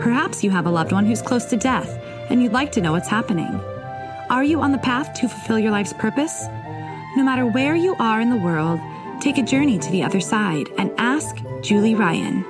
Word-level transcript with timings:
Perhaps 0.00 0.44
you 0.44 0.50
have 0.50 0.66
a 0.66 0.70
loved 0.70 0.92
one 0.92 1.06
who's 1.06 1.22
close 1.22 1.46
to 1.46 1.56
death 1.56 1.88
and 2.28 2.42
you'd 2.42 2.52
like 2.52 2.70
to 2.72 2.80
know 2.80 2.92
what's 2.92 3.08
happening. 3.08 3.60
Are 4.28 4.44
you 4.44 4.60
on 4.60 4.72
the 4.72 4.78
path 4.78 5.14
to 5.14 5.28
fulfill 5.28 5.58
your 5.58 5.70
life's 5.70 5.94
purpose? 5.94 6.44
No 7.16 7.24
matter 7.24 7.46
where 7.46 7.74
you 7.74 7.96
are 7.98 8.20
in 8.20 8.28
the 8.28 8.36
world, 8.36 8.78
take 9.20 9.38
a 9.38 9.42
journey 9.42 9.78
to 9.78 9.90
the 9.90 10.02
other 10.02 10.20
side 10.20 10.66
and 10.76 10.92
ask 10.98 11.36
Julie 11.62 11.94
Ryan. 11.94 12.44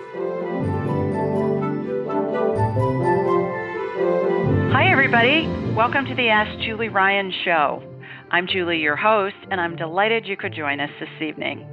Hi, 4.73 4.91
everybody. 4.91 5.47
Welcome 5.75 6.05
to 6.06 6.15
the 6.15 6.28
Ask 6.28 6.59
Julie 6.65 6.89
Ryan 6.89 7.33
show. 7.45 7.83
I'm 8.29 8.48
Julie, 8.48 8.80
your 8.80 8.97
host, 8.97 9.37
and 9.53 9.61
I'm 9.61 9.77
delighted 9.77 10.27
you 10.27 10.37
could 10.37 10.53
join 10.53 10.80
us 10.80 10.91
this 10.98 11.23
evening. 11.23 11.65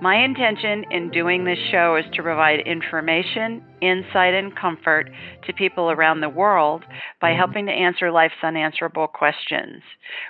My 0.00 0.24
intention 0.24 0.84
in 0.90 1.10
doing 1.10 1.44
this 1.44 1.58
show 1.70 1.96
is 1.96 2.04
to 2.14 2.22
provide 2.22 2.60
information, 2.60 3.62
insight, 3.82 4.32
and 4.32 4.56
comfort 4.56 5.10
to 5.46 5.52
people 5.52 5.90
around 5.90 6.20
the 6.20 6.28
world 6.30 6.82
by 7.20 7.32
helping 7.32 7.66
to 7.66 7.72
answer 7.72 8.10
life's 8.10 8.42
unanswerable 8.42 9.06
questions. 9.06 9.82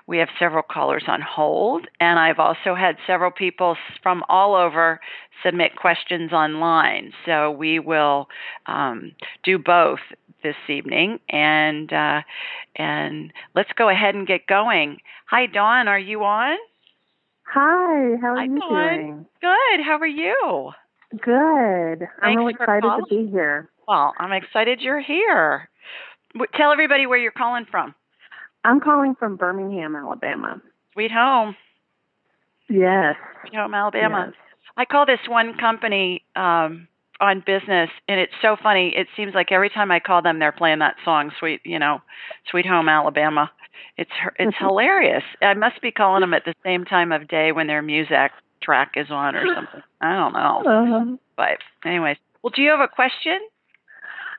We 0.08 0.18
have 0.18 0.28
several 0.40 0.64
callers 0.64 1.04
on 1.06 1.20
hold, 1.20 1.86
and 2.00 2.18
I've 2.18 2.40
also 2.40 2.74
had 2.74 2.96
several 3.06 3.30
people 3.30 3.76
from 4.02 4.24
all 4.28 4.56
over 4.56 4.98
submit 5.44 5.76
questions 5.76 6.32
online. 6.32 7.12
So 7.24 7.52
we 7.52 7.78
will 7.78 8.26
um, 8.66 9.12
do 9.44 9.58
both 9.58 10.00
this 10.42 10.56
evening, 10.68 11.18
and 11.28 11.92
uh, 11.92 12.20
and 12.78 13.32
let's 13.54 13.70
go 13.76 13.88
ahead 13.88 14.14
and 14.14 14.26
get 14.26 14.46
going. 14.46 14.98
Hi, 15.26 15.46
Dawn, 15.46 15.88
are 15.88 15.98
you 15.98 16.22
on? 16.24 16.56
Hi, 17.52 18.16
how 18.20 18.28
are 18.28 18.36
Hi, 18.36 18.44
you 18.44 18.58
Dawn. 18.60 18.96
doing? 18.96 19.26
Good. 19.40 19.84
How 19.84 19.98
are 19.98 20.06
you? 20.06 20.70
Good. 21.20 22.02
I'm 22.02 22.08
Thanks 22.22 22.38
really 22.38 22.52
excited 22.52 22.82
calling. 22.82 23.04
to 23.08 23.24
be 23.24 23.30
here. 23.30 23.70
Well, 23.86 24.12
I'm 24.18 24.32
excited 24.32 24.80
you're 24.80 25.00
here. 25.00 25.68
Tell 26.54 26.72
everybody 26.72 27.06
where 27.06 27.18
you're 27.18 27.32
calling 27.32 27.64
from. 27.70 27.94
I'm 28.64 28.80
calling 28.80 29.14
from 29.18 29.36
Birmingham, 29.36 29.96
Alabama. 29.96 30.60
Sweet 30.92 31.10
home, 31.10 31.56
Yes. 32.68 33.14
Sweet 33.40 33.54
home, 33.54 33.72
Alabama. 33.72 34.26
yes. 34.28 34.34
I 34.76 34.84
call 34.84 35.06
this 35.06 35.20
one 35.26 35.56
company 35.56 36.22
um, 36.36 36.86
on 37.20 37.40
business, 37.44 37.90
and 38.08 38.20
it's 38.20 38.32
so 38.40 38.56
funny. 38.62 38.92
It 38.96 39.08
seems 39.16 39.34
like 39.34 39.50
every 39.50 39.70
time 39.70 39.90
I 39.90 39.98
call 40.00 40.22
them, 40.22 40.38
they're 40.38 40.52
playing 40.52 40.78
that 40.80 40.96
song, 41.04 41.32
"Sweet," 41.38 41.60
you 41.64 41.78
know, 41.78 42.00
"Sweet 42.50 42.66
Home 42.66 42.88
Alabama." 42.88 43.50
It's 43.96 44.10
it's 44.38 44.56
hilarious. 44.58 45.24
I 45.42 45.54
must 45.54 45.80
be 45.80 45.90
calling 45.90 46.20
them 46.20 46.34
at 46.34 46.44
the 46.44 46.54
same 46.64 46.84
time 46.84 47.12
of 47.12 47.26
day 47.28 47.52
when 47.52 47.66
their 47.66 47.82
music 47.82 48.32
track 48.60 48.92
is 48.96 49.10
on 49.10 49.34
or 49.36 49.46
something. 49.54 49.82
I 50.00 50.14
don't 50.14 50.32
know, 50.32 50.62
Uh, 50.64 51.16
but 51.36 51.58
anyways. 51.84 52.16
Well, 52.42 52.50
do 52.54 52.62
you 52.62 52.70
have 52.70 52.80
a 52.80 52.88
question? 52.88 53.38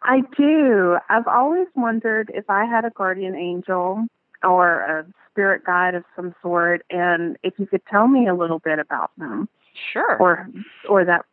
I 0.03 0.22
do. 0.38 0.97
I've 1.09 1.27
always 1.27 1.67
wondered 1.75 2.31
if 2.33 2.50
I 2.50 2.63
had 2.66 2.85
a 2.85 2.89
guardian 2.89 3.35
angel 3.35 4.07
or 4.44 4.80
a 4.80 5.05
spirit 5.30 5.66
guide 5.66 5.95
of 5.95 6.05
some 6.16 6.33
sort, 6.41 6.85
and 6.89 7.38
if 7.44 7.53
you 7.59 7.66
could 7.66 7.85
tell 7.88 8.07
me 8.07 8.27
a 8.27 8.33
little 8.33 8.59
bit 8.59 8.79
about 8.79 9.11
them 9.17 9.50
Sure. 9.91 10.17
or 10.17 10.50
or 10.88 11.03
that 11.06 11.25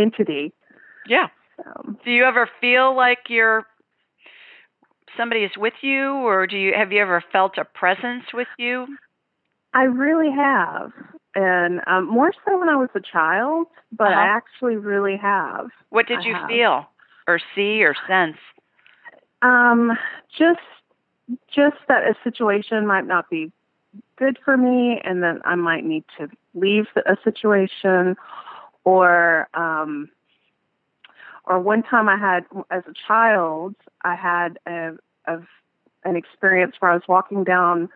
entity. 0.00 0.52
yeah. 1.06 1.28
So, 1.56 1.96
Do 2.04 2.10
you 2.10 2.24
ever 2.24 2.48
feel 2.60 2.94
like 2.96 3.18
you're 3.28 3.66
somebody 5.16 5.42
is 5.44 5.50
with 5.56 5.74
you, 5.82 6.12
or 6.12 6.46
do 6.46 6.56
you 6.56 6.72
have 6.74 6.92
you 6.92 7.00
ever 7.02 7.22
felt 7.32 7.58
a 7.58 7.64
presence 7.64 8.24
with 8.32 8.48
you? 8.58 8.86
I 9.74 9.84
really 9.84 10.30
have, 10.34 10.92
and 11.34 11.80
um, 11.86 12.06
more 12.08 12.32
so 12.44 12.58
when 12.58 12.68
I 12.68 12.76
was 12.76 12.90
a 12.94 13.00
child, 13.00 13.66
but 13.92 14.12
I 14.12 14.24
Uh-huh. 14.24 14.36
actually 14.36 14.76
really 14.76 15.16
have. 15.16 15.68
What 15.90 16.06
did 16.06 16.20
I 16.20 16.28
you 16.28 16.34
have. 16.34 16.48
feel, 16.48 16.86
or 17.28 17.40
see, 17.54 17.84
or 17.84 17.94
sense? 18.08 18.36
Um, 19.42 19.92
just 20.36 20.60
just 21.54 21.76
that 21.88 22.04
a 22.04 22.14
situation 22.24 22.86
might 22.86 23.06
not 23.06 23.28
be 23.30 23.52
good 24.16 24.38
for 24.44 24.56
me, 24.56 25.00
and 25.04 25.22
that 25.22 25.36
I 25.44 25.54
might 25.54 25.84
need 25.84 26.04
to 26.18 26.28
leave 26.54 26.86
a 27.06 27.16
situation, 27.24 28.16
or 28.84 29.48
um, 29.54 30.08
or 31.44 31.58
one 31.58 31.82
time 31.82 32.08
I 32.08 32.16
had 32.16 32.44
as 32.70 32.82
a 32.86 32.94
child, 33.06 33.74
I 34.02 34.14
had 34.14 34.58
a, 34.66 34.92
a 35.26 35.38
an 36.04 36.16
experience 36.16 36.76
where 36.78 36.90
I 36.90 36.94
was 36.94 37.02
walking 37.08 37.44
down 37.44 37.88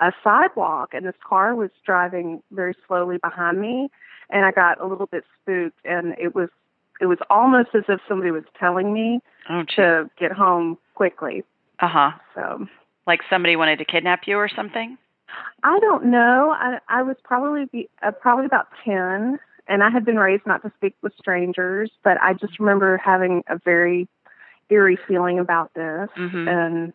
a 0.00 0.12
sidewalk, 0.22 0.90
and 0.92 1.06
this 1.06 1.16
car 1.26 1.54
was 1.54 1.70
driving 1.84 2.42
very 2.52 2.74
slowly 2.86 3.18
behind 3.18 3.60
me, 3.60 3.88
and 4.30 4.44
I 4.44 4.52
got 4.52 4.80
a 4.80 4.86
little 4.86 5.06
bit 5.06 5.24
spooked, 5.40 5.78
and 5.84 6.14
it 6.18 6.34
was 6.34 6.48
it 7.00 7.06
was 7.06 7.18
almost 7.30 7.70
as 7.74 7.84
if 7.88 8.00
somebody 8.08 8.30
was 8.30 8.44
telling 8.58 8.92
me 8.92 9.20
Oh, 9.50 9.62
to 9.76 10.10
get 10.18 10.32
home 10.32 10.78
quickly. 10.94 11.44
Uh 11.80 11.88
huh. 11.88 12.10
So 12.34 12.66
Like 13.06 13.20
somebody 13.30 13.56
wanted 13.56 13.78
to 13.78 13.84
kidnap 13.84 14.26
you 14.26 14.36
or 14.36 14.48
something? 14.48 14.98
I 15.62 15.78
don't 15.80 16.06
know. 16.06 16.54
I 16.56 16.78
I 16.88 17.02
was 17.02 17.16
probably 17.22 17.66
be, 17.66 17.88
uh, 18.02 18.12
probably 18.12 18.46
about 18.46 18.68
ten, 18.84 19.38
and 19.68 19.82
I 19.82 19.90
had 19.90 20.04
been 20.04 20.18
raised 20.18 20.46
not 20.46 20.62
to 20.62 20.72
speak 20.76 20.96
with 21.02 21.12
strangers, 21.18 21.90
but 22.02 22.20
I 22.22 22.32
just 22.34 22.58
remember 22.58 22.96
having 22.98 23.44
a 23.48 23.58
very 23.64 24.08
eerie 24.70 24.98
feeling 25.08 25.38
about 25.38 25.72
this, 25.74 26.08
Mhm. 26.16 26.48
and 26.48 26.92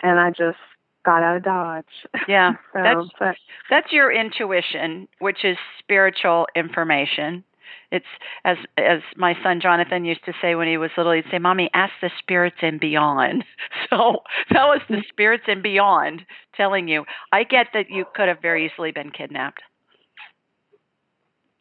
and 0.00 0.18
I 0.20 0.30
just 0.30 0.58
got 1.04 1.22
out 1.22 1.36
of 1.36 1.42
dodge. 1.44 2.06
Yeah. 2.28 2.52
so, 2.72 2.82
That's 2.82 3.08
but 3.18 3.36
that's 3.70 3.92
your 3.92 4.10
intuition, 4.12 5.08
which 5.20 5.44
is 5.44 5.56
spiritual 5.78 6.46
information. 6.54 7.44
It's 7.90 8.06
as 8.44 8.56
as 8.78 9.00
my 9.16 9.36
son 9.42 9.60
Jonathan 9.60 10.04
used 10.04 10.24
to 10.24 10.32
say 10.40 10.54
when 10.54 10.66
he 10.68 10.76
was 10.78 10.90
little. 10.96 11.12
He'd 11.12 11.24
say, 11.30 11.38
"Mommy, 11.38 11.70
ask 11.74 11.92
the 12.00 12.10
spirits 12.18 12.56
and 12.62 12.80
beyond." 12.80 13.44
So 13.90 14.22
that 14.50 14.64
was 14.66 14.80
the 14.88 15.02
spirits 15.08 15.44
and 15.48 15.62
beyond 15.62 16.24
telling 16.56 16.88
you. 16.88 17.04
I 17.30 17.44
get 17.44 17.68
that 17.74 17.90
you 17.90 18.06
could 18.14 18.28
have 18.28 18.40
very 18.40 18.64
easily 18.66 18.90
been 18.90 19.10
kidnapped. 19.10 19.62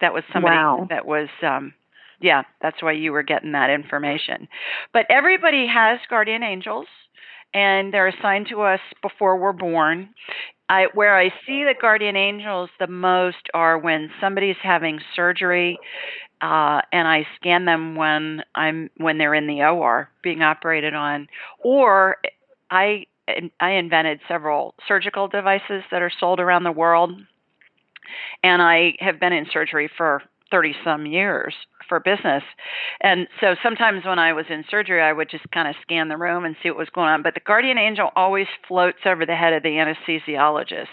That 0.02 0.14
was 0.14 0.24
somebody 0.34 0.56
Wow. 0.56 0.88
that 0.90 1.06
was, 1.06 1.30
um, 1.44 1.74
yeah. 2.20 2.44
That's 2.62 2.82
why 2.82 2.92
you 2.94 3.12
were 3.12 3.24
getting 3.24 3.54
that 3.54 3.70
information. 3.70 4.48
But 4.94 5.06
everybody 5.10 5.68
has 5.68 6.00
guardian 6.10 6.44
angels, 6.44 6.88
and 7.54 7.94
they're 7.94 8.08
assigned 8.08 8.48
to 8.50 8.62
us 8.62 8.80
before 9.02 9.38
we're 9.38 9.54
born. 9.54 10.10
I, 10.70 10.88
where 10.94 11.18
I 11.18 11.30
see 11.46 11.64
the 11.66 11.76
guardian 11.80 12.16
angels 12.16 12.70
the 12.80 12.88
most 12.88 13.50
are 13.54 13.78
when 13.78 14.10
somebody's 14.22 14.56
having 14.64 15.00
surgery, 15.16 15.78
uh, 16.42 16.82
and 16.94 17.08
I 17.08 17.28
scan 17.36 17.66
them 17.66 17.96
when 17.96 18.42
I'm 18.56 18.90
when 18.98 19.18
they're 19.18 19.36
in 19.36 19.48
the 19.48 19.64
OR 19.64 20.10
being 20.24 20.42
operated 20.42 20.94
on, 20.94 21.28
or 21.64 22.18
I 22.70 23.06
I 23.60 23.72
invented 23.72 24.22
several 24.28 24.74
surgical 24.88 25.28
devices 25.28 25.84
that 25.92 26.02
are 26.02 26.12
sold 26.20 26.40
around 26.40 26.64
the 26.64 26.72
world, 26.72 27.12
and 28.44 28.62
I 28.62 28.94
have 29.00 29.20
been 29.20 29.34
in 29.34 29.46
surgery 29.52 29.90
for 29.98 30.22
thirty 30.50 30.76
some 30.84 31.06
years 31.06 31.54
for 31.88 32.00
business. 32.00 32.44
And 33.02 33.28
so 33.42 33.56
sometimes 33.62 34.06
when 34.06 34.20
I 34.20 34.34
was 34.34 34.46
in 34.50 34.64
surgery, 34.70 35.02
I 35.02 35.12
would 35.12 35.30
just 35.30 35.50
kind 35.52 35.68
of 35.68 35.76
scan 35.82 36.08
the 36.08 36.18
room 36.18 36.46
and 36.46 36.56
see 36.62 36.70
what 36.70 36.78
was 36.78 36.90
going 36.90 37.10
on. 37.10 37.24
But 37.24 37.34
the 37.34 37.42
guardian 37.42 37.78
angel 37.78 38.12
always 38.16 38.48
floats 38.68 39.00
over 39.06 39.26
the 39.26 39.36
head 39.36 39.54
of 39.54 39.64
the 39.64 39.70
anesthesiologist 39.70 40.88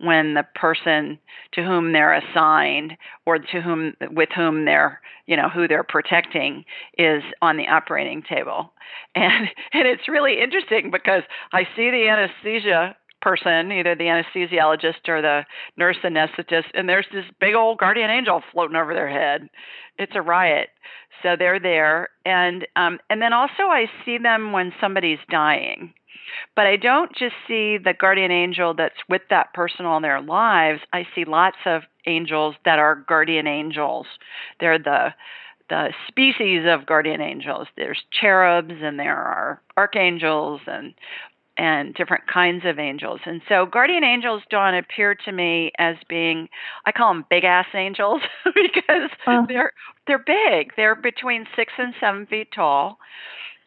when 0.00 0.34
the 0.34 0.44
person 0.54 1.18
to 1.52 1.62
whom 1.62 1.92
they're 1.92 2.14
assigned 2.14 2.92
or 3.26 3.38
to 3.38 3.60
whom 3.60 3.94
with 4.10 4.28
whom 4.34 4.64
they're 4.64 5.00
you 5.26 5.36
know 5.36 5.48
who 5.48 5.68
they're 5.68 5.84
protecting 5.84 6.64
is 6.96 7.22
on 7.42 7.56
the 7.56 7.66
operating 7.68 8.22
table 8.22 8.72
and 9.14 9.48
and 9.72 9.86
it's 9.86 10.08
really 10.08 10.40
interesting 10.40 10.90
because 10.90 11.22
i 11.52 11.64
see 11.76 11.90
the 11.90 12.08
anesthesia 12.08 12.96
person 13.20 13.72
either 13.72 13.94
the 13.94 14.04
anesthesiologist 14.04 15.08
or 15.08 15.20
the 15.20 15.44
nurse 15.76 15.96
anesthetist 16.04 16.64
and 16.74 16.88
there's 16.88 17.06
this 17.12 17.24
big 17.40 17.54
old 17.54 17.78
guardian 17.78 18.10
angel 18.10 18.42
floating 18.52 18.76
over 18.76 18.94
their 18.94 19.08
head 19.08 19.48
it's 19.98 20.12
a 20.14 20.22
riot 20.22 20.68
so 21.22 21.34
they're 21.36 21.60
there 21.60 22.08
and 22.24 22.66
um 22.76 22.98
and 23.10 23.20
then 23.20 23.32
also 23.32 23.64
i 23.64 23.86
see 24.04 24.18
them 24.18 24.52
when 24.52 24.72
somebody's 24.80 25.18
dying 25.30 25.92
but 26.54 26.66
I 26.66 26.76
don't 26.76 27.14
just 27.14 27.34
see 27.46 27.78
the 27.78 27.94
guardian 27.98 28.30
angel 28.30 28.74
that's 28.74 28.98
with 29.08 29.22
that 29.30 29.54
person 29.54 29.86
all 29.86 30.00
their 30.00 30.20
lives. 30.20 30.80
I 30.92 31.06
see 31.14 31.24
lots 31.24 31.56
of 31.64 31.82
angels 32.06 32.54
that 32.64 32.78
are 32.78 33.04
guardian 33.08 33.46
angels. 33.46 34.06
They're 34.60 34.78
the 34.78 35.14
the 35.68 35.92
species 36.06 36.64
of 36.66 36.86
guardian 36.86 37.20
angels. 37.20 37.68
There's 37.76 38.02
cherubs 38.10 38.72
and 38.80 38.98
there 38.98 39.16
are 39.16 39.60
archangels 39.76 40.62
and 40.66 40.94
and 41.58 41.92
different 41.94 42.26
kinds 42.26 42.64
of 42.64 42.78
angels. 42.78 43.20
And 43.26 43.42
so 43.48 43.66
guardian 43.66 44.04
angels 44.04 44.42
don't 44.48 44.74
appear 44.74 45.14
to 45.24 45.32
me 45.32 45.72
as 45.78 45.96
being 46.08 46.48
I 46.86 46.92
call 46.92 47.12
them 47.12 47.24
big 47.28 47.44
ass 47.44 47.66
angels 47.74 48.22
because 48.44 49.10
uh. 49.26 49.44
they're 49.46 49.72
they're 50.06 50.18
big. 50.18 50.72
They're 50.76 50.94
between 50.94 51.46
six 51.54 51.72
and 51.76 51.92
seven 52.00 52.26
feet 52.26 52.48
tall. 52.54 52.98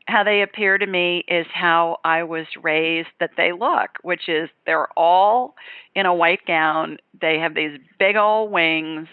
How 0.08 0.24
they 0.24 0.42
appear 0.42 0.78
to 0.78 0.88
me 0.88 1.24
is 1.28 1.46
how 1.54 1.98
I 2.04 2.24
was 2.24 2.48
raised 2.62 3.10
that 3.20 3.32
they 3.38 3.52
look, 3.52 3.92
which 4.02 4.28
is 4.28 4.50
they're 4.66 4.88
all 4.98 5.54
in 5.94 6.08
a 6.08 6.14
white 6.14 6.46
gown. 6.48 6.98
They 7.20 7.38
have 7.38 7.54
these 7.54 7.78
big 8.00 8.16
old 8.16 8.52
wings. 8.52 9.08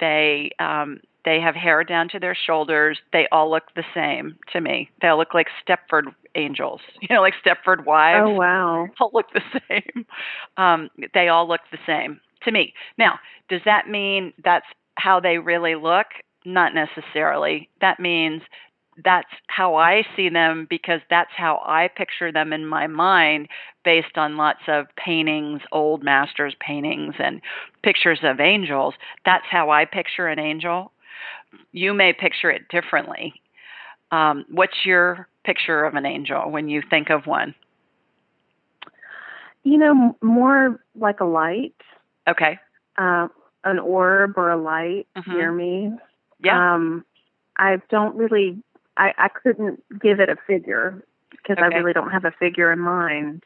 They 0.00 0.50
um, 0.58 1.00
they 1.24 1.40
have 1.40 1.54
hair 1.54 1.84
down 1.84 2.08
to 2.10 2.18
their 2.18 2.34
shoulders. 2.34 2.98
They 3.12 3.26
all 3.30 3.50
look 3.50 3.64
the 3.74 3.84
same 3.94 4.36
to 4.52 4.60
me. 4.60 4.90
They 5.00 5.08
all 5.08 5.18
look 5.18 5.34
like 5.34 5.48
Stepford 5.66 6.04
angels, 6.34 6.80
you 7.00 7.14
know, 7.14 7.20
like 7.20 7.34
Stepford 7.44 7.84
wives. 7.84 8.24
Oh 8.26 8.34
wow! 8.34 8.88
All 9.00 9.10
look 9.12 9.26
the 9.32 9.60
same. 9.68 10.06
Um, 10.56 10.90
they 11.14 11.28
all 11.28 11.48
look 11.48 11.60
the 11.70 11.78
same 11.86 12.20
to 12.44 12.52
me. 12.52 12.74
Now, 12.98 13.18
does 13.48 13.60
that 13.64 13.88
mean 13.88 14.32
that's 14.42 14.66
how 14.96 15.20
they 15.20 15.38
really 15.38 15.74
look? 15.74 16.06
Not 16.44 16.72
necessarily. 16.74 17.68
That 17.80 18.00
means 18.00 18.42
that's 19.04 19.28
how 19.48 19.76
I 19.76 20.02
see 20.16 20.28
them 20.28 20.66
because 20.68 21.00
that's 21.08 21.30
how 21.36 21.62
I 21.64 21.88
picture 21.88 22.32
them 22.32 22.52
in 22.52 22.66
my 22.66 22.86
mind 22.86 23.48
based 23.84 24.16
on 24.16 24.36
lots 24.36 24.60
of 24.68 24.86
paintings, 24.96 25.62
old 25.72 26.02
masters' 26.02 26.56
paintings, 26.60 27.14
and 27.18 27.40
pictures 27.82 28.20
of 28.22 28.40
angels. 28.40 28.94
That's 29.24 29.46
how 29.50 29.70
I 29.70 29.84
picture 29.84 30.26
an 30.26 30.38
angel. 30.38 30.92
You 31.72 31.94
may 31.94 32.12
picture 32.12 32.50
it 32.50 32.68
differently. 32.68 33.34
Um, 34.10 34.44
what's 34.50 34.84
your 34.84 35.28
picture 35.44 35.84
of 35.84 35.94
an 35.94 36.06
angel 36.06 36.50
when 36.50 36.68
you 36.68 36.82
think 36.88 37.10
of 37.10 37.26
one? 37.26 37.54
You 39.62 39.78
know, 39.78 40.16
more 40.22 40.80
like 40.94 41.20
a 41.20 41.24
light. 41.24 41.74
Okay. 42.28 42.58
Uh, 42.98 43.28
an 43.64 43.78
orb 43.78 44.34
or 44.36 44.50
a 44.50 44.56
light 44.56 45.06
mm-hmm. 45.16 45.32
near 45.32 45.52
me. 45.52 45.92
Yeah. 46.42 46.74
Um, 46.74 47.04
I 47.58 47.80
don't 47.90 48.16
really. 48.16 48.62
I, 48.96 49.12
I 49.16 49.28
couldn't 49.28 49.82
give 50.00 50.20
it 50.20 50.28
a 50.28 50.36
figure 50.46 51.04
because 51.30 51.56
okay. 51.58 51.74
I 51.74 51.78
really 51.78 51.92
don't 51.92 52.10
have 52.10 52.24
a 52.24 52.32
figure 52.32 52.72
in 52.72 52.80
mind. 52.80 53.44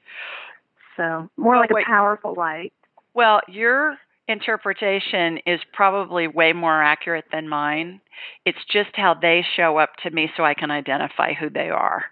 So 0.97 1.29
more 1.37 1.57
like 1.57 1.71
wait. 1.71 1.85
a 1.85 1.87
powerful 1.87 2.35
light. 2.37 2.73
Well, 3.15 3.41
your 3.49 3.97
interpretation 4.29 5.39
is 5.47 5.61
probably 5.73 6.27
way 6.27 6.53
more 6.53 6.83
accurate 6.83 7.27
than 7.33 7.49
mine. 7.49 8.01
It's 8.45 8.65
just 8.71 8.91
how 8.95 9.15
they 9.15 9.45
show 9.57 9.79
up 9.79 9.91
to 10.03 10.11
me 10.11 10.31
so 10.37 10.45
I 10.45 10.55
can 10.55 10.71
identify 10.71 11.35
who 11.35 11.51
they 11.51 11.71
are. 11.71 12.05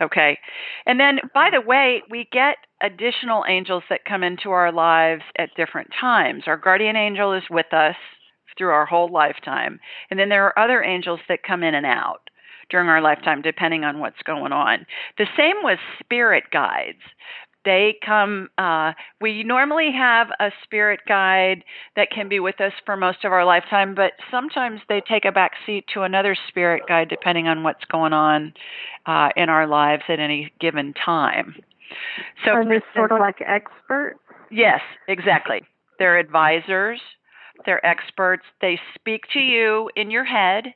Okay. 0.00 0.38
And 0.86 1.00
then, 1.00 1.18
by 1.34 1.50
the 1.52 1.60
way, 1.60 2.02
we 2.08 2.28
get 2.30 2.56
additional 2.80 3.44
angels 3.48 3.82
that 3.90 4.04
come 4.04 4.22
into 4.22 4.50
our 4.50 4.70
lives 4.70 5.22
at 5.36 5.54
different 5.56 5.90
times. 6.00 6.44
Our 6.46 6.56
guardian 6.56 6.96
angel 6.96 7.32
is 7.32 7.42
with 7.50 7.72
us 7.72 7.96
through 8.56 8.70
our 8.70 8.86
whole 8.86 9.10
lifetime. 9.10 9.80
And 10.10 10.18
then 10.18 10.28
there 10.28 10.44
are 10.46 10.58
other 10.58 10.82
angels 10.82 11.20
that 11.28 11.42
come 11.42 11.62
in 11.62 11.74
and 11.74 11.86
out 11.86 12.30
during 12.70 12.88
our 12.88 13.00
lifetime, 13.00 13.42
depending 13.42 13.84
on 13.84 13.98
what's 13.98 14.22
going 14.24 14.52
on. 14.52 14.86
The 15.16 15.26
same 15.36 15.56
with 15.62 15.78
spirit 16.00 16.44
guides 16.52 17.02
they 17.68 17.98
come 18.04 18.48
uh, 18.56 18.92
we 19.20 19.44
normally 19.44 19.90
have 19.94 20.28
a 20.40 20.50
spirit 20.64 21.00
guide 21.06 21.62
that 21.96 22.08
can 22.10 22.26
be 22.26 22.40
with 22.40 22.58
us 22.62 22.72
for 22.86 22.96
most 22.96 23.26
of 23.26 23.32
our 23.32 23.44
lifetime 23.44 23.94
but 23.94 24.12
sometimes 24.30 24.80
they 24.88 25.02
take 25.06 25.26
a 25.26 25.32
back 25.32 25.52
seat 25.66 25.84
to 25.92 26.00
another 26.00 26.34
spirit 26.48 26.82
guide 26.88 27.10
depending 27.10 27.46
on 27.46 27.62
what's 27.62 27.84
going 27.92 28.14
on 28.14 28.54
uh, 29.04 29.28
in 29.36 29.50
our 29.50 29.66
lives 29.66 30.02
at 30.08 30.18
any 30.18 30.50
given 30.58 30.94
time 30.94 31.54
so 32.42 32.52
are 32.52 32.64
they 32.64 32.80
sort 32.96 33.12
of 33.12 33.18
like 33.18 33.42
experts 33.46 34.18
yes 34.50 34.80
exactly 35.06 35.60
they're 35.98 36.18
advisors 36.18 37.00
they're 37.66 37.84
experts 37.84 38.44
they 38.62 38.80
speak 38.94 39.24
to 39.30 39.40
you 39.40 39.90
in 39.94 40.10
your 40.10 40.24
head 40.24 40.72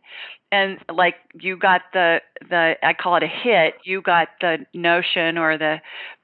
and 0.51 0.79
like 0.95 1.15
you 1.41 1.57
got 1.57 1.81
the 1.95 2.19
the 2.51 2.75
I 2.83 2.93
call 2.93 3.17
it 3.17 3.23
a 3.23 3.27
hit. 3.27 3.75
You 3.85 4.03
got 4.03 4.29
the 4.43 4.59
notion 4.75 5.39
or 5.39 5.57
the 5.57 5.77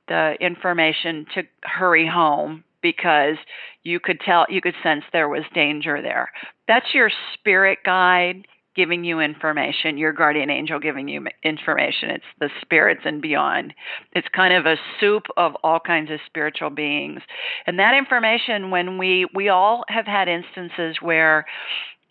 the 0.08 0.36
information 0.40 1.26
to 1.34 1.42
hurry 1.62 2.06
home 2.06 2.64
because 2.82 3.36
you 3.82 4.00
could 4.00 4.20
tell 4.20 4.46
you 4.48 4.60
could 4.60 4.74
sense 4.82 5.04
there 5.12 5.28
was 5.28 5.42
danger 5.54 6.00
there. 6.02 6.30
That's 6.66 6.94
your 6.94 7.10
spirit 7.34 7.78
guide 7.84 8.46
giving 8.76 9.02
you 9.02 9.18
information, 9.18 9.98
your 9.98 10.12
guardian 10.12 10.50
angel 10.50 10.78
giving 10.78 11.08
you 11.08 11.26
information. 11.42 12.10
It's 12.10 12.24
the 12.38 12.48
spirits 12.60 13.00
and 13.04 13.20
beyond. 13.20 13.74
It's 14.12 14.28
kind 14.28 14.54
of 14.54 14.66
a 14.66 14.76
soup 15.00 15.24
of 15.36 15.56
all 15.64 15.80
kinds 15.80 16.12
of 16.12 16.20
spiritual 16.26 16.70
beings. 16.70 17.20
And 17.66 17.78
that 17.80 17.94
information 17.94 18.70
when 18.70 18.96
we 18.96 19.26
we 19.34 19.48
all 19.48 19.84
have 19.88 20.06
had 20.06 20.28
instances 20.28 20.98
where 21.02 21.44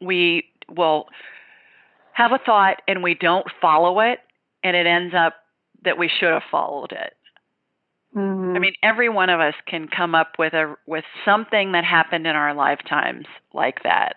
we 0.01 0.43
will 0.69 1.05
have 2.11 2.33
a 2.33 2.39
thought 2.45 2.81
and 2.87 3.01
we 3.01 3.13
don't 3.13 3.47
follow 3.61 4.01
it 4.01 4.19
and 4.63 4.75
it 4.75 4.85
ends 4.85 5.13
up 5.17 5.35
that 5.85 5.97
we 5.97 6.09
should 6.19 6.33
have 6.33 6.43
followed 6.51 6.91
it 6.91 7.13
Mm-hmm. 8.17 8.55
I 8.55 8.59
mean, 8.59 8.73
every 8.81 9.09
one 9.09 9.29
of 9.29 9.39
us 9.39 9.53
can 9.67 9.87
come 9.87 10.15
up 10.15 10.33
with 10.39 10.53
a 10.53 10.75
with 10.87 11.03
something 11.23 11.73
that 11.73 11.83
happened 11.83 12.25
in 12.25 12.35
our 12.35 12.55
lifetimes 12.55 13.27
like 13.53 13.83
that, 13.83 14.15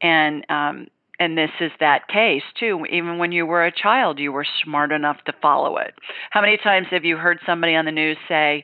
and 0.00 0.46
um, 0.48 0.86
and 1.18 1.36
this 1.36 1.50
is 1.60 1.72
that 1.80 2.06
case 2.06 2.44
too. 2.58 2.86
Even 2.90 3.18
when 3.18 3.32
you 3.32 3.44
were 3.46 3.64
a 3.64 3.72
child, 3.72 4.20
you 4.20 4.30
were 4.30 4.46
smart 4.62 4.92
enough 4.92 5.16
to 5.26 5.32
follow 5.42 5.78
it. 5.78 5.94
How 6.30 6.40
many 6.40 6.58
times 6.58 6.86
have 6.92 7.04
you 7.04 7.16
heard 7.16 7.40
somebody 7.44 7.74
on 7.74 7.86
the 7.86 7.90
news 7.90 8.18
say, 8.28 8.62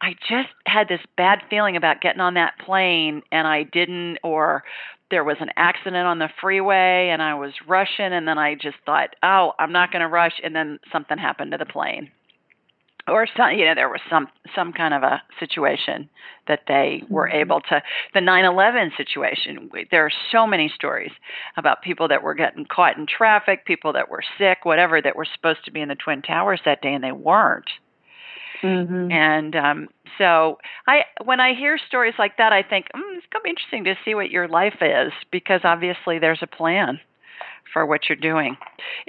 "I 0.00 0.14
just 0.26 0.48
had 0.66 0.88
this 0.88 1.02
bad 1.18 1.40
feeling 1.50 1.76
about 1.76 2.00
getting 2.00 2.22
on 2.22 2.34
that 2.34 2.58
plane 2.58 3.20
and 3.30 3.46
I 3.46 3.64
didn't," 3.64 4.16
or 4.22 4.64
there 5.10 5.24
was 5.24 5.36
an 5.40 5.50
accident 5.56 6.06
on 6.06 6.18
the 6.18 6.30
freeway 6.40 7.10
and 7.12 7.20
I 7.20 7.34
was 7.34 7.52
rushing 7.68 8.14
and 8.14 8.26
then 8.26 8.38
I 8.38 8.54
just 8.54 8.78
thought, 8.86 9.14
"Oh, 9.22 9.52
I'm 9.58 9.72
not 9.72 9.92
going 9.92 10.00
to 10.00 10.08
rush," 10.08 10.40
and 10.42 10.56
then 10.56 10.78
something 10.90 11.18
happened 11.18 11.50
to 11.50 11.58
the 11.58 11.66
plane 11.66 12.10
or 13.08 13.26
some 13.36 13.52
you 13.52 13.64
know 13.64 13.74
there 13.74 13.88
was 13.88 14.00
some 14.08 14.28
some 14.54 14.72
kind 14.72 14.94
of 14.94 15.02
a 15.02 15.22
situation 15.40 16.08
that 16.46 16.60
they 16.68 17.02
were 17.08 17.26
mm-hmm. 17.26 17.38
able 17.38 17.60
to 17.60 17.82
the 18.14 18.20
9/11 18.20 18.96
situation 18.96 19.70
there 19.90 20.04
are 20.04 20.12
so 20.30 20.46
many 20.46 20.70
stories 20.74 21.12
about 21.56 21.82
people 21.82 22.08
that 22.08 22.22
were 22.22 22.34
getting 22.34 22.64
caught 22.64 22.96
in 22.96 23.06
traffic 23.06 23.64
people 23.64 23.92
that 23.92 24.08
were 24.08 24.22
sick 24.38 24.64
whatever 24.64 25.00
that 25.00 25.16
were 25.16 25.26
supposed 25.34 25.64
to 25.64 25.70
be 25.70 25.80
in 25.80 25.88
the 25.88 25.94
twin 25.94 26.22
towers 26.22 26.60
that 26.64 26.80
day 26.82 26.94
and 26.94 27.02
they 27.02 27.12
weren't 27.12 27.70
mm-hmm. 28.62 29.10
and 29.10 29.56
um 29.56 29.88
so 30.18 30.58
i 30.86 31.02
when 31.24 31.40
i 31.40 31.54
hear 31.54 31.78
stories 31.88 32.14
like 32.18 32.36
that 32.38 32.52
i 32.52 32.62
think 32.62 32.86
mm, 32.94 33.00
it's 33.16 33.26
going 33.32 33.40
to 33.40 33.44
be 33.44 33.50
interesting 33.50 33.84
to 33.84 33.94
see 34.04 34.14
what 34.14 34.30
your 34.30 34.48
life 34.48 34.78
is 34.80 35.12
because 35.30 35.60
obviously 35.64 36.18
there's 36.18 36.42
a 36.42 36.46
plan 36.46 37.00
for 37.72 37.86
what 37.86 38.08
you're 38.08 38.16
doing. 38.16 38.56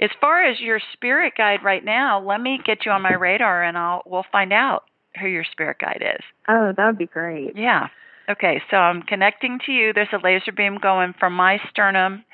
As 0.00 0.10
far 0.20 0.44
as 0.44 0.60
your 0.60 0.80
spirit 0.92 1.34
guide 1.36 1.60
right 1.62 1.84
now, 1.84 2.20
let 2.20 2.40
me 2.40 2.60
get 2.64 2.86
you 2.86 2.92
on 2.92 3.02
my 3.02 3.14
radar 3.14 3.62
and 3.62 3.76
I'll 3.76 4.02
we'll 4.06 4.26
find 4.32 4.52
out 4.52 4.84
who 5.20 5.28
your 5.28 5.44
spirit 5.44 5.78
guide 5.78 6.02
is. 6.02 6.24
Oh, 6.48 6.72
that 6.76 6.86
would 6.86 6.98
be 6.98 7.06
great. 7.06 7.56
Yeah. 7.56 7.88
Okay, 8.28 8.62
so 8.70 8.76
I'm 8.76 9.02
connecting 9.02 9.58
to 9.66 9.72
you. 9.72 9.92
There's 9.92 10.08
a 10.12 10.24
laser 10.24 10.52
beam 10.52 10.78
going 10.80 11.14
from 11.18 11.34
my 11.34 11.58
sternum 11.70 12.24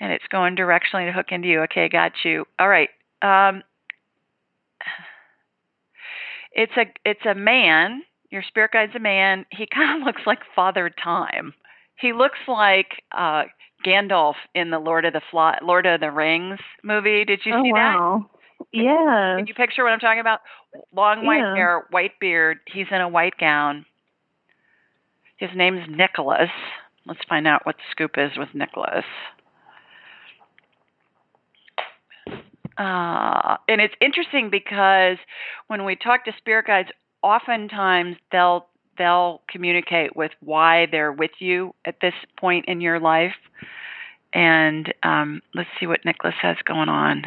and 0.00 0.12
it's 0.12 0.26
going 0.30 0.56
directionally 0.56 1.06
to 1.06 1.12
hook 1.12 1.26
into 1.30 1.48
you. 1.48 1.62
Okay, 1.62 1.88
got 1.88 2.12
you. 2.24 2.44
All 2.58 2.68
right. 2.68 2.88
Um, 3.22 3.62
it's 6.52 6.72
a 6.76 6.86
it's 7.04 7.24
a 7.24 7.34
man. 7.34 8.02
Your 8.30 8.42
spirit 8.42 8.72
guide's 8.72 8.94
a 8.96 9.00
man. 9.00 9.46
He 9.50 9.66
kind 9.72 10.00
of 10.00 10.06
looks 10.06 10.22
like 10.26 10.40
Father 10.54 10.90
Time. 10.90 11.54
He 12.00 12.12
looks 12.12 12.38
like 12.46 13.02
uh, 13.12 13.44
Gandalf 13.84 14.34
in 14.54 14.70
the 14.70 14.78
Lord 14.78 15.04
of 15.04 15.12
the 15.12 15.22
Fly, 15.30 15.58
Lord 15.62 15.86
of 15.86 16.00
the 16.00 16.10
Rings 16.10 16.58
movie. 16.82 17.24
Did 17.24 17.40
you 17.44 17.54
oh, 17.54 17.62
see 17.62 17.72
wow. 17.72 18.26
that? 18.30 18.38
Yeah. 18.72 19.36
Can 19.38 19.46
you 19.46 19.54
picture 19.54 19.84
what 19.84 19.92
I'm 19.92 20.00
talking 20.00 20.20
about? 20.20 20.40
Long 20.94 21.24
white 21.24 21.38
yeah. 21.38 21.54
hair, 21.54 21.86
white 21.90 22.18
beard. 22.20 22.58
He's 22.72 22.86
in 22.90 23.00
a 23.00 23.08
white 23.08 23.38
gown. 23.38 23.86
His 25.38 25.50
name's 25.54 25.88
Nicholas. 25.88 26.50
Let's 27.06 27.20
find 27.28 27.46
out 27.46 27.64
what 27.64 27.76
the 27.76 27.82
scoop 27.90 28.12
is 28.16 28.36
with 28.36 28.48
Nicholas. 28.54 29.04
Uh, 32.76 33.56
and 33.68 33.80
it's 33.80 33.94
interesting 34.00 34.50
because 34.50 35.16
when 35.66 35.84
we 35.84 35.96
talk 35.96 36.24
to 36.24 36.32
spirit 36.38 36.66
guides, 36.66 36.90
oftentimes 37.22 38.16
they'll 38.30 38.66
they'll 38.98 39.40
communicate 39.48 40.14
with 40.16 40.32
why 40.40 40.86
they're 40.90 41.12
with 41.12 41.30
you 41.38 41.74
at 41.84 42.00
this 42.00 42.14
point 42.38 42.66
in 42.66 42.80
your 42.80 42.98
life. 43.00 43.34
And 44.32 44.92
um, 45.02 45.40
let's 45.54 45.70
see 45.80 45.86
what 45.86 46.04
Nicholas 46.04 46.34
has 46.42 46.56
going 46.64 46.88
on. 46.88 47.22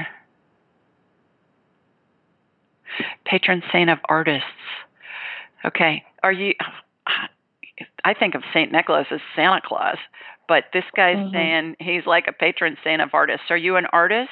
Patron 3.26 3.64
saint 3.72 3.90
of 3.90 4.00
artists. 4.10 4.46
Okay, 5.66 6.04
are 6.24 6.32
you? 6.32 6.54
I 8.04 8.14
think 8.14 8.36
of 8.36 8.44
Saint 8.54 8.72
Nicholas 8.72 9.08
as 9.12 9.22
Santa 9.36 9.62
Claus, 9.64 9.98
but 10.48 10.66
this 10.74 10.84
guy's 10.96 11.18
Mhm. 11.18 11.32
saying 11.32 11.76
he's 11.80 12.06
like 12.06 12.28
a 12.28 12.34
patron 12.34 12.78
saint 12.84 13.02
of 13.02 13.14
artists. 13.14 13.50
Are 13.50 13.58
you 13.58 13.76
an 13.78 13.86
artist? 13.88 14.30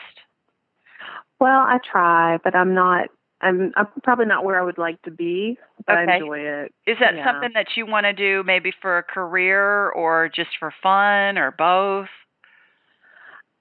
Well, 1.39 1.61
I 1.61 1.77
try, 1.79 2.37
but 2.43 2.55
I'm 2.55 2.73
not. 2.73 3.09
I'm 3.41 3.71
I'm 3.75 3.87
probably 4.03 4.25
not 4.25 4.43
where 4.43 4.59
I 4.59 4.63
would 4.63 4.77
like 4.77 5.01
to 5.03 5.11
be, 5.11 5.57
but 5.85 5.97
Okay. 5.97 6.11
I 6.11 6.15
enjoy 6.15 6.39
it. 6.39 6.73
Is 6.85 6.97
that 6.99 7.15
Yeah. 7.15 7.23
something 7.31 7.51
that 7.53 7.77
you 7.77 7.85
want 7.85 8.05
to 8.05 8.13
do 8.13 8.43
maybe 8.43 8.71
for 8.81 8.97
a 8.97 9.03
career 9.03 9.89
or 9.89 10.29
just 10.29 10.49
for 10.59 10.73
fun 10.83 11.37
or 11.37 11.51
both? 11.51 12.09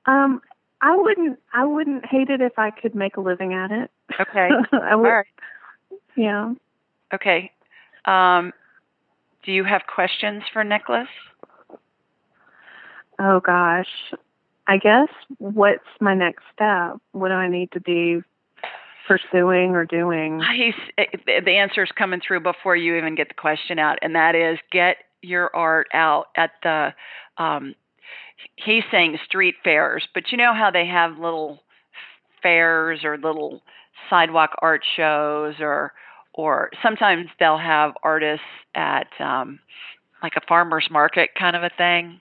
Um, 0.06 0.40
I 0.80 0.97
wouldn't 0.97 1.38
I 1.52 1.64
wouldn't 1.64 2.06
hate 2.06 2.30
it 2.30 2.40
if 2.40 2.58
I 2.58 2.70
could 2.70 2.94
make 2.94 3.16
a 3.16 3.20
living 3.20 3.52
at 3.54 3.70
it. 3.70 3.90
Okay. 4.20 4.50
I 4.73 4.97
would. 4.97 5.08
right. 5.08 5.26
Yeah. 6.16 6.54
Okay. 7.14 7.52
Um, 8.04 8.52
do 9.44 9.52
you 9.52 9.64
have 9.64 9.82
questions 9.92 10.42
for 10.52 10.64
Nicholas? 10.64 11.08
Oh 13.18 13.40
gosh. 13.40 13.88
I 14.66 14.76
guess 14.76 15.08
what's 15.38 15.85
my 16.00 16.14
next 16.14 16.44
step? 16.54 16.99
What 17.12 17.28
do 17.28 17.35
I 17.35 17.49
need 17.49 17.73
to 17.73 17.80
be 17.80 18.23
pursuing 19.08 19.70
or 19.70 19.84
doing? 19.84 20.40
He's 20.54 20.74
eh, 20.98 21.40
the 21.44 21.56
answer's 21.56 21.90
coming 21.96 22.20
through 22.26 22.40
before 22.40 22.76
you 22.76 22.96
even 22.96 23.14
get 23.14 23.28
the 23.28 23.34
question 23.34 23.78
out, 23.78 23.98
and 24.02 24.14
that 24.14 24.34
is 24.34 24.58
get 24.70 24.98
your 25.22 25.54
art 25.56 25.88
out 25.92 26.26
at 26.36 26.52
the. 26.62 26.92
Um, 27.38 27.74
he's 28.56 28.84
saying 28.90 29.18
street 29.24 29.56
fairs, 29.64 30.06
but 30.14 30.30
you 30.30 30.38
know 30.38 30.54
how 30.54 30.70
they 30.70 30.86
have 30.86 31.18
little 31.18 31.62
fairs 32.42 33.00
or 33.02 33.16
little 33.16 33.62
sidewalk 34.10 34.50
art 34.60 34.82
shows, 34.96 35.54
or 35.60 35.92
or 36.34 36.70
sometimes 36.82 37.26
they'll 37.40 37.58
have 37.58 37.94
artists 38.02 38.44
at 38.74 39.08
um, 39.18 39.58
like 40.22 40.34
a 40.36 40.46
farmers 40.46 40.86
market 40.90 41.30
kind 41.38 41.56
of 41.56 41.62
a 41.62 41.70
thing. 41.76 42.20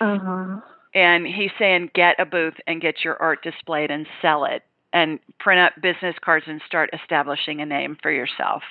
Uh 0.00 0.18
huh. 0.18 0.60
And 0.94 1.26
he's 1.26 1.50
saying 1.58 1.90
get 1.94 2.18
a 2.18 2.24
booth 2.24 2.54
and 2.66 2.80
get 2.80 3.04
your 3.04 3.20
art 3.20 3.42
displayed 3.42 3.90
and 3.90 4.06
sell 4.22 4.46
it 4.46 4.62
and 4.96 5.18
print 5.38 5.60
up 5.60 5.74
business 5.82 6.16
cards 6.24 6.46
and 6.48 6.62
start 6.66 6.88
establishing 6.94 7.60
a 7.60 7.66
name 7.66 7.98
for 8.00 8.10
yourself. 8.10 8.62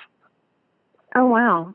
Oh 1.14 1.26
wow. 1.26 1.72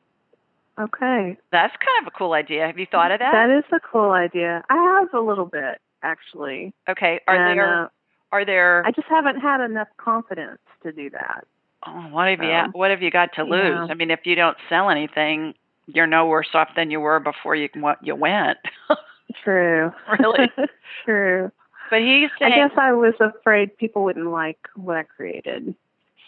Okay. 0.77 1.37
That's 1.53 1.73
kind 1.77 2.05
of 2.05 2.07
a 2.13 2.17
cool 2.17 2.33
idea. 2.33 2.67
Have 2.67 2.77
you 2.77 2.85
thought 2.91 3.11
of 3.11 3.19
that? 3.19 3.31
That 3.31 3.57
is 3.57 3.63
a 3.71 3.79
cool 3.79 4.11
idea. 4.11 4.61
I 4.69 4.75
have 4.75 5.13
a 5.13 5.25
little 5.25 5.45
bit 5.45 5.79
actually. 6.03 6.73
okay. 6.89 7.21
Are 7.27 7.35
and, 7.35 7.57
there 7.57 7.83
uh, 7.83 7.87
are 8.33 8.45
there 8.45 8.85
I 8.85 8.91
just 8.91 9.07
haven't 9.07 9.39
had 9.39 9.61
enough 9.63 9.87
confidence 9.95 10.59
to 10.83 10.91
do 10.91 11.09
that. 11.11 11.45
oh, 11.87 12.09
what 12.11 12.27
have 12.27 12.43
you 12.43 12.51
um, 12.51 12.71
what 12.73 12.91
have 12.91 13.01
you 13.01 13.09
got 13.09 13.33
to 13.35 13.43
lose? 13.43 13.53
yeah. 13.53 13.87
I 13.89 13.93
mean, 13.93 14.11
if 14.11 14.25
you 14.25 14.35
don't 14.35 14.57
sell 14.67 14.89
anything, 14.89 15.53
you're 15.87 16.07
no 16.07 16.25
worse 16.25 16.49
off 16.53 16.69
than 16.75 16.91
you 16.91 16.99
were 16.99 17.21
before 17.21 17.55
you 17.55 17.69
you 18.01 18.15
went. 18.15 18.57
True. 19.45 19.93
Really? 20.19 20.51
True. 21.05 21.51
But 21.91 21.99
he's 21.99 22.29
I 22.39 22.49
guess 22.49 22.71
I 22.77 22.93
was 22.93 23.13
afraid 23.19 23.77
people 23.77 24.05
wouldn't 24.05 24.31
like 24.31 24.57
what 24.75 24.97
I 24.97 25.03
created. 25.03 25.75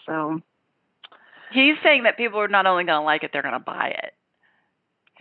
So, 0.05 0.41
he's 1.53 1.75
saying 1.81 2.03
that 2.03 2.17
people 2.17 2.39
are 2.39 2.49
not 2.49 2.67
only 2.67 2.83
going 2.83 2.99
to 2.99 3.05
like 3.05 3.23
it, 3.23 3.31
they're 3.31 3.41
going 3.41 3.53
to 3.53 3.59
buy 3.59 3.95
it. 4.03 4.13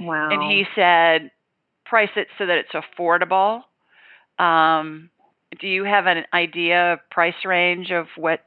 wow. 0.00 0.28
and 0.30 0.42
he 0.42 0.64
said 0.75 1.30
price 1.84 2.11
it 2.16 2.26
so 2.38 2.46
that 2.46 2.58
it's 2.58 2.72
affordable 2.72 3.62
um, 4.38 5.11
do 5.61 5.68
you 5.68 5.84
have 5.84 6.06
an 6.06 6.25
idea 6.32 6.94
of 6.94 6.99
price 7.11 7.44
range 7.44 7.90
of 7.90 8.06
what 8.16 8.40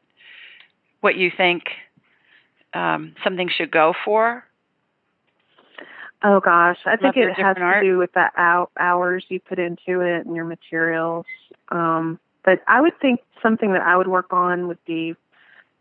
what 1.02 1.16
you 1.16 1.32
think 1.36 1.64
um, 2.74 3.16
something 3.24 3.50
should 3.56 3.72
go 3.72 3.94
for 4.04 4.44
Oh 6.28 6.40
gosh, 6.40 6.80
I 6.88 6.96
think 6.96 7.16
it 7.18 7.34
has 7.36 7.56
to 7.58 7.62
art. 7.62 7.84
do 7.84 8.00
with 8.00 8.12
the 8.14 8.26
hou- 8.36 8.70
hours 8.80 9.24
you 9.30 9.40
put 9.40 9.60
into 9.60 10.02
it 10.02 10.26
and 10.26 10.36
your 10.36 10.46
materials. 10.46 11.26
Um, 11.70 12.20
but 12.44 12.62
I 12.68 12.82
would 12.82 13.00
think 13.00 13.20
something 13.44 13.74
that 13.74 13.84
I 13.84 13.96
would 13.96 14.08
work 14.08 14.34
on 14.34 14.68
would 14.68 14.84
be 14.86 15.16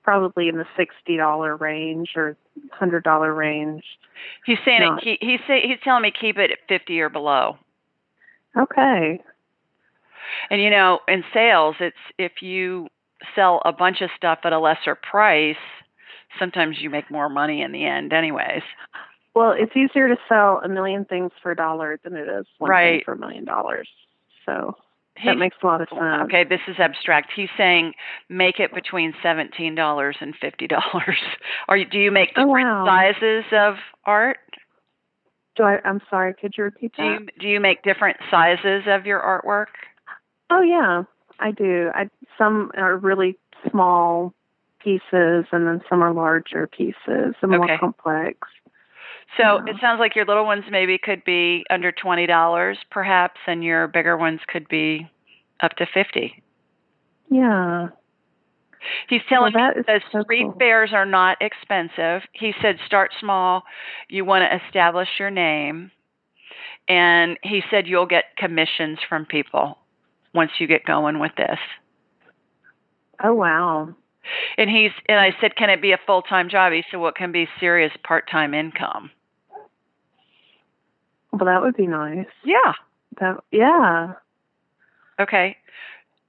probably 0.03 0.49
in 0.49 0.59
the 0.59 0.67
sixty 0.77 1.17
dollar 1.17 1.57
range 1.57 2.11
or 2.15 2.37
hundred 2.73 3.05
dollar 3.05 3.33
range. 3.33 3.85
he's 4.45 4.59
saying 4.67 4.81
Not- 4.83 5.07
it, 5.07 5.19
he, 5.23 5.27
he's 5.31 5.41
say, 5.47 5.63
he's 5.67 5.79
telling 5.83 6.03
me 6.03 6.13
keep 6.13 6.37
it 6.37 6.51
at 6.51 6.59
50 6.69 7.01
or 7.01 7.09
below 7.09 7.57
Okay. 8.57 9.21
and 10.51 10.61
you 10.61 10.69
know 10.71 11.01
in 11.09 11.25
sales 11.33 11.77
it's 11.81 11.97
if 12.19 12.43
you 12.43 12.89
sell 13.35 13.63
a 13.65 13.73
bunch 13.73 14.03
of 14.03 14.11
stuff 14.17 14.41
at 14.45 14.53
a 14.53 14.59
lesser 14.59 14.95
price 14.95 15.57
sometimes 16.39 16.77
you 16.81 16.91
make 16.91 17.11
more 17.11 17.29
money 17.31 17.63
in 17.63 17.73
the 17.73 17.85
end 17.87 18.13
anyways 18.13 18.63
Well, 19.35 19.53
it's 19.57 19.77
easier 19.77 20.09
to 20.09 20.17
sell 20.29 20.61
a 20.65 20.69
million 20.69 21.05
things 21.05 21.33
for 21.43 21.51
a 21.51 21.57
dollar 21.57 21.99
than 22.05 22.15
it 22.15 22.29
is 22.29 22.47
one 22.59 22.71
thing 22.71 23.03
for 23.05 23.13
a 23.15 23.19
million 23.19 23.45
dollars. 23.45 23.89
So 24.47 24.77
that 25.25 25.39
makes 25.39 25.57
a 25.63 25.67
lot 25.67 25.81
of 25.81 25.89
sense. 25.89 26.01
Okay, 26.25 26.45
this 26.45 26.61
is 26.69 26.77
abstract. 26.79 27.33
He's 27.35 27.49
saying 27.57 27.95
make 28.29 28.61
it 28.61 28.73
between 28.75 29.13
seventeen 29.23 29.75
dollars 29.75 30.17
and 30.21 30.35
fifty 30.41 30.67
dollars. 30.69 31.19
Are 31.69 31.77
you, 31.77 31.85
do 31.85 31.99
you 31.99 32.11
make 32.11 32.31
Oh, 32.37 32.45
different 32.47 32.67
wow. 32.69 32.85
sizes 32.87 33.45
of 33.53 33.75
art? 34.05 34.39
Do 35.57 35.63
I? 35.65 35.79
I'm 35.85 36.01
sorry. 36.11 36.35
Could 36.35 36.55
you 36.59 36.65
repeat 36.65 36.93
Do 36.97 37.03
that? 37.03 37.21
you 37.21 37.27
do 37.41 37.49
you 37.49 37.61
make 37.61 37.83
different 37.83 38.19
sizes 38.31 38.85
of 38.87 39.07
your 39.07 39.21
artwork? 39.21 39.67
Oh 40.51 40.63
yeah, 40.63 41.05
I 41.41 41.51
do. 41.53 41.91
I 41.95 42.09
some 42.39 42.71
are 42.77 42.97
really 42.97 43.37
small 43.71 44.35
pieces, 44.81 45.47
and 45.53 45.67
then 45.67 45.81
some 45.89 46.03
are 46.03 46.13
larger 46.13 46.67
pieces 46.67 46.95
and 47.41 47.55
Okay. 47.55 47.57
more 47.57 47.79
complex. 47.79 48.39
So 49.37 49.57
it 49.57 49.61
mm-hmm. 49.65 49.79
sounds 49.81 49.99
like 50.01 50.15
your 50.15 50.25
little 50.25 50.45
ones 50.45 50.65
maybe 50.71 50.99
could 50.99 51.25
be 51.25 51.65
under 51.71 51.93
twenty 51.93 52.27
dollars, 52.27 52.79
perhaps, 52.91 53.41
and 53.47 53.65
your 53.65 53.89
bigger 53.89 54.17
ones 54.17 54.41
could 54.49 54.69
be 54.69 55.09
up 55.61 55.73
to 55.77 55.87
fifty. 55.93 56.43
Yeah. 57.31 57.89
He's 59.09 59.23
telling 59.29 59.55
Well, 59.55 59.73
that 59.75 59.77
me 59.77 59.83
the 59.87 60.01
so 60.13 60.23
street 60.23 60.45
cool. 60.45 60.57
fairs 60.59 60.91
are 60.93 61.07
not 61.07 61.39
expensive. 61.41 62.23
He 62.33 62.53
said 62.61 62.79
start 62.87 63.13
small. 63.19 63.63
You 64.09 64.25
want 64.25 64.43
to 64.43 64.67
establish 64.67 65.09
your 65.19 65.31
name. 65.31 65.91
And 66.89 67.39
he 67.43 67.63
said 67.71 67.87
you'll 67.87 68.07
get 68.07 68.37
commissions 68.37 68.99
from 69.09 69.25
people 69.25 69.79
once 70.35 70.51
you 70.59 70.67
get 70.67 70.85
going 70.85 71.19
with 71.19 71.33
this. 71.37 71.59
Oh 73.23 73.35
wow. 73.35 73.95
And 74.59 74.71
he's 74.71 74.91
and 75.09 75.19
I 75.19 75.35
said, 75.41 75.57
Can 75.57 75.71
it 75.71 75.81
be 75.81 75.93
a 75.93 75.99
full 76.07 76.23
time 76.23 76.49
job? 76.51 76.73
He 76.73 76.85
said, 76.91 76.99
Well 76.99 77.11
it 77.11 77.17
can 77.17 77.33
be 77.33 77.49
serious 77.59 77.93
part 78.03 78.29
time 78.31 78.55
income. 78.55 79.11
Well, 81.35 81.47
that 81.47 81.63
would 81.63 81.77
be 81.77 81.87
nice. 81.87 82.27
Yeah. 82.45 82.73
That 83.21 83.39
yeah. 83.51 84.13
Okay. 85.21 85.57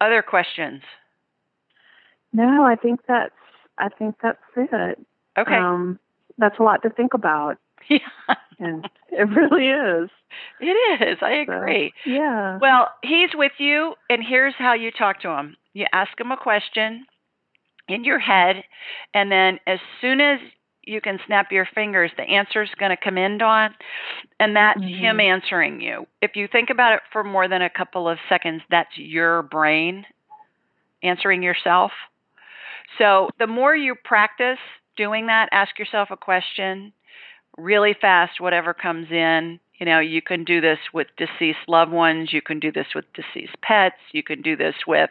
Other 0.01 0.21
questions? 0.21 0.81
No, 2.33 2.63
I 2.63 2.75
think 2.75 3.01
that's 3.07 3.33
I 3.77 3.89
think 3.89 4.15
that's 4.21 4.37
it. 4.55 4.99
Okay. 5.37 5.55
Um, 5.55 5.99
that's 6.37 6.59
a 6.59 6.63
lot 6.63 6.81
to 6.83 6.89
think 6.89 7.13
about, 7.13 7.57
yeah. 7.89 7.99
and 8.59 8.87
it 9.11 9.27
really 9.29 9.67
is. 9.69 10.09
It 10.59 11.01
is. 11.01 11.17
I 11.21 11.45
So, 11.45 11.53
agree. 11.53 11.93
yeah. 12.05 12.57
Well, 12.61 12.89
he's 13.03 13.29
with 13.33 13.53
you, 13.57 13.95
and 14.09 14.21
here's 14.27 14.53
how 14.57 14.73
you 14.73 14.91
talk 14.91 15.21
to 15.21 15.29
him. 15.29 15.55
You 15.73 15.85
ask 15.93 16.19
him 16.19 16.31
a 16.31 16.37
question 16.37 17.05
in 17.87 18.03
your 18.03 18.19
head, 18.19 18.63
and 19.13 19.31
then 19.31 19.59
as 19.67 19.79
soon 20.01 20.19
as 20.21 20.39
you 20.85 21.01
can 21.01 21.19
snap 21.25 21.51
your 21.51 21.67
fingers, 21.73 22.11
the 22.17 22.23
answer's 22.23 22.69
going 22.79 22.91
to 22.91 22.97
come 22.97 23.17
in, 23.17 23.37
Dawn, 23.37 23.75
and 24.39 24.55
that's 24.55 24.79
Mhm. 24.79 24.99
him 24.99 25.19
answering 25.19 25.81
you. 25.81 26.07
If 26.21 26.35
you 26.35 26.47
think 26.47 26.69
about 26.69 26.93
it 26.93 27.01
for 27.11 27.23
more 27.23 27.47
than 27.47 27.61
a 27.61 27.69
couple 27.69 28.07
of 28.07 28.19
seconds, 28.29 28.63
that's 28.69 28.97
your 28.97 29.43
brain 29.43 30.05
answering 31.03 31.43
yourself. 31.43 31.91
So 32.97 33.29
the 33.37 33.47
more 33.47 33.75
you 33.75 33.95
practice 33.95 34.59
doing 34.95 35.27
that, 35.27 35.49
ask 35.51 35.77
yourself 35.77 36.11
a 36.11 36.17
question 36.17 36.93
really 37.57 37.93
fast, 37.93 38.39
whatever 38.39 38.73
comes 38.73 39.11
in. 39.11 39.59
You 39.75 39.85
know, 39.85 39.99
you 39.99 40.21
can 40.21 40.43
do 40.43 40.61
this 40.61 40.79
with 40.93 41.07
deceased 41.17 41.67
loved 41.67 41.91
ones, 41.91 42.31
you 42.31 42.41
can 42.41 42.59
do 42.59 42.71
this 42.71 42.87
with 42.95 43.05
deceased 43.13 43.59
pets, 43.61 43.99
you 44.11 44.23
can 44.23 44.41
do 44.41 44.55
this 44.55 44.75
with 44.87 45.09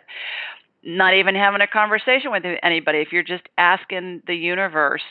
not 0.85 1.14
even 1.14 1.35
having 1.35 1.61
a 1.61 1.67
conversation 1.67 2.31
with 2.31 2.45
anybody. 2.62 2.99
If 2.99 3.12
you're 3.12 3.23
just 3.23 3.45
asking 3.59 4.23
the 4.26 4.35
universe 4.35 5.03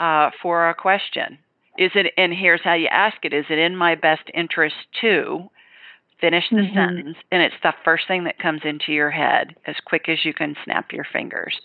uh, 0.00 0.30
for 0.42 0.68
a 0.68 0.74
question, 0.74 1.38
is 1.78 1.90
it, 1.94 2.12
and 2.16 2.32
here's 2.32 2.60
how 2.62 2.74
you 2.74 2.88
ask 2.88 3.16
it 3.24 3.32
is 3.32 3.46
it 3.48 3.58
in 3.58 3.76
my 3.76 3.94
best 3.94 4.22
interest 4.34 4.76
to 5.00 5.50
finish 6.20 6.48
the 6.50 6.56
Mhm. 6.56 6.74
sentence? 6.74 7.18
And 7.32 7.42
it's 7.42 7.58
the 7.62 7.74
first 7.84 8.06
thing 8.06 8.24
that 8.24 8.38
comes 8.38 8.62
into 8.64 8.92
your 8.92 9.10
head 9.10 9.56
as 9.66 9.76
quick 9.84 10.08
as 10.08 10.24
you 10.24 10.32
can 10.32 10.56
snap 10.64 10.92
your 10.92 11.04
fingers. 11.04 11.60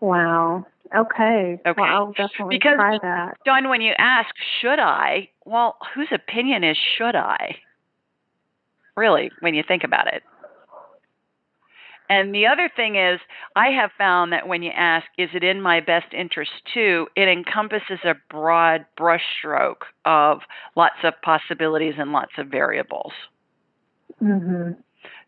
Wow. 0.00 0.66
Okay. 0.94 1.58
Okay. 1.66 1.80
Well, 1.80 1.90
I'll 1.90 2.12
definitely 2.12 2.56
Because- 2.58 2.76
try 2.76 2.98
that. 2.98 3.36
Dawn, 3.44 3.68
when 3.68 3.80
you 3.80 3.94
ask, 3.98 4.34
should 4.60 4.78
I? 4.78 5.28
Well, 5.44 5.76
whose 5.94 6.10
opinion 6.12 6.64
is 6.64 6.76
should 6.76 7.14
I? 7.16 7.60
Really, 8.96 9.30
when 9.40 9.54
you 9.54 9.62
think 9.62 9.84
about 9.84 10.06
it. 10.12 10.22
And 12.10 12.34
the 12.34 12.48
other 12.48 12.68
thing 12.74 12.96
is, 12.96 13.20
I 13.54 13.68
have 13.68 13.92
found 13.96 14.32
that 14.32 14.48
when 14.48 14.64
you 14.64 14.72
ask, 14.76 15.06
is 15.16 15.30
it 15.32 15.44
in 15.44 15.62
my 15.62 15.78
best 15.78 16.12
interest 16.12 16.50
too, 16.74 17.06
it 17.14 17.28
encompasses 17.28 18.00
a 18.04 18.16
broad 18.28 18.84
brushstroke 18.98 19.82
of 20.04 20.40
lots 20.74 20.96
of 21.04 21.14
possibilities 21.22 21.94
and 21.98 22.12
lots 22.12 22.32
of 22.36 22.48
variables. 22.48 23.12
Mhm. 24.20 24.76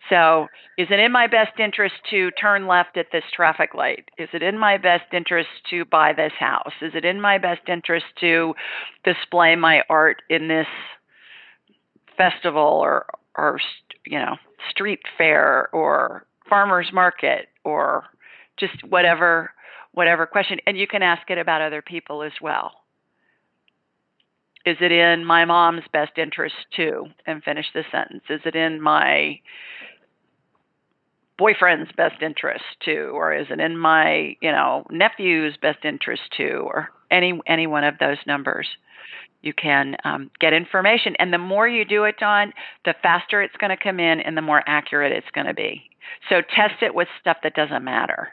So, 0.08 0.48
is 0.76 0.90
it 0.90 0.98
in 0.98 1.12
my 1.12 1.28
best 1.28 1.60
interest 1.60 1.94
to 2.10 2.32
turn 2.32 2.66
left 2.66 2.96
at 2.96 3.12
this 3.12 3.24
traffic 3.30 3.74
light? 3.74 4.10
Is 4.18 4.28
it 4.32 4.42
in 4.42 4.58
my 4.58 4.76
best 4.76 5.14
interest 5.14 5.50
to 5.70 5.84
buy 5.84 6.12
this 6.12 6.32
house? 6.32 6.74
Is 6.80 6.96
it 6.96 7.04
in 7.04 7.20
my 7.20 7.38
best 7.38 7.68
interest 7.68 8.06
to 8.16 8.56
display 9.04 9.54
my 9.54 9.84
art 9.88 10.22
in 10.28 10.48
this 10.48 10.66
festival 12.16 12.80
or 12.82 13.06
or 13.36 13.60
you 14.04 14.18
know, 14.18 14.36
street 14.68 15.00
fair 15.16 15.68
or 15.72 16.26
farmers 16.48 16.90
market 16.92 17.48
or 17.64 18.04
just 18.58 18.84
whatever 18.88 19.52
whatever 19.92 20.26
question 20.26 20.58
and 20.66 20.78
you 20.78 20.86
can 20.86 21.02
ask 21.02 21.30
it 21.30 21.38
about 21.38 21.60
other 21.60 21.82
people 21.82 22.22
as 22.22 22.32
well. 22.40 22.72
Is 24.64 24.76
it 24.80 24.92
in 24.92 25.24
my 25.24 25.44
mom's 25.44 25.82
best 25.92 26.12
interest 26.16 26.54
too? 26.74 27.06
And 27.26 27.42
finish 27.42 27.66
the 27.74 27.84
sentence. 27.90 28.22
Is 28.30 28.40
it 28.44 28.54
in 28.54 28.80
my 28.80 29.40
boyfriend's 31.38 31.90
best 31.96 32.22
interest 32.22 32.64
too 32.84 33.10
or 33.14 33.34
is 33.34 33.46
it 33.50 33.58
in 33.58 33.76
my 33.76 34.36
you 34.40 34.52
know 34.52 34.84
nephew's 34.90 35.56
best 35.56 35.84
interest 35.84 36.22
too 36.36 36.62
or 36.66 36.90
any 37.10 37.40
any 37.46 37.66
one 37.66 37.84
of 37.84 37.98
those 37.98 38.18
numbers 38.26 38.68
you 39.42 39.52
can 39.52 39.96
um, 40.04 40.30
get 40.40 40.52
information. 40.52 41.14
And 41.18 41.32
the 41.32 41.38
more 41.38 41.68
you 41.68 41.84
do 41.84 42.04
it 42.04 42.16
don 42.18 42.52
the 42.84 42.94
faster 43.02 43.42
it's 43.42 43.56
going 43.56 43.76
to 43.76 43.82
come 43.82 44.00
in 44.00 44.20
and 44.20 44.36
the 44.36 44.42
more 44.42 44.62
accurate 44.66 45.12
it's 45.12 45.30
going 45.34 45.46
to 45.46 45.54
be. 45.54 45.82
So 46.28 46.40
test 46.40 46.82
it 46.82 46.94
with 46.94 47.08
stuff 47.20 47.38
that 47.42 47.54
doesn't 47.54 47.84
matter. 47.84 48.30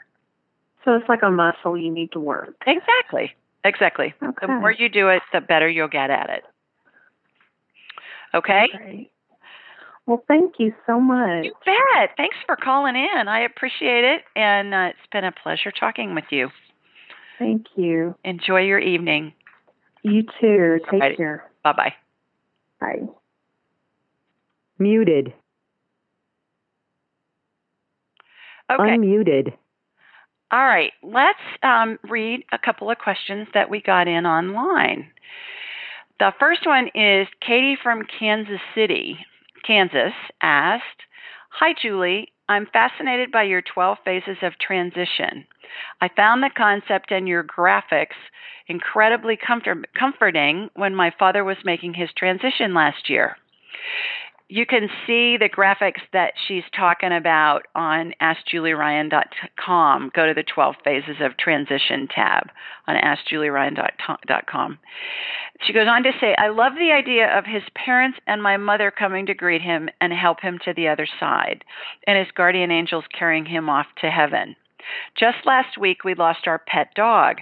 So 0.84 0.94
it's 0.94 1.08
like 1.08 1.22
a 1.22 1.30
muscle 1.30 1.76
you 1.76 1.92
need 1.92 2.12
to 2.12 2.20
work. 2.20 2.54
exactly. 2.66 3.34
Exactly. 3.62 4.14
Okay. 4.22 4.46
the 4.46 4.48
more 4.48 4.72
you 4.72 4.88
do 4.88 5.08
it 5.10 5.20
the 5.34 5.40
better 5.42 5.68
you'll 5.68 5.88
get 5.88 6.08
at 6.08 6.30
it. 6.30 6.44
Okay? 8.32 8.68
Great. 8.74 9.10
Well, 10.06 10.24
thank 10.26 10.54
you 10.58 10.72
so 10.86 10.98
much. 10.98 11.44
you 11.44 11.52
bet. 11.64 12.10
Thanks 12.16 12.36
for 12.46 12.56
calling 12.56 12.96
in. 12.96 13.28
I 13.28 13.40
appreciate 13.40 14.04
it. 14.04 14.22
And 14.34 14.72
uh, 14.72 14.88
it's 14.90 15.12
been 15.12 15.24
a 15.24 15.32
pleasure 15.32 15.70
talking 15.70 16.14
with 16.14 16.24
you. 16.30 16.48
Thank 17.38 17.66
you. 17.74 18.14
enjoy 18.22 18.60
your 18.60 18.78
evening 18.78 19.32
You 20.02 20.22
too. 20.40 20.78
Take 20.90 21.00
Alrighty. 21.02 21.16
care. 21.16 21.50
bye 21.62 21.72
bye 21.72 21.94
Bye. 22.80 23.06
Muted. 24.78 25.34
okay 28.70 28.82
Unmuted. 28.82 29.52
All 30.52 30.64
right, 30.66 30.92
let's 31.04 31.38
um, 31.62 31.98
read 32.08 32.42
a 32.50 32.58
couple 32.58 32.90
of 32.90 32.98
questions 32.98 33.46
that 33.54 33.70
we 33.70 33.80
got 33.80 34.08
in 34.08 34.26
online. 34.26 35.08
The 36.18 36.32
first 36.40 36.66
one 36.66 36.88
is 36.94 37.28
Katie 37.40 37.78
from 37.80 38.02
Kansas 38.18 38.60
City, 38.74 39.16
Kansas, 39.64 40.12
asked 40.42 40.82
Hi, 41.50 41.74
Julie. 41.80 42.32
I'm 42.50 42.66
fascinated 42.72 43.30
by 43.30 43.44
your 43.44 43.62
12 43.62 43.98
phases 44.04 44.38
of 44.42 44.58
transition. 44.58 45.46
I 46.00 46.08
found 46.16 46.42
the 46.42 46.50
concept 46.50 47.12
and 47.12 47.28
your 47.28 47.44
graphics 47.44 48.18
incredibly 48.66 49.36
comfort- 49.36 49.86
comforting 49.94 50.68
when 50.74 50.92
my 50.92 51.12
father 51.16 51.44
was 51.44 51.58
making 51.64 51.94
his 51.94 52.12
transition 52.12 52.74
last 52.74 53.08
year 53.08 53.36
you 54.50 54.66
can 54.66 54.88
see 55.06 55.36
the 55.36 55.48
graphics 55.48 56.00
that 56.12 56.32
she's 56.48 56.64
talking 56.76 57.12
about 57.12 57.62
on 57.76 58.12
AskJulieRyan.com. 58.20 60.10
Go 60.12 60.26
to 60.26 60.34
the 60.34 60.42
12 60.42 60.74
Phases 60.82 61.16
of 61.20 61.36
Transition 61.36 62.08
tab 62.12 62.48
on 62.88 62.96
AskJulieRyan.com. 62.96 64.78
She 65.64 65.72
goes 65.72 65.86
on 65.88 66.02
to 66.02 66.10
say, 66.20 66.34
I 66.36 66.48
love 66.48 66.72
the 66.74 66.90
idea 66.90 67.38
of 67.38 67.44
his 67.44 67.62
parents 67.76 68.18
and 68.26 68.42
my 68.42 68.56
mother 68.56 68.90
coming 68.90 69.26
to 69.26 69.34
greet 69.34 69.62
him 69.62 69.88
and 70.00 70.12
help 70.12 70.40
him 70.40 70.58
to 70.64 70.74
the 70.74 70.88
other 70.88 71.06
side, 71.20 71.64
and 72.08 72.18
his 72.18 72.32
guardian 72.34 72.72
angels 72.72 73.04
carrying 73.16 73.46
him 73.46 73.68
off 73.68 73.86
to 74.00 74.10
heaven. 74.10 74.56
Just 75.16 75.46
last 75.46 75.78
week, 75.78 76.02
we 76.02 76.14
lost 76.14 76.48
our 76.48 76.58
pet 76.58 76.88
dog. 76.96 77.36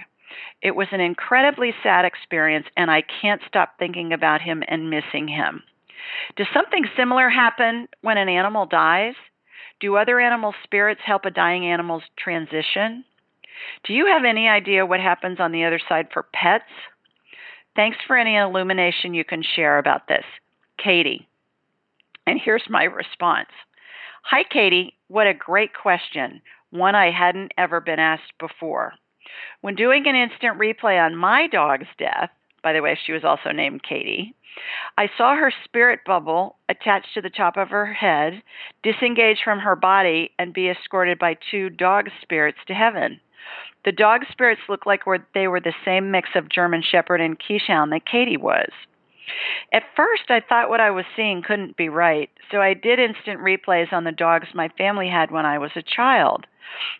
It 0.61 0.75
was 0.75 0.89
an 0.91 0.99
incredibly 0.99 1.73
sad 1.81 2.05
experience, 2.05 2.67
and 2.77 2.91
I 2.91 3.01
can't 3.21 3.41
stop 3.47 3.79
thinking 3.79 4.13
about 4.13 4.41
him 4.41 4.63
and 4.67 4.91
missing 4.91 5.27
him. 5.27 5.63
Does 6.35 6.47
something 6.53 6.85
similar 6.95 7.29
happen 7.29 7.87
when 8.01 8.17
an 8.17 8.29
animal 8.29 8.65
dies? 8.65 9.15
Do 9.79 9.95
other 9.95 10.19
animal 10.19 10.53
spirits 10.63 11.01
help 11.05 11.25
a 11.25 11.31
dying 11.31 11.65
animal's 11.65 12.03
transition? 12.17 13.05
Do 13.83 13.93
you 13.93 14.05
have 14.07 14.25
any 14.25 14.47
idea 14.47 14.85
what 14.85 14.99
happens 14.99 15.39
on 15.39 15.51
the 15.51 15.65
other 15.65 15.79
side 15.87 16.07
for 16.13 16.23
pets? 16.33 16.71
Thanks 17.75 17.97
for 18.07 18.17
any 18.17 18.35
illumination 18.35 19.13
you 19.13 19.23
can 19.23 19.43
share 19.43 19.77
about 19.77 20.07
this. 20.07 20.25
Katie. 20.83 21.27
And 22.25 22.39
here's 22.43 22.63
my 22.69 22.83
response 22.83 23.49
Hi, 24.23 24.43
Katie. 24.43 24.95
What 25.07 25.27
a 25.27 25.33
great 25.33 25.71
question. 25.73 26.41
One 26.71 26.93
I 26.93 27.09
hadn't 27.09 27.53
ever 27.57 27.81
been 27.81 27.99
asked 27.99 28.37
before. 28.39 28.93
When 29.61 29.75
doing 29.75 30.07
an 30.07 30.15
instant 30.15 30.59
replay 30.59 31.03
on 31.03 31.15
my 31.15 31.47
dog's 31.47 31.87
death, 31.97 32.29
by 32.63 32.73
the 32.73 32.81
way, 32.81 32.97
she 33.05 33.11
was 33.11 33.23
also 33.23 33.51
named 33.51 33.83
Katie, 33.83 34.35
I 34.97 35.09
saw 35.17 35.35
her 35.35 35.51
spirit 35.63 36.01
bubble 36.05 36.57
attached 36.67 37.13
to 37.13 37.21
the 37.21 37.29
top 37.29 37.55
of 37.55 37.69
her 37.69 37.93
head, 37.93 38.41
disengage 38.83 39.41
from 39.43 39.59
her 39.59 39.75
body, 39.75 40.31
and 40.37 40.53
be 40.53 40.69
escorted 40.69 41.19
by 41.19 41.37
two 41.51 41.69
dog 41.69 42.09
spirits 42.21 42.59
to 42.67 42.73
heaven. 42.73 43.21
The 43.85 43.91
dog 43.91 44.25
spirits 44.31 44.61
looked 44.67 44.85
like 44.85 45.03
they 45.33 45.47
were 45.47 45.61
the 45.61 45.73
same 45.85 46.11
mix 46.11 46.29
of 46.35 46.49
German 46.49 46.81
Shepherd 46.81 47.21
and 47.21 47.39
Keeshond 47.39 47.91
that 47.91 48.05
Katie 48.05 48.37
was. 48.37 48.69
At 49.71 49.95
first, 49.95 50.29
I 50.29 50.41
thought 50.41 50.69
what 50.69 50.81
I 50.81 50.91
was 50.91 51.05
seeing 51.15 51.43
couldn't 51.43 51.77
be 51.77 51.87
right, 51.87 52.29
so 52.51 52.61
I 52.61 52.73
did 52.73 52.99
instant 52.99 53.39
replays 53.39 53.93
on 53.93 54.03
the 54.03 54.11
dogs 54.11 54.47
my 54.53 54.69
family 54.69 55.07
had 55.07 55.31
when 55.31 55.45
I 55.45 55.59
was 55.59 55.71
a 55.75 55.83
child. 55.83 56.47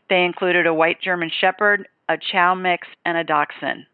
They 0.09 0.23
included 0.23 0.67
a 0.67 0.73
white 0.73 1.01
German 1.01 1.31
Shepherd, 1.31 1.87
a 2.07 2.17
Chow 2.17 2.53
mix, 2.55 2.87
and 3.03 3.17
a 3.17 3.23
Dachshund. 3.23 3.85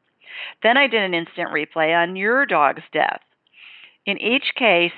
Then 0.63 0.77
I 0.77 0.87
did 0.87 1.03
an 1.03 1.13
instant 1.13 1.49
replay 1.49 1.95
on 1.95 2.15
your 2.15 2.45
dog's 2.45 2.83
death. 2.91 3.21
In 4.05 4.17
each 4.19 4.53
case, 4.55 4.93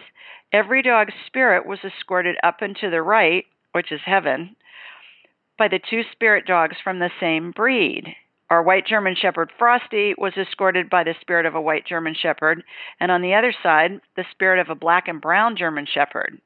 every 0.52 0.82
dog's 0.82 1.14
spirit 1.26 1.66
was 1.66 1.80
escorted 1.84 2.36
up 2.44 2.62
and 2.62 2.76
to 2.78 2.90
the 2.90 3.02
right, 3.02 3.46
which 3.72 3.92
is 3.92 4.02
heaven, 4.06 4.56
by 5.58 5.68
the 5.68 5.80
two 5.80 6.04
spirit 6.12 6.46
dogs 6.46 6.78
from 6.84 7.00
the 7.00 7.12
same 7.20 7.52
breed. 7.52 8.16
Our 8.50 8.64
white 8.64 8.88
German 8.88 9.16
Shepherd 9.16 9.52
Frosty 9.58 10.14
was 10.18 10.34
escorted 10.38 10.90
by 10.90 11.04
the 11.04 11.16
spirit 11.20 11.46
of 11.46 11.56
a 11.56 11.62
white 11.62 11.86
German 11.86 12.16
Shepherd, 12.16 12.64
and 13.00 13.12
on 13.12 13.22
the 13.22 13.34
other 13.34 13.54
side, 13.62 14.00
the 14.16 14.24
spirit 14.32 14.60
of 14.60 14.70
a 14.70 14.76
black 14.76 15.10
and 15.10 15.20
brown 15.20 15.58
German 15.58 15.86
Shepherd. 15.86 16.40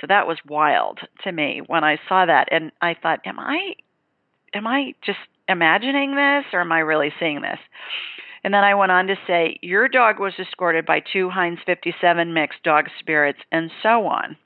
So 0.00 0.06
that 0.06 0.26
was 0.26 0.38
wild 0.48 1.00
to 1.24 1.32
me 1.32 1.60
when 1.66 1.84
I 1.84 1.98
saw 2.08 2.24
that, 2.24 2.48
and 2.50 2.72
I 2.80 2.94
thought, 2.94 3.20
am 3.26 3.38
I, 3.38 3.74
am 4.54 4.66
I 4.66 4.94
just 5.04 5.18
imagining 5.46 6.16
this, 6.16 6.44
or 6.54 6.60
am 6.60 6.72
I 6.72 6.78
really 6.78 7.12
seeing 7.20 7.42
this? 7.42 7.58
And 8.44 8.52
then 8.52 8.64
I 8.64 8.74
went 8.74 8.92
on 8.92 9.06
to 9.06 9.16
say, 9.26 9.58
Your 9.62 9.88
dog 9.88 10.18
was 10.18 10.34
escorted 10.38 10.84
by 10.84 11.00
two 11.00 11.30
Heinz 11.30 11.60
57 11.64 12.34
mixed 12.34 12.62
dog 12.62 12.88
spirits, 12.98 13.38
and 13.52 13.70
so 13.82 14.06
on. 14.06 14.36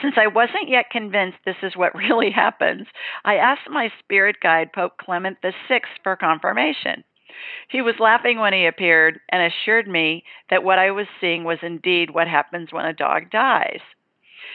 Since 0.00 0.14
I 0.16 0.28
wasn't 0.28 0.68
yet 0.68 0.90
convinced 0.90 1.38
this 1.44 1.62
is 1.62 1.76
what 1.76 1.94
really 1.96 2.30
happens, 2.30 2.86
I 3.24 3.36
asked 3.36 3.68
my 3.68 3.90
spirit 3.98 4.36
guide, 4.40 4.72
Pope 4.72 4.98
Clement 4.98 5.38
VI, 5.42 5.80
for 6.02 6.16
confirmation. 6.16 7.02
He 7.68 7.82
was 7.82 7.98
laughing 7.98 8.38
when 8.38 8.52
he 8.52 8.66
appeared 8.66 9.20
and 9.30 9.42
assured 9.42 9.88
me 9.88 10.24
that 10.50 10.62
what 10.62 10.78
I 10.78 10.92
was 10.92 11.08
seeing 11.20 11.42
was 11.42 11.58
indeed 11.62 12.10
what 12.10 12.28
happens 12.28 12.72
when 12.72 12.86
a 12.86 12.92
dog 12.92 13.30
dies. 13.30 13.80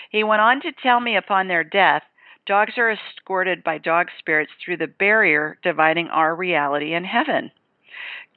He 0.09 0.23
went 0.23 0.41
on 0.41 0.62
to 0.62 0.71
tell 0.71 1.01
me 1.01 1.17
upon 1.17 1.47
their 1.47 1.63
death, 1.63 2.03
dogs 2.45 2.77
are 2.77 2.89
escorted 2.89 3.63
by 3.63 3.77
dog 3.77 4.07
spirits 4.17 4.53
through 4.63 4.77
the 4.77 4.88
barrier 4.88 5.57
dividing 5.62 6.07
our 6.07 6.33
reality 6.33 6.93
and 6.93 7.05
heaven. 7.05 7.51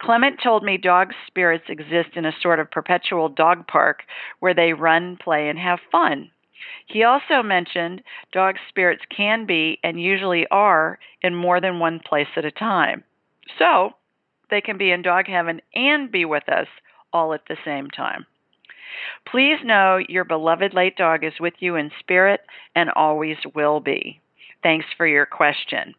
Clement 0.01 0.41
told 0.43 0.62
me 0.62 0.77
dog 0.77 1.12
spirits 1.27 1.65
exist 1.69 2.11
in 2.17 2.25
a 2.25 2.35
sort 2.41 2.61
of 2.61 2.71
perpetual 2.71 3.29
dog 3.29 3.67
park 3.67 4.03
where 4.41 4.55
they 4.55 4.73
run, 4.73 5.17
play, 5.17 5.49
and 5.49 5.59
have 5.59 5.79
fun. 5.91 6.31
He 6.87 7.05
also 7.05 7.43
mentioned 7.43 8.03
dog 8.33 8.57
spirits 8.69 9.03
can 9.15 9.47
be 9.47 9.79
and 9.83 10.01
usually 10.01 10.47
are 10.51 10.99
in 11.23 11.35
more 11.35 11.61
than 11.61 11.79
one 11.79 12.01
place 12.01 12.29
at 12.37 12.45
a 12.45 12.51
time. 12.51 13.05
So 13.59 13.91
they 14.51 14.61
can 14.61 14.79
be 14.79 14.91
in 14.91 15.03
dog 15.03 15.27
heaven 15.27 15.61
and 15.75 16.11
be 16.11 16.25
with 16.25 16.49
us 16.49 16.69
all 17.12 17.35
at 17.35 17.47
the 17.49 17.57
same 17.65 17.91
time. 17.91 18.27
Please 19.27 19.59
know 19.65 19.99
your 20.09 20.25
beloved 20.25 20.75
late 20.75 20.97
dog 20.97 21.25
is 21.25 21.33
with 21.41 21.55
you 21.61 21.77
in 21.77 21.91
spirit 21.99 22.41
and 22.75 22.91
always 22.91 23.38
will 23.55 23.81
be. 23.81 24.21
Thanks 24.62 24.87
for 24.97 25.07
your 25.07 25.27
question. 25.27 25.95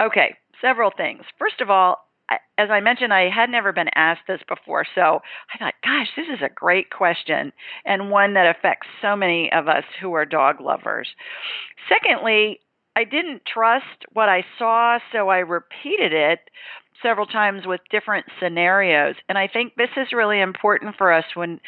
Okay, 0.00 0.36
several 0.60 0.90
things. 0.90 1.22
First 1.38 1.60
of 1.60 1.70
all, 1.70 2.06
as 2.30 2.70
I 2.70 2.80
mentioned, 2.80 3.12
I 3.12 3.28
had 3.28 3.50
never 3.50 3.72
been 3.72 3.90
asked 3.94 4.22
this 4.26 4.40
before, 4.48 4.86
so 4.94 5.20
I 5.52 5.58
thought, 5.58 5.74
gosh, 5.82 6.08
this 6.16 6.26
is 6.32 6.42
a 6.42 6.52
great 6.52 6.90
question 6.90 7.52
and 7.84 8.10
one 8.10 8.34
that 8.34 8.56
affects 8.56 8.86
so 9.02 9.16
many 9.16 9.52
of 9.52 9.68
us 9.68 9.84
who 10.00 10.12
are 10.14 10.24
dog 10.24 10.60
lovers. 10.60 11.08
Secondly, 11.88 12.60
I 12.96 13.04
didn't 13.04 13.42
trust 13.44 14.06
what 14.12 14.28
I 14.28 14.44
saw, 14.58 14.98
so 15.12 15.28
I 15.28 15.38
repeated 15.38 16.12
it 16.12 16.40
several 17.02 17.26
times 17.26 17.66
with 17.66 17.80
different 17.90 18.26
scenarios. 18.40 19.16
And 19.28 19.36
I 19.36 19.48
think 19.48 19.74
this 19.76 19.90
is 19.96 20.12
really 20.12 20.40
important 20.40 20.96
for 20.96 21.12
us 21.12 21.24
when 21.34 21.60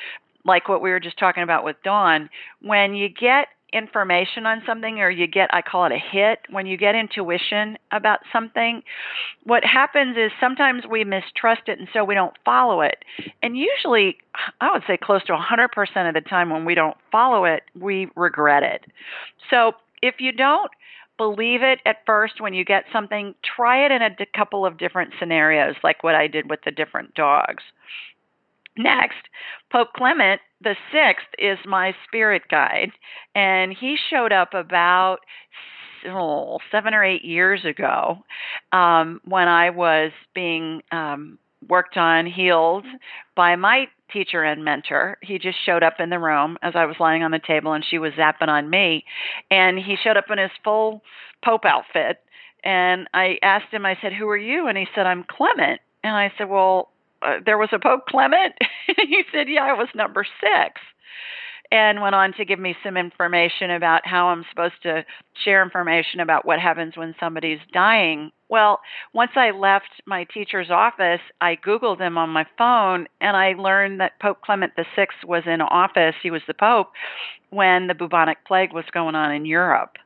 like 0.44 0.68
what 0.68 0.80
we 0.80 0.90
were 0.90 1.00
just 1.00 1.18
talking 1.18 1.42
about 1.42 1.64
with 1.64 1.76
Dawn, 1.82 2.30
when 2.62 2.94
you 2.94 3.08
get 3.08 3.48
information 3.76 4.46
on 4.46 4.62
something 4.66 5.00
or 5.00 5.10
you 5.10 5.26
get 5.26 5.50
I 5.52 5.60
call 5.60 5.84
it 5.84 5.92
a 5.92 5.98
hit 5.98 6.38
when 6.50 6.66
you 6.66 6.76
get 6.78 6.94
intuition 6.94 7.76
about 7.92 8.20
something 8.32 8.82
what 9.44 9.64
happens 9.64 10.16
is 10.16 10.32
sometimes 10.40 10.84
we 10.90 11.04
mistrust 11.04 11.62
it 11.66 11.78
and 11.78 11.88
so 11.92 12.02
we 12.02 12.14
don't 12.14 12.34
follow 12.44 12.80
it. 12.80 13.04
And 13.42 13.56
usually 13.56 14.16
I 14.60 14.72
would 14.72 14.82
say 14.86 14.96
close 14.96 15.22
to 15.24 15.32
100% 15.32 16.08
of 16.08 16.14
the 16.14 16.20
time 16.22 16.50
when 16.50 16.64
we 16.64 16.74
don't 16.74 16.96
follow 17.12 17.44
it 17.44 17.64
we 17.78 18.08
regret 18.16 18.62
it. 18.62 18.86
So 19.50 19.72
if 20.02 20.16
you 20.20 20.32
don't 20.32 20.70
believe 21.18 21.62
it 21.62 21.80
at 21.84 21.98
first 22.06 22.40
when 22.40 22.54
you 22.54 22.64
get 22.64 22.84
something 22.92 23.34
try 23.44 23.84
it 23.84 23.92
in 23.92 24.02
a 24.02 24.10
couple 24.34 24.64
of 24.64 24.78
different 24.78 25.12
scenarios 25.18 25.74
like 25.82 26.02
what 26.02 26.14
I 26.14 26.26
did 26.26 26.48
with 26.48 26.60
the 26.64 26.70
different 26.70 27.14
dogs 27.14 27.62
Next, 28.76 29.28
Pope 29.70 29.92
Clement 29.94 30.40
the 30.60 30.76
sixth 30.90 31.28
is 31.38 31.58
my 31.66 31.94
spirit 32.06 32.42
guide, 32.50 32.92
and 33.34 33.74
he 33.78 33.96
showed 34.10 34.32
up 34.32 34.54
about 34.54 35.18
oh, 36.08 36.58
seven 36.70 36.94
or 36.94 37.04
eight 37.04 37.24
years 37.24 37.64
ago 37.64 38.18
um, 38.72 39.20
when 39.24 39.48
I 39.48 39.70
was 39.70 40.12
being 40.34 40.82
um, 40.92 41.38
worked 41.68 41.96
on, 41.96 42.26
healed 42.26 42.86
by 43.34 43.56
my 43.56 43.86
teacher 44.12 44.42
and 44.42 44.64
mentor. 44.64 45.18
He 45.22 45.38
just 45.38 45.58
showed 45.64 45.82
up 45.82 45.94
in 45.98 46.10
the 46.10 46.18
room 46.18 46.56
as 46.62 46.74
I 46.74 46.86
was 46.86 46.96
lying 46.98 47.22
on 47.22 47.32
the 47.32 47.40
table, 47.44 47.72
and 47.72 47.84
she 47.84 47.98
was 47.98 48.12
zapping 48.14 48.48
on 48.48 48.70
me, 48.70 49.04
and 49.50 49.78
he 49.78 49.96
showed 50.02 50.16
up 50.16 50.30
in 50.30 50.38
his 50.38 50.50
full 50.64 51.02
Pope 51.44 51.64
outfit. 51.64 52.18
And 52.64 53.08
I 53.12 53.38
asked 53.42 53.72
him, 53.72 53.84
I 53.84 53.96
said, 54.00 54.12
Who 54.14 54.28
are 54.28 54.36
you? 54.36 54.68
And 54.68 54.78
he 54.78 54.86
said, 54.94 55.06
I'm 55.06 55.24
Clement. 55.24 55.80
And 56.02 56.16
I 56.16 56.32
said, 56.38 56.48
Well, 56.48 56.90
uh, 57.26 57.40
there 57.44 57.58
was 57.58 57.70
a 57.72 57.78
Pope 57.78 58.06
Clement? 58.08 58.54
he 58.86 59.22
said, 59.32 59.48
Yeah, 59.48 59.64
I 59.64 59.72
was 59.72 59.88
number 59.94 60.24
six. 60.40 60.80
And 61.72 62.00
went 62.00 62.14
on 62.14 62.32
to 62.34 62.44
give 62.44 62.60
me 62.60 62.76
some 62.84 62.96
information 62.96 63.72
about 63.72 64.06
how 64.06 64.28
I'm 64.28 64.44
supposed 64.50 64.80
to 64.84 65.04
share 65.44 65.64
information 65.64 66.20
about 66.20 66.46
what 66.46 66.60
happens 66.60 66.96
when 66.96 67.12
somebody's 67.18 67.58
dying. 67.72 68.30
Well, 68.48 68.78
once 69.12 69.32
I 69.34 69.50
left 69.50 69.90
my 70.06 70.28
teacher's 70.32 70.70
office, 70.70 71.20
I 71.40 71.56
Googled 71.56 72.00
him 72.00 72.18
on 72.18 72.30
my 72.30 72.46
phone 72.56 73.08
and 73.20 73.36
I 73.36 73.54
learned 73.54 73.98
that 73.98 74.20
Pope 74.20 74.42
Clement 74.42 74.74
VI 74.76 75.08
was 75.26 75.42
in 75.46 75.60
office. 75.60 76.14
He 76.22 76.30
was 76.30 76.42
the 76.46 76.54
Pope 76.54 76.92
when 77.50 77.88
the 77.88 77.94
bubonic 77.94 78.44
plague 78.46 78.72
was 78.72 78.84
going 78.92 79.16
on 79.16 79.32
in 79.32 79.44
Europe 79.44 79.96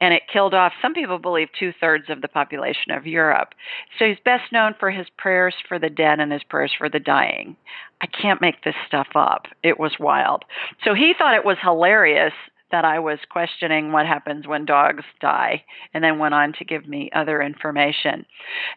and 0.00 0.14
it 0.14 0.22
killed 0.32 0.54
off, 0.54 0.72
some 0.80 0.94
people 0.94 1.18
believe, 1.18 1.48
two 1.58 1.72
thirds 1.80 2.04
of 2.08 2.22
the 2.22 2.28
population 2.28 2.92
of 2.92 3.06
Europe. 3.06 3.54
So 3.98 4.06
he's 4.06 4.18
best 4.24 4.52
known 4.52 4.74
for 4.78 4.90
his 4.90 5.06
prayers 5.16 5.54
for 5.68 5.78
the 5.78 5.90
dead 5.90 6.20
and 6.20 6.32
his 6.32 6.42
prayers 6.44 6.72
for 6.76 6.88
the 6.88 7.00
dying. 7.00 7.56
I 8.00 8.06
can't 8.06 8.40
make 8.40 8.64
this 8.64 8.74
stuff 8.86 9.08
up. 9.14 9.46
It 9.62 9.78
was 9.78 9.92
wild. 10.00 10.44
So 10.84 10.94
he 10.94 11.14
thought 11.16 11.34
it 11.34 11.44
was 11.44 11.58
hilarious 11.62 12.32
that 12.70 12.84
I 12.84 12.98
was 12.98 13.18
questioning 13.28 13.92
what 13.92 14.06
happens 14.06 14.46
when 14.46 14.64
dogs 14.64 15.04
die, 15.20 15.64
and 15.92 16.04
then 16.04 16.18
went 16.18 16.34
on 16.34 16.52
to 16.54 16.64
give 16.64 16.86
me 16.86 17.10
other 17.14 17.42
information. 17.42 18.24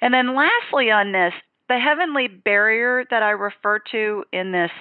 And 0.02 0.14
then, 0.14 0.36
lastly, 0.36 0.90
on 0.90 1.12
this, 1.12 1.34
the 1.70 1.80
heavenly 1.80 2.28
barrier 2.28 3.06
that 3.10 3.24
I 3.24 3.32
refer 3.32 3.80
to 3.92 4.24
in 4.34 4.52
this 4.52 4.72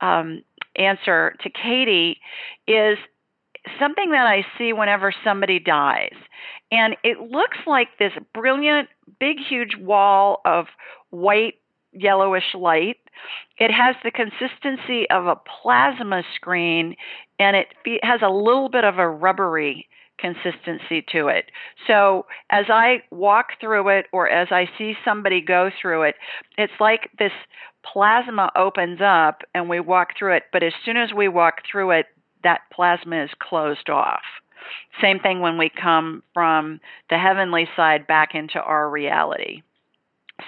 um, 0.00 0.42
answer 0.76 1.34
to 1.42 1.50
Katie 1.50 2.18
is 2.66 2.98
something 3.78 4.10
that 4.10 4.26
I 4.26 4.44
see 4.58 4.72
whenever 4.72 5.12
somebody 5.24 5.58
dies. 5.58 6.14
And 6.70 6.96
it 7.04 7.20
looks 7.20 7.58
like 7.66 7.88
this 7.98 8.12
brilliant, 8.34 8.88
big, 9.20 9.36
huge 9.38 9.76
wall 9.78 10.40
of 10.44 10.66
white, 11.10 11.54
yellowish 11.92 12.54
light. 12.54 12.96
It 13.58 13.70
has 13.70 13.94
the 14.02 14.10
consistency 14.10 15.08
of 15.10 15.26
a 15.26 15.36
plasma 15.36 16.22
screen 16.34 16.96
and 17.38 17.56
it 17.56 17.68
has 18.02 18.20
a 18.22 18.30
little 18.30 18.68
bit 18.68 18.84
of 18.84 18.98
a 18.98 19.08
rubbery 19.08 19.88
consistency 20.18 21.04
to 21.12 21.28
it. 21.28 21.50
So 21.86 22.26
as 22.50 22.66
I 22.68 23.02
walk 23.10 23.48
through 23.60 23.88
it 23.88 24.06
or 24.12 24.28
as 24.28 24.48
I 24.50 24.68
see 24.78 24.94
somebody 25.04 25.40
go 25.40 25.70
through 25.80 26.02
it, 26.04 26.14
it's 26.56 26.72
like 26.80 27.10
this 27.18 27.32
plasma 27.84 28.50
opens 28.56 29.00
up 29.02 29.42
and 29.54 29.68
we 29.68 29.80
walk 29.80 30.10
through 30.18 30.36
it. 30.36 30.44
But 30.52 30.62
as 30.62 30.72
soon 30.84 30.96
as 30.96 31.12
we 31.12 31.28
walk 31.28 31.62
through 31.70 31.90
it, 31.90 32.06
that 32.44 32.62
plasma 32.72 33.24
is 33.24 33.30
closed 33.38 33.90
off. 33.90 34.22
Same 35.00 35.18
thing 35.18 35.40
when 35.40 35.58
we 35.58 35.70
come 35.70 36.22
from 36.34 36.80
the 37.10 37.18
heavenly 37.18 37.68
side 37.76 38.06
back 38.06 38.34
into 38.34 38.60
our 38.60 38.88
reality. 38.88 39.62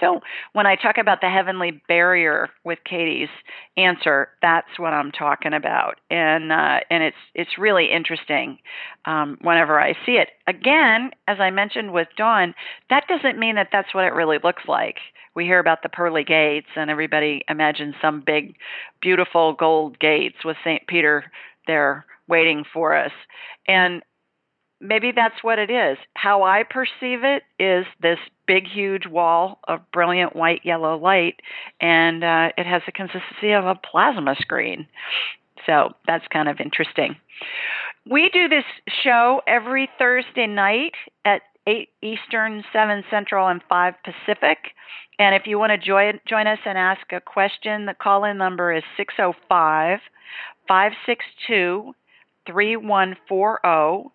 So 0.01 0.21
when 0.53 0.67
I 0.67 0.77
talk 0.77 0.99
about 0.99 1.21
the 1.21 1.29
heavenly 1.29 1.83
barrier 1.89 2.49
with 2.65 2.79
Katie's 2.85 3.29
answer, 3.77 4.29
that's 4.43 4.79
what 4.79 4.93
I'm 4.93 5.13
talking 5.13 5.53
about, 5.53 6.01
and 6.11 6.51
uh, 6.51 6.81
and 6.91 7.03
it's 7.03 7.17
it's 7.35 7.59
really 7.59 7.91
interesting 7.93 8.59
um, 9.05 9.39
whenever 9.43 9.81
I 9.81 9.93
see 10.05 10.13
it. 10.13 10.31
Again, 10.47 11.11
as 11.29 11.39
I 11.41 11.51
mentioned 11.51 11.93
with 11.93 12.09
Dawn, 12.17 12.55
that 12.91 13.05
doesn't 13.09 13.39
mean 13.39 13.57
that 13.57 13.69
that's 13.73 13.95
what 13.95 14.05
it 14.05 14.15
really 14.15 14.39
looks 14.43 14.65
like. 14.67 14.97
We 15.35 15.45
hear 15.45 15.59
about 15.59 15.83
the 15.83 15.89
pearly 15.89 16.25
gates, 16.25 16.69
and 16.77 16.91
everybody 16.91 17.43
imagines 17.49 17.95
some 18.01 18.23
big, 18.25 18.57
beautiful 19.01 19.53
gold 19.53 19.99
gates 19.99 20.45
with 20.45 20.57
Saint 20.65 20.87
Peter 20.87 21.25
there 21.67 22.07
waiting 22.29 22.65
for 22.73 22.97
us. 22.97 23.13
And 23.67 24.03
maybe 24.81 25.13
that's 25.15 25.43
what 25.43 25.59
it 25.59 25.71
is. 25.71 25.99
How 26.15 26.43
I 26.43 26.63
perceive 26.63 27.25
it 27.25 27.43
is 27.59 27.87
this 28.01 28.19
big, 28.47 28.67
huge 28.67 29.07
wall 29.07 29.59
of 29.67 29.81
brilliant 29.93 30.37
white 30.37 30.61
yellow 30.65 30.97
light, 30.99 31.41
and 31.81 32.23
uh, 32.23 32.51
it 32.57 32.67
has 32.67 32.83
the 32.87 32.93
consistency 32.93 33.53
of 33.53 33.65
a 33.65 33.75
plasma 33.75 34.37
screen. 34.39 34.87
So 35.67 35.91
that's 36.07 36.27
kind 36.29 36.49
of 36.49 36.61
interesting. 36.61 37.17
We 38.11 38.29
do 38.33 38.49
this 38.49 38.65
show 39.03 39.41
every 39.47 39.89
Thursday 39.99 40.47
night 40.47 40.93
at 41.25 41.41
8 41.67 41.89
Eastern, 42.03 42.63
7 42.73 43.05
Central, 43.11 43.49
and 43.49 43.63
5 43.69 43.95
Pacific. 44.05 44.59
And 45.19 45.35
if 45.35 45.47
you 45.47 45.59
want 45.59 45.71
to 45.71 45.79
join, 45.79 46.21
join 46.27 46.47
us 46.47 46.59
and 46.67 46.77
ask 46.77 47.01
a 47.13 47.21
question, 47.21 47.87
the 47.87 47.95
call 47.95 48.25
in 48.25 48.37
number 48.37 48.75
is 48.75 48.83
605 48.97 50.01
562 50.69 51.95
3140. 52.47 54.11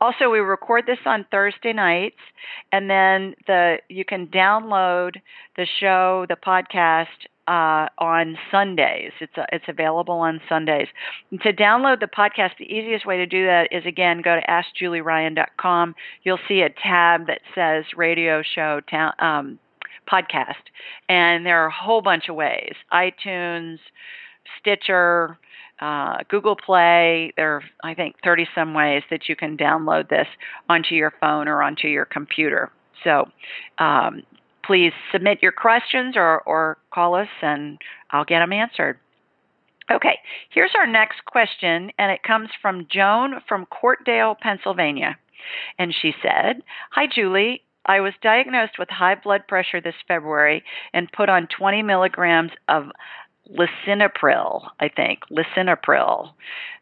Also, 0.00 0.30
we 0.30 0.38
record 0.38 0.86
this 0.86 0.98
on 1.04 1.26
Thursday 1.30 1.72
nights, 1.72 2.16
and 2.72 2.88
then 2.88 3.34
the 3.46 3.76
you 3.88 4.04
can 4.04 4.26
download 4.26 5.16
the 5.56 5.66
show, 5.78 6.26
the 6.28 6.36
podcast 6.36 7.06
uh, 7.50 7.88
on 7.98 8.38
Sundays. 8.50 9.12
It's 9.20 9.36
a, 9.36 9.44
it's 9.52 9.64
available 9.66 10.14
on 10.14 10.40
Sundays. 10.48 10.86
And 11.30 11.40
to 11.42 11.52
download 11.52 11.98
the 12.00 12.06
podcast, 12.06 12.50
the 12.58 12.72
easiest 12.72 13.04
way 13.04 13.16
to 13.18 13.26
do 13.26 13.44
that 13.46 13.68
is 13.72 13.84
again 13.84 14.22
go 14.22 14.38
to 14.38 14.46
AskJulieRyan.com. 14.46 15.94
You'll 16.22 16.38
see 16.46 16.60
a 16.60 16.70
tab 16.70 17.26
that 17.26 17.40
says 17.54 17.84
Radio 17.96 18.42
Show 18.42 18.80
ta- 18.88 19.14
um, 19.18 19.58
Podcast, 20.10 20.62
and 21.08 21.44
there 21.44 21.62
are 21.62 21.68
a 21.68 21.72
whole 21.72 22.02
bunch 22.02 22.28
of 22.28 22.36
ways. 22.36 22.74
iTunes. 22.92 23.78
Stitcher, 24.58 25.38
uh, 25.80 26.18
Google 26.28 26.56
Play. 26.56 27.32
There 27.36 27.56
are, 27.56 27.62
I 27.82 27.94
think, 27.94 28.16
30 28.24 28.46
some 28.54 28.74
ways 28.74 29.02
that 29.10 29.28
you 29.28 29.36
can 29.36 29.56
download 29.56 30.08
this 30.08 30.26
onto 30.68 30.94
your 30.94 31.12
phone 31.20 31.48
or 31.48 31.62
onto 31.62 31.88
your 31.88 32.04
computer. 32.04 32.70
So 33.04 33.28
um, 33.78 34.22
please 34.64 34.92
submit 35.12 35.38
your 35.42 35.52
questions 35.52 36.14
or, 36.16 36.40
or 36.42 36.78
call 36.92 37.14
us 37.14 37.28
and 37.42 37.78
I'll 38.10 38.24
get 38.24 38.40
them 38.40 38.52
answered. 38.52 38.98
Okay, 39.90 40.18
here's 40.50 40.70
our 40.78 40.86
next 40.86 41.24
question, 41.24 41.90
and 41.98 42.12
it 42.12 42.22
comes 42.22 42.48
from 42.62 42.86
Joan 42.88 43.40
from 43.48 43.66
Courtdale, 43.66 44.36
Pennsylvania. 44.40 45.18
And 45.80 45.92
she 46.00 46.12
said, 46.22 46.62
Hi, 46.92 47.08
Julie. 47.12 47.62
I 47.86 48.00
was 48.00 48.12
diagnosed 48.22 48.78
with 48.78 48.88
high 48.88 49.16
blood 49.16 49.48
pressure 49.48 49.80
this 49.80 49.94
February 50.06 50.62
and 50.92 51.10
put 51.10 51.28
on 51.28 51.48
20 51.58 51.82
milligrams 51.82 52.52
of 52.68 52.84
lisinopril, 53.56 54.68
I 54.80 54.88
think. 54.88 55.20
Lisinopril. 55.30 56.32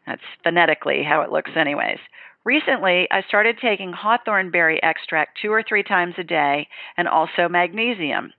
That's 0.05 0.21
phonetically 0.43 1.03
how 1.03 1.21
it 1.21 1.31
looks, 1.31 1.51
anyways. 1.55 1.99
Recently, 2.45 3.07
I 3.11 3.21
started 3.27 3.57
taking 3.61 3.91
hawthorn 3.91 4.49
berry 4.49 4.81
extract 4.81 5.37
two 5.41 5.51
or 5.51 5.61
three 5.61 5.83
times 5.83 6.15
a 6.17 6.23
day 6.23 6.67
and 6.97 7.07
also 7.07 7.49
magnesium. 7.49 8.31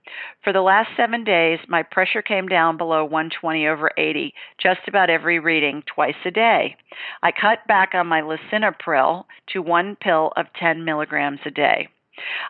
For 0.43 0.51
the 0.51 0.61
last 0.61 0.89
seven 0.97 1.23
days, 1.23 1.59
my 1.67 1.83
pressure 1.83 2.23
came 2.23 2.47
down 2.47 2.77
below 2.77 3.05
120 3.05 3.67
over 3.67 3.91
80, 3.97 4.33
just 4.57 4.81
about 4.87 5.11
every 5.11 5.39
reading, 5.39 5.83
twice 5.85 6.15
a 6.25 6.31
day. 6.31 6.75
I 7.21 7.31
cut 7.31 7.59
back 7.67 7.91
on 7.93 8.07
my 8.07 8.21
lisinopril 8.21 9.25
to 9.53 9.61
one 9.61 9.95
pill 9.95 10.33
of 10.35 10.47
10 10.59 10.83
milligrams 10.83 11.39
a 11.45 11.51
day. 11.51 11.87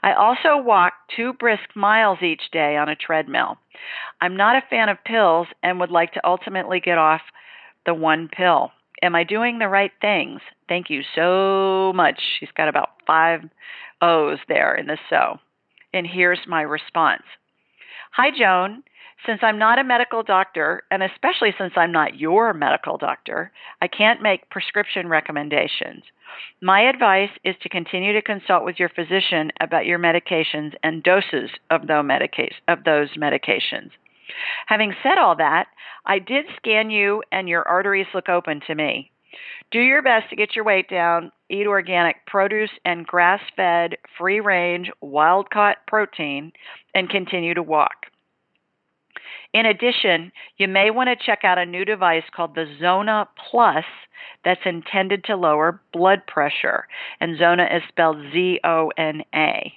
I 0.04 0.14
also 0.14 0.58
walk 0.58 0.94
two 1.16 1.34
brisk 1.34 1.76
miles 1.76 2.22
each 2.22 2.52
day 2.52 2.78
on 2.78 2.90
a 2.90 2.96
treadmill. 2.96 3.58
I'm 4.20 4.36
not 4.36 4.56
a 4.56 4.68
fan 4.70 4.90
of 4.90 5.04
pills 5.04 5.48
and 5.64 5.80
would 5.80 5.92
like 5.92 6.14
to 6.14 6.28
ultimately 6.28 6.80
get 6.80 6.98
off 6.98 7.22
the 7.86 7.94
one 7.94 8.30
pill. 8.30 8.72
Am 9.02 9.16
I 9.16 9.24
doing 9.24 9.60
the 9.60 9.68
right 9.68 9.92
things? 10.00 10.42
Thank 10.68 10.90
you 10.90 11.02
so 11.16 11.92
much. 11.96 12.20
She's 12.40 12.52
got 12.56 12.68
about 12.68 12.90
five 13.08 13.42
O's 14.02 14.40
there 14.48 14.76
in 14.76 14.88
the 14.88 14.98
so. 15.10 15.40
And 15.94 16.08
here's 16.08 16.40
my 16.48 16.62
response 16.62 17.24
Hi, 18.14 18.30
Joan. 18.38 18.84
Since 19.26 19.42
I'm 19.44 19.60
not 19.60 19.78
a 19.78 19.84
medical 19.84 20.24
doctor, 20.24 20.82
and 20.90 21.04
especially 21.04 21.54
since 21.56 21.74
I'm 21.76 21.92
not 21.92 22.20
your 22.20 22.54
medical 22.54 22.98
doctor, 22.98 23.52
I 23.80 23.88
can't 23.88 24.22
make 24.22 24.50
prescription 24.50 25.08
recommendations. 25.08 26.04
My 26.62 26.82
advice 26.82 27.30
is 27.44 27.56
to 27.62 27.70
continue 27.70 28.14
to 28.14 28.22
consult 28.24 28.66
with 28.66 28.80
your 28.80 28.90
physician 28.90 29.52
about 29.60 29.86
your 29.86 30.00
medications 30.00 30.74
and 30.82 31.04
doses 31.04 31.52
of 31.70 31.88
those 31.88 33.10
medications. 33.16 33.92
Having 34.66 34.96
said 35.04 35.20
all 35.20 35.36
that, 35.36 35.68
I 36.06 36.18
did 36.18 36.46
scan 36.58 36.90
you 36.90 37.22
and 37.32 37.48
your 37.48 37.68
arteries 37.68 38.08
look 38.16 38.28
open 38.28 38.62
to 38.68 38.76
me. 38.76 39.12
Do 39.70 39.80
your 39.80 40.02
best 40.02 40.30
to 40.30 40.36
get 40.36 40.56
your 40.56 40.66
weight 40.66 40.90
down, 40.90 41.32
eat 41.50 41.68
organic 41.68 42.26
produce 42.26 42.72
and 42.84 43.06
grass 43.06 43.42
fed, 43.56 43.98
free 44.18 44.40
range, 44.40 44.90
wild 45.00 45.50
caught 45.52 45.86
protein, 45.88 46.52
and 46.96 47.10
continue 47.10 47.54
to 47.54 47.64
walk. 47.64 48.08
In 49.54 49.66
addition, 49.66 50.32
you 50.58 50.68
may 50.68 50.92
want 50.92 51.08
to 51.10 51.26
check 51.26 51.44
out 51.44 51.58
a 51.58 51.66
new 51.66 51.86
device 51.86 52.24
called 52.36 52.56
the 52.56 52.74
Zona 52.80 53.28
Plus 53.50 53.86
that's 54.44 54.62
intended 54.66 55.24
to 55.26 55.36
lower 55.36 55.82
blood 55.94 56.26
pressure. 56.28 56.88
And 57.20 57.38
Zona 57.38 57.64
is 57.66 57.84
spelled 57.90 58.18
Z 58.32 58.60
O 58.64 58.92
N 58.98 59.24
A. 59.34 59.74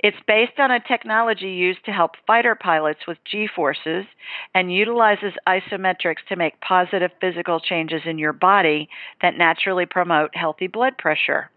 It's 0.00 0.16
based 0.26 0.58
on 0.58 0.70
a 0.70 0.80
technology 0.80 1.48
used 1.48 1.84
to 1.86 1.92
help 1.92 2.12
fighter 2.26 2.54
pilots 2.54 3.00
with 3.08 3.18
G 3.24 3.46
forces 3.46 4.04
and 4.54 4.72
utilizes 4.72 5.32
isometrics 5.48 6.26
to 6.28 6.36
make 6.36 6.60
positive 6.60 7.10
physical 7.20 7.60
changes 7.60 8.02
in 8.04 8.18
your 8.18 8.34
body 8.34 8.88
that 9.22 9.38
naturally 9.38 9.86
promote 9.86 10.36
healthy 10.36 10.66
blood 10.66 10.98
pressure. 10.98 11.50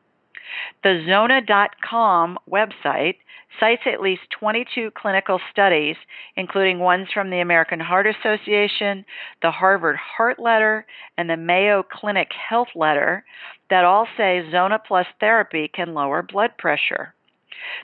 The 0.83 1.03
Zona.com 1.07 2.37
website 2.49 3.15
cites 3.59 3.81
at 3.85 4.01
least 4.01 4.21
22 4.39 4.91
clinical 4.91 5.39
studies, 5.51 5.95
including 6.35 6.79
ones 6.79 7.07
from 7.13 7.29
the 7.29 7.39
American 7.39 7.79
Heart 7.79 8.07
Association, 8.07 9.05
the 9.41 9.51
Harvard 9.51 9.97
Heart 9.97 10.39
Letter, 10.39 10.85
and 11.17 11.29
the 11.29 11.37
Mayo 11.37 11.83
Clinic 11.83 12.31
Health 12.33 12.69
Letter, 12.75 13.25
that 13.69 13.85
all 13.85 14.07
say 14.17 14.49
Zona 14.51 14.79
Plus 14.79 15.07
therapy 15.19 15.69
can 15.73 15.93
lower 15.93 16.21
blood 16.21 16.51
pressure. 16.57 17.13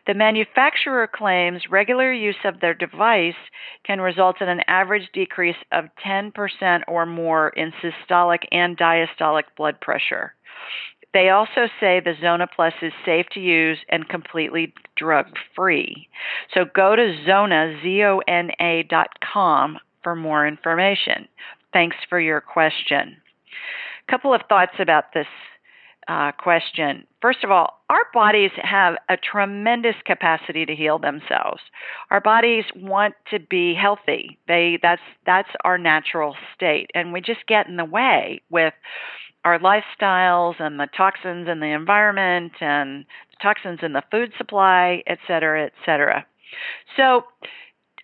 The 0.06 0.14
manufacturer 0.14 1.08
claims 1.08 1.70
regular 1.70 2.12
use 2.12 2.38
of 2.46 2.60
their 2.60 2.74
device 2.74 3.34
can 3.84 4.00
result 4.00 4.42
in 4.42 4.48
an 4.48 4.62
average 4.68 5.10
decrease 5.14 5.58
of 5.72 5.86
10% 6.06 6.84
or 6.88 7.06
more 7.06 7.50
in 7.50 7.74
systolic 7.84 8.46
and 8.52 8.78
diastolic 8.78 9.44
blood 9.58 9.82
pressure. 9.82 10.36
They 11.14 11.30
also 11.30 11.68
say 11.80 12.00
the 12.00 12.16
Zona 12.20 12.48
Plus 12.48 12.74
is 12.82 12.94
safe 13.06 13.28
to 13.34 13.40
use 13.40 13.78
and 13.90 14.10
completely 14.10 14.74
drug 14.96 15.28
free. 15.56 16.10
So 16.54 16.66
go 16.66 16.96
to 16.96 17.16
Zona, 17.26 17.78
Z-O-N-A 17.84 18.84
dot 18.90 19.10
com 19.34 19.78
for 20.04 20.16
more 20.16 20.48
information. 20.48 21.28
Thanks 21.72 21.98
for 22.10 22.20
your 22.20 22.42
question. 22.42 23.18
A 24.08 24.12
couple 24.12 24.34
of 24.34 24.42
thoughts 24.50 24.74
about 24.80 25.14
this 25.14 25.28
uh, 26.08 26.32
question. 26.34 27.06
First 27.22 27.44
of 27.44 27.52
all, 27.52 27.80
our 27.90 28.02
bodies 28.14 28.52
have 28.58 28.96
a 29.10 29.16
tremendous 29.16 29.96
capacity 30.06 30.66
to 30.66 30.76
heal 30.76 31.00
themselves. 31.00 31.62
Our 32.12 32.20
bodies 32.20 32.66
want 32.76 33.16
to 33.32 33.40
be 33.40 33.74
healthy. 33.74 34.38
They 34.48 34.80
that's 34.82 35.02
that's 35.26 35.50
our 35.64 35.78
natural 35.78 36.36
state, 36.54 36.90
and 36.94 37.14
we 37.14 37.22
just 37.22 37.48
get 37.48 37.68
in 37.68 37.78
the 37.78 37.86
way 37.86 38.42
with 38.50 38.74
our 39.44 39.60
lifestyles 39.60 40.56
and 40.60 40.80
the 40.80 40.88
toxins 40.96 41.48
in 41.48 41.60
the 41.60 41.68
environment 41.68 42.54
and 42.62 43.06
toxins 43.42 43.80
in 43.82 43.94
the 43.94 44.04
food 44.10 44.32
supply, 44.38 45.04
et 45.08 45.20
cetera, 45.28 45.66
et 45.66 45.74
cetera. 45.86 46.26
So 46.96 47.24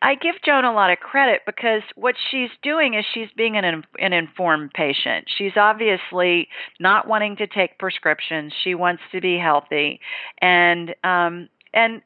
I 0.02 0.16
give 0.16 0.36
Joan 0.46 0.66
a 0.66 0.74
lot 0.74 0.92
of 0.92 1.00
credit 1.00 1.42
because 1.46 1.82
what 1.96 2.16
she's 2.32 2.50
doing 2.64 2.94
is 2.94 3.06
she's 3.14 3.30
being 3.36 3.58
an, 3.58 3.84
an 4.00 4.14
informed 4.14 4.72
patient. 4.74 5.26
She's 5.38 5.58
obviously 5.58 6.48
not 6.80 7.08
wanting 7.08 7.36
to 7.38 7.48
take 7.48 7.78
prescriptions. 7.80 8.54
She 8.64 8.76
wants 8.76 9.02
to 9.12 9.20
be 9.20 9.38
healthy, 9.38 10.00
and 10.42 10.96
um, 11.04 11.50
and 11.74 12.02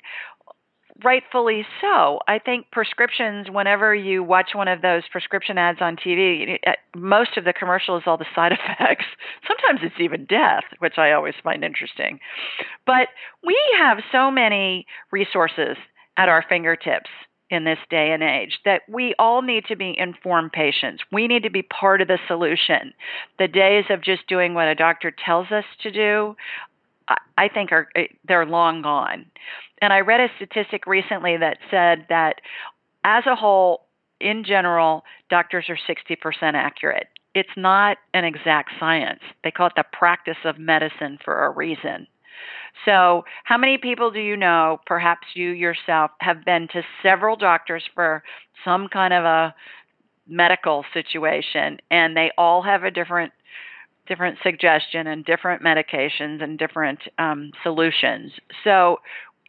rightfully 1.03 1.65
so. 1.81 2.19
I 2.27 2.39
think 2.39 2.71
prescriptions, 2.71 3.47
whenever 3.49 3.93
you 3.93 4.23
watch 4.23 4.51
one 4.53 4.67
of 4.67 4.81
those 4.81 5.03
prescription 5.11 5.57
ads 5.57 5.79
on 5.81 5.95
TV, 5.95 6.57
uh, 6.65 6.71
most 6.95 7.37
of 7.37 7.45
the 7.45 7.53
commercial 7.53 7.97
is 7.97 8.03
all 8.05 8.17
the 8.17 8.25
side 8.35 8.51
effects. 8.79 9.05
Sometimes 9.47 9.81
it's 9.83 9.99
even 9.99 10.25
death, 10.25 10.63
which 10.79 10.97
I 10.97 11.11
always 11.11 11.35
find 11.43 11.63
interesting. 11.63 12.19
But 12.85 13.09
we 13.45 13.57
have 13.77 13.99
so 14.11 14.31
many 14.31 14.85
resources 15.11 15.77
at 16.17 16.29
our 16.29 16.43
fingertips 16.47 17.09
in 17.49 17.65
this 17.65 17.77
day 17.89 18.11
and 18.11 18.23
age 18.23 18.59
that 18.65 18.81
we 18.89 19.13
all 19.19 19.41
need 19.41 19.65
to 19.65 19.75
be 19.75 19.95
informed 19.97 20.51
patients. 20.51 21.03
We 21.11 21.27
need 21.27 21.43
to 21.43 21.51
be 21.51 21.61
part 21.61 22.01
of 22.01 22.07
the 22.07 22.17
solution. 22.27 22.93
The 23.37 23.47
days 23.47 23.85
of 23.89 24.03
just 24.03 24.27
doing 24.27 24.53
what 24.53 24.67
a 24.67 24.75
doctor 24.75 25.11
tells 25.11 25.51
us 25.51 25.65
to 25.83 25.91
do, 25.91 26.35
I 27.37 27.47
think 27.47 27.71
are 27.71 27.87
eh, 27.95 28.07
they're 28.27 28.45
long 28.45 28.81
gone. 28.81 29.25
And 29.81 29.91
I 29.91 29.99
read 29.99 30.19
a 30.19 30.27
statistic 30.37 30.87
recently 30.87 31.37
that 31.37 31.57
said 31.69 32.05
that 32.09 32.41
as 33.03 33.25
a 33.25 33.35
whole, 33.35 33.85
in 34.21 34.43
general, 34.45 35.03
doctors 35.29 35.65
are 35.69 35.77
60% 35.77 36.53
accurate. 36.53 37.07
It's 37.35 37.49
not 37.57 37.97
an 38.13 38.23
exact 38.23 38.71
science. 38.79 39.19
They 39.43 39.51
call 39.51 39.67
it 39.67 39.73
the 39.75 39.83
practice 39.91 40.37
of 40.45 40.57
medicine 40.57 41.17
for 41.23 41.45
a 41.45 41.49
reason. 41.49 42.07
So, 42.85 43.25
how 43.43 43.57
many 43.57 43.77
people 43.77 44.11
do 44.11 44.19
you 44.19 44.37
know, 44.37 44.79
perhaps 44.85 45.27
you 45.35 45.49
yourself, 45.49 46.11
have 46.19 46.43
been 46.45 46.67
to 46.69 46.81
several 47.01 47.35
doctors 47.35 47.83
for 47.93 48.23
some 48.63 48.87
kind 48.87 49.13
of 49.13 49.25
a 49.25 49.53
medical 50.27 50.85
situation 50.93 51.77
and 51.91 52.15
they 52.15 52.31
all 52.37 52.61
have 52.61 52.83
a 52.83 52.91
different 52.91 53.33
different 54.07 54.37
suggestion 54.43 55.07
and 55.07 55.25
different 55.25 55.63
medications 55.63 56.43
and 56.43 56.59
different 56.59 56.99
um, 57.17 57.51
solutions. 57.63 58.31
So 58.63 58.97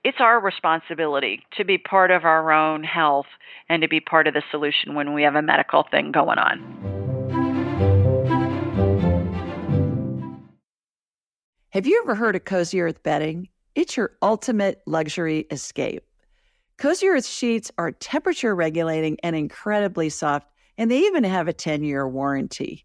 it's 0.04 0.18
our 0.20 0.38
responsibility 0.40 1.42
to 1.56 1.64
be 1.64 1.78
part 1.78 2.10
of 2.10 2.24
our 2.24 2.52
own 2.52 2.84
health 2.84 3.26
and 3.68 3.82
to 3.82 3.88
be 3.88 4.00
part 4.00 4.26
of 4.26 4.34
the 4.34 4.42
solution 4.50 4.94
when 4.94 5.14
we 5.14 5.22
have 5.22 5.34
a 5.34 5.42
medical 5.42 5.84
thing 5.90 6.12
going 6.12 6.38
on. 6.38 6.94
Have 11.70 11.86
you 11.86 12.00
ever 12.04 12.14
heard 12.14 12.36
of 12.36 12.44
Cozy 12.44 12.80
Earth 12.80 13.02
bedding? 13.02 13.48
It's 13.74 13.96
your 13.96 14.12
ultimate 14.22 14.80
luxury 14.86 15.46
escape. 15.50 16.04
Cozy 16.78 17.08
Earth 17.08 17.26
sheets 17.26 17.72
are 17.78 17.90
temperature 17.90 18.54
regulating 18.54 19.16
and 19.24 19.34
incredibly 19.34 20.08
soft, 20.08 20.46
and 20.78 20.90
they 20.90 21.00
even 21.00 21.24
have 21.24 21.48
a 21.48 21.52
10 21.52 21.82
year 21.82 22.06
warranty. 22.08 22.84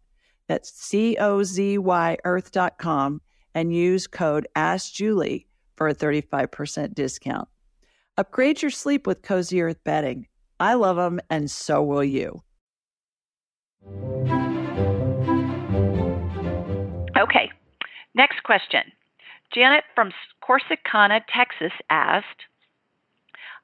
That's 0.51 0.69
C 0.69 1.15
O 1.17 1.43
Z 1.43 1.77
Y 1.77 2.17
earth.com 2.25 3.21
and 3.55 3.73
use 3.73 4.05
code 4.05 4.49
AskJulie 4.53 5.45
for 5.77 5.87
a 5.87 5.95
35% 5.95 6.93
discount. 6.93 7.47
Upgrade 8.17 8.61
your 8.61 8.69
sleep 8.69 9.07
with 9.07 9.21
Cozy 9.21 9.61
Earth 9.61 9.81
bedding. 9.85 10.27
I 10.59 10.73
love 10.73 10.97
them, 10.97 11.21
and 11.29 11.49
so 11.49 11.81
will 11.81 12.03
you. 12.03 12.43
Okay, 17.17 17.49
next 18.13 18.43
question. 18.43 18.81
Janet 19.53 19.85
from 19.95 20.11
Corsicana, 20.43 21.21
Texas 21.33 21.71
asked, 21.89 22.25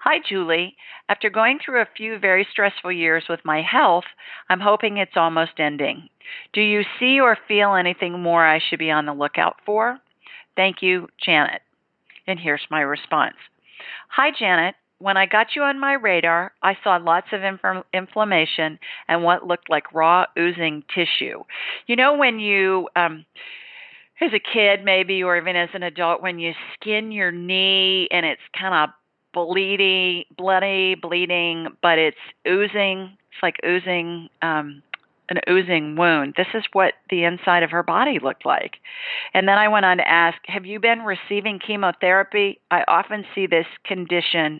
Hi, 0.09 0.19
Julie. 0.25 0.77
After 1.09 1.29
going 1.29 1.59
through 1.59 1.81
a 1.81 1.87
few 1.97 2.17
very 2.17 2.47
stressful 2.49 2.93
years 2.93 3.25
with 3.27 3.41
my 3.43 3.61
health, 3.61 4.05
I'm 4.47 4.61
hoping 4.61 4.95
it's 4.95 5.17
almost 5.17 5.59
ending. 5.59 6.07
Do 6.53 6.61
you 6.61 6.83
see 6.97 7.19
or 7.19 7.37
feel 7.45 7.75
anything 7.75 8.21
more 8.21 8.45
I 8.45 8.59
should 8.59 8.79
be 8.79 8.89
on 8.89 9.05
the 9.05 9.13
lookout 9.13 9.57
for? 9.65 9.99
Thank 10.55 10.77
you, 10.81 11.09
Janet. 11.21 11.61
And 12.25 12.39
here's 12.39 12.65
my 12.71 12.79
response 12.79 13.35
Hi, 14.11 14.31
Janet. 14.31 14.75
When 14.99 15.17
I 15.17 15.25
got 15.25 15.57
you 15.57 15.63
on 15.63 15.77
my 15.77 15.95
radar, 15.95 16.53
I 16.63 16.77
saw 16.85 16.95
lots 16.95 17.27
of 17.33 17.43
inf- 17.43 17.83
inflammation 17.93 18.79
and 19.09 19.25
what 19.25 19.45
looked 19.45 19.69
like 19.69 19.93
raw 19.93 20.23
oozing 20.39 20.85
tissue. 20.95 21.43
You 21.85 21.97
know, 21.97 22.15
when 22.15 22.39
you, 22.39 22.87
um, 22.95 23.25
as 24.21 24.31
a 24.33 24.39
kid 24.39 24.85
maybe, 24.85 25.21
or 25.21 25.35
even 25.35 25.57
as 25.57 25.69
an 25.73 25.83
adult, 25.83 26.21
when 26.21 26.39
you 26.39 26.53
skin 26.75 27.11
your 27.11 27.33
knee 27.33 28.07
and 28.09 28.25
it's 28.25 28.41
kind 28.57 28.73
of 28.73 28.95
bleeding, 29.33 30.23
bloody, 30.37 30.95
bleeding, 30.95 31.67
but 31.81 31.97
it's 31.97 32.17
oozing. 32.47 33.17
It's 33.31 33.43
like 33.43 33.57
oozing 33.65 34.29
um, 34.41 34.81
an 35.29 35.39
oozing 35.49 35.95
wound. 35.95 36.35
This 36.37 36.47
is 36.53 36.63
what 36.73 36.93
the 37.09 37.23
inside 37.23 37.63
of 37.63 37.71
her 37.71 37.83
body 37.83 38.19
looked 38.21 38.45
like. 38.45 38.77
And 39.33 39.47
then 39.47 39.57
I 39.57 39.67
went 39.67 39.85
on 39.85 39.97
to 39.97 40.07
ask, 40.07 40.37
Have 40.45 40.65
you 40.65 40.79
been 40.79 41.01
receiving 41.01 41.59
chemotherapy? 41.59 42.59
I 42.71 42.83
often 42.87 43.25
see 43.35 43.47
this 43.47 43.67
condition 43.85 44.59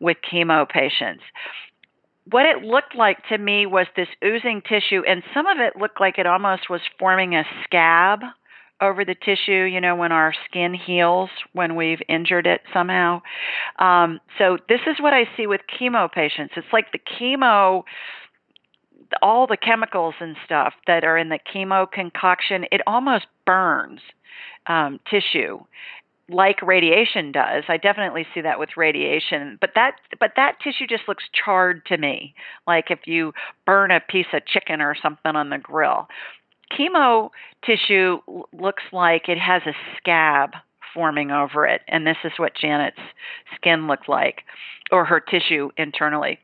with 0.00 0.16
chemo 0.30 0.68
patients. 0.68 1.22
What 2.30 2.46
it 2.46 2.64
looked 2.64 2.96
like 2.96 3.18
to 3.28 3.38
me 3.38 3.66
was 3.66 3.86
this 3.94 4.08
oozing 4.24 4.62
tissue, 4.68 5.02
and 5.06 5.22
some 5.32 5.46
of 5.46 5.58
it 5.58 5.76
looked 5.80 6.00
like 6.00 6.18
it 6.18 6.26
almost 6.26 6.68
was 6.68 6.80
forming 6.98 7.36
a 7.36 7.44
scab 7.64 8.20
over 8.80 9.04
the 9.04 9.14
tissue, 9.14 9.64
you 9.64 9.80
know, 9.80 9.96
when 9.96 10.12
our 10.12 10.34
skin 10.48 10.74
heals, 10.74 11.30
when 11.52 11.76
we've 11.76 12.00
injured 12.08 12.46
it 12.46 12.60
somehow. 12.72 13.22
Um, 13.78 14.20
so, 14.38 14.58
this 14.68 14.80
is 14.86 14.96
what 15.00 15.12
I 15.12 15.24
see 15.36 15.46
with 15.46 15.62
chemo 15.80 16.10
patients. 16.10 16.54
It's 16.56 16.66
like 16.72 16.92
the 16.92 16.98
chemo 16.98 17.84
all 19.22 19.46
the 19.46 19.56
chemicals 19.56 20.14
and 20.20 20.36
stuff 20.44 20.74
that 20.88 21.04
are 21.04 21.16
in 21.16 21.28
the 21.28 21.38
chemo 21.54 21.88
concoction, 21.88 22.64
it 22.72 22.80
almost 22.88 23.26
burns 23.46 24.00
um, 24.66 24.98
tissue 25.08 25.60
like 26.28 26.60
radiation 26.62 27.30
does. 27.30 27.64
I 27.68 27.76
definitely 27.76 28.26
see 28.34 28.40
that 28.40 28.58
with 28.58 28.70
radiation, 28.76 29.58
but 29.60 29.70
that 29.74 29.92
but 30.18 30.32
that 30.36 30.58
tissue 30.62 30.86
just 30.86 31.04
looks 31.06 31.24
charred 31.32 31.86
to 31.86 31.96
me, 31.96 32.34
like 32.66 32.90
if 32.90 33.00
you 33.06 33.32
burn 33.64 33.90
a 33.90 34.00
piece 34.00 34.26
of 34.32 34.44
chicken 34.44 34.80
or 34.80 34.96
something 35.00 35.36
on 35.36 35.50
the 35.50 35.58
grill. 35.58 36.08
Chemo 36.72 37.30
tissue 37.64 38.18
looks 38.52 38.82
like 38.92 39.28
it 39.28 39.38
has 39.38 39.62
a 39.66 39.72
scab 39.96 40.50
forming 40.94 41.30
over 41.30 41.66
it, 41.66 41.82
and 41.88 42.06
this 42.06 42.16
is 42.24 42.32
what 42.38 42.54
Janet's 42.54 42.96
skin 43.54 43.86
looked 43.86 44.08
like, 44.08 44.42
or 44.90 45.04
her 45.04 45.20
tissue 45.20 45.70
internally. 45.76 46.38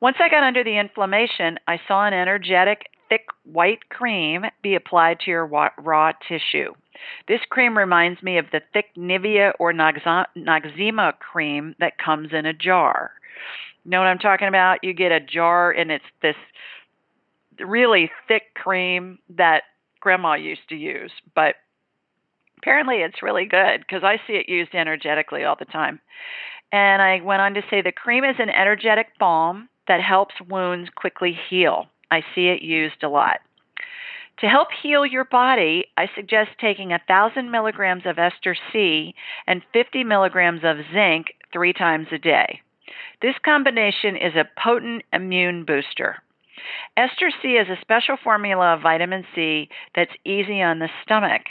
Once 0.00 0.16
I 0.20 0.28
got 0.28 0.42
under 0.42 0.62
the 0.62 0.78
inflammation, 0.78 1.58
I 1.66 1.80
saw 1.88 2.06
an 2.06 2.12
energetic, 2.12 2.90
thick 3.08 3.26
white 3.44 3.88
cream 3.88 4.44
be 4.62 4.74
applied 4.74 5.20
to 5.20 5.30
your 5.30 5.46
raw 5.46 6.12
tissue. 6.28 6.74
This 7.28 7.40
cream 7.48 7.78
reminds 7.78 8.22
me 8.22 8.38
of 8.38 8.46
the 8.52 8.60
thick 8.72 8.86
Nivea 8.96 9.52
or 9.58 9.72
Noxzema 9.72 11.18
cream 11.18 11.74
that 11.78 11.98
comes 11.98 12.30
in 12.32 12.46
a 12.46 12.52
jar. 12.52 13.12
You 13.84 13.92
know 13.92 14.00
what 14.00 14.08
I'm 14.08 14.18
talking 14.18 14.48
about? 14.48 14.82
You 14.82 14.92
get 14.92 15.12
a 15.12 15.20
jar 15.20 15.70
and 15.70 15.90
it's 15.90 16.04
this 16.20 16.36
really 17.60 18.10
thick 18.28 18.54
cream 18.54 19.18
that 19.36 19.62
grandma 20.00 20.34
used 20.34 20.68
to 20.68 20.76
use, 20.76 21.12
but 21.34 21.56
apparently 22.58 22.96
it's 22.96 23.22
really 23.22 23.46
good 23.46 23.80
because 23.80 24.02
I 24.04 24.16
see 24.26 24.34
it 24.34 24.48
used 24.48 24.74
energetically 24.74 25.44
all 25.44 25.56
the 25.58 25.64
time. 25.64 26.00
And 26.72 27.00
I 27.00 27.20
went 27.20 27.42
on 27.42 27.54
to 27.54 27.62
say 27.70 27.80
the 27.80 27.92
cream 27.92 28.24
is 28.24 28.36
an 28.38 28.50
energetic 28.50 29.18
balm 29.18 29.68
that 29.88 30.00
helps 30.00 30.34
wounds 30.48 30.90
quickly 30.94 31.38
heal. 31.48 31.86
I 32.10 32.22
see 32.34 32.48
it 32.48 32.62
used 32.62 33.02
a 33.02 33.08
lot. 33.08 33.40
To 34.40 34.48
help 34.48 34.68
heal 34.82 35.06
your 35.06 35.24
body, 35.24 35.86
I 35.96 36.08
suggest 36.14 36.50
taking 36.60 36.90
1,000 36.90 37.50
milligrams 37.50 38.02
of 38.04 38.18
ester 38.18 38.56
C 38.72 39.14
and 39.46 39.62
50 39.72 40.04
milligrams 40.04 40.60
of 40.62 40.76
zinc 40.92 41.28
three 41.52 41.72
times 41.72 42.08
a 42.12 42.18
day. 42.18 42.60
This 43.22 43.34
combination 43.44 44.14
is 44.16 44.34
a 44.36 44.48
potent 44.62 45.04
immune 45.12 45.64
booster. 45.64 46.22
Ester 46.96 47.30
C 47.42 47.56
is 47.56 47.68
a 47.68 47.80
special 47.80 48.16
formula 48.22 48.74
of 48.74 48.82
vitamin 48.82 49.24
C 49.34 49.68
that's 49.94 50.12
easy 50.24 50.62
on 50.62 50.78
the 50.78 50.88
stomach. 51.02 51.42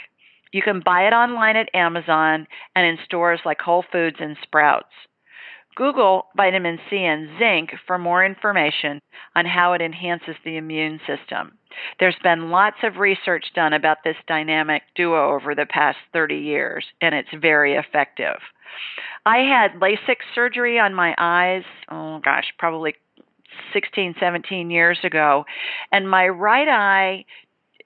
You 0.52 0.62
can 0.62 0.80
buy 0.84 1.06
it 1.06 1.12
online 1.12 1.56
at 1.56 1.74
Amazon 1.74 2.46
and 2.74 2.86
in 2.86 2.98
stores 3.04 3.40
like 3.44 3.60
Whole 3.60 3.84
Foods 3.90 4.16
and 4.20 4.36
Sprouts. 4.42 4.92
Google 5.76 6.26
vitamin 6.34 6.78
C 6.88 6.96
and 7.04 7.38
zinc 7.38 7.70
for 7.86 7.98
more 7.98 8.24
information 8.24 8.98
on 9.34 9.44
how 9.44 9.74
it 9.74 9.82
enhances 9.82 10.36
the 10.42 10.56
immune 10.56 10.98
system. 11.06 11.58
There's 12.00 12.16
been 12.22 12.50
lots 12.50 12.78
of 12.82 12.96
research 12.96 13.52
done 13.54 13.74
about 13.74 13.98
this 14.02 14.16
dynamic 14.26 14.82
duo 14.94 15.34
over 15.34 15.54
the 15.54 15.66
past 15.66 15.98
30 16.14 16.36
years, 16.36 16.86
and 17.02 17.14
it's 17.14 17.28
very 17.38 17.74
effective. 17.74 18.38
I 19.26 19.38
had 19.38 19.80
LASIK 19.80 20.16
surgery 20.34 20.78
on 20.78 20.94
my 20.94 21.14
eyes, 21.18 21.64
oh 21.90 22.20
gosh, 22.24 22.54
probably 22.58 22.94
16, 23.72 24.14
17 24.18 24.70
years 24.70 24.98
ago, 25.04 25.44
and 25.92 26.08
my 26.08 26.28
right 26.28 26.68
eye 26.68 27.24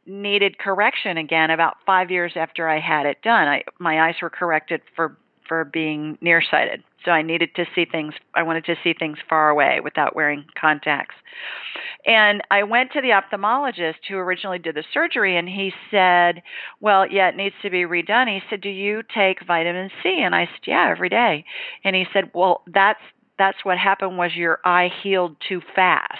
needed 0.06 0.58
correction 0.58 1.16
again 1.16 1.50
about 1.50 1.76
five 1.86 2.10
years 2.10 2.32
after 2.36 2.68
I 2.68 2.80
had 2.80 3.06
it 3.06 3.22
done. 3.22 3.48
I, 3.48 3.62
my 3.78 4.08
eyes 4.08 4.16
were 4.20 4.30
corrected 4.30 4.80
for 4.96 5.16
for 5.50 5.64
being 5.64 6.16
nearsighted. 6.20 6.80
So 7.04 7.10
I 7.10 7.22
needed 7.22 7.50
to 7.56 7.64
see 7.74 7.84
things, 7.84 8.14
I 8.34 8.44
wanted 8.44 8.64
to 8.66 8.76
see 8.84 8.94
things 8.96 9.18
far 9.28 9.50
away 9.50 9.80
without 9.82 10.14
wearing 10.14 10.44
contacts. 10.58 11.16
And 12.06 12.40
I 12.52 12.62
went 12.62 12.92
to 12.92 13.00
the 13.00 13.08
ophthalmologist 13.08 14.06
who 14.08 14.16
originally 14.16 14.60
did 14.60 14.76
the 14.76 14.84
surgery, 14.94 15.36
and 15.36 15.48
he 15.48 15.72
said, 15.90 16.40
Well, 16.80 17.04
yeah, 17.04 17.30
it 17.30 17.36
needs 17.36 17.56
to 17.62 17.70
be 17.70 17.82
redone. 17.82 18.28
He 18.28 18.40
said, 18.48 18.60
Do 18.60 18.68
you 18.68 19.02
take 19.12 19.44
vitamin 19.44 19.90
C? 20.04 20.22
And 20.22 20.36
I 20.36 20.46
said, 20.46 20.68
Yeah, 20.68 20.88
every 20.88 21.08
day. 21.08 21.44
And 21.82 21.96
he 21.96 22.06
said, 22.12 22.30
Well, 22.32 22.62
that's 22.68 23.00
that's 23.40 23.64
what 23.64 23.78
happened 23.78 24.18
was 24.18 24.34
your 24.34 24.60
eye 24.64 24.90
healed 25.02 25.36
too 25.48 25.60
fast 25.74 26.18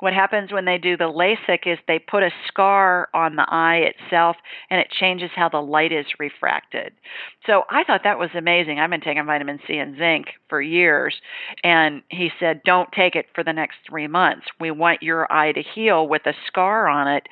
what 0.00 0.12
happens 0.12 0.52
when 0.52 0.66
they 0.66 0.78
do 0.78 0.96
the 0.96 1.04
LASIK 1.04 1.66
is 1.66 1.78
they 1.88 1.98
put 1.98 2.22
a 2.22 2.30
scar 2.46 3.08
on 3.14 3.36
the 3.36 3.46
eye 3.48 3.76
itself 3.78 4.36
and 4.70 4.80
it 4.80 4.90
changes 4.90 5.30
how 5.34 5.48
the 5.48 5.60
light 5.60 5.92
is 5.92 6.06
refracted. 6.18 6.92
So 7.46 7.64
I 7.70 7.82
thought 7.84 8.02
that 8.04 8.18
was 8.18 8.30
amazing. 8.34 8.78
I've 8.78 8.90
been 8.90 9.00
taking 9.00 9.24
vitamin 9.24 9.58
C 9.66 9.78
and 9.78 9.96
zinc 9.96 10.26
for 10.48 10.60
years 10.60 11.14
and 11.64 12.02
he 12.10 12.30
said 12.38 12.62
don't 12.64 12.92
take 12.92 13.16
it 13.16 13.26
for 13.34 13.42
the 13.42 13.52
next 13.52 13.76
3 13.88 14.06
months. 14.06 14.46
We 14.60 14.70
want 14.70 15.02
your 15.02 15.30
eye 15.32 15.52
to 15.52 15.62
heal 15.62 16.06
with 16.06 16.26
a 16.26 16.34
scar 16.46 16.88
on 16.88 17.08
it 17.08 17.26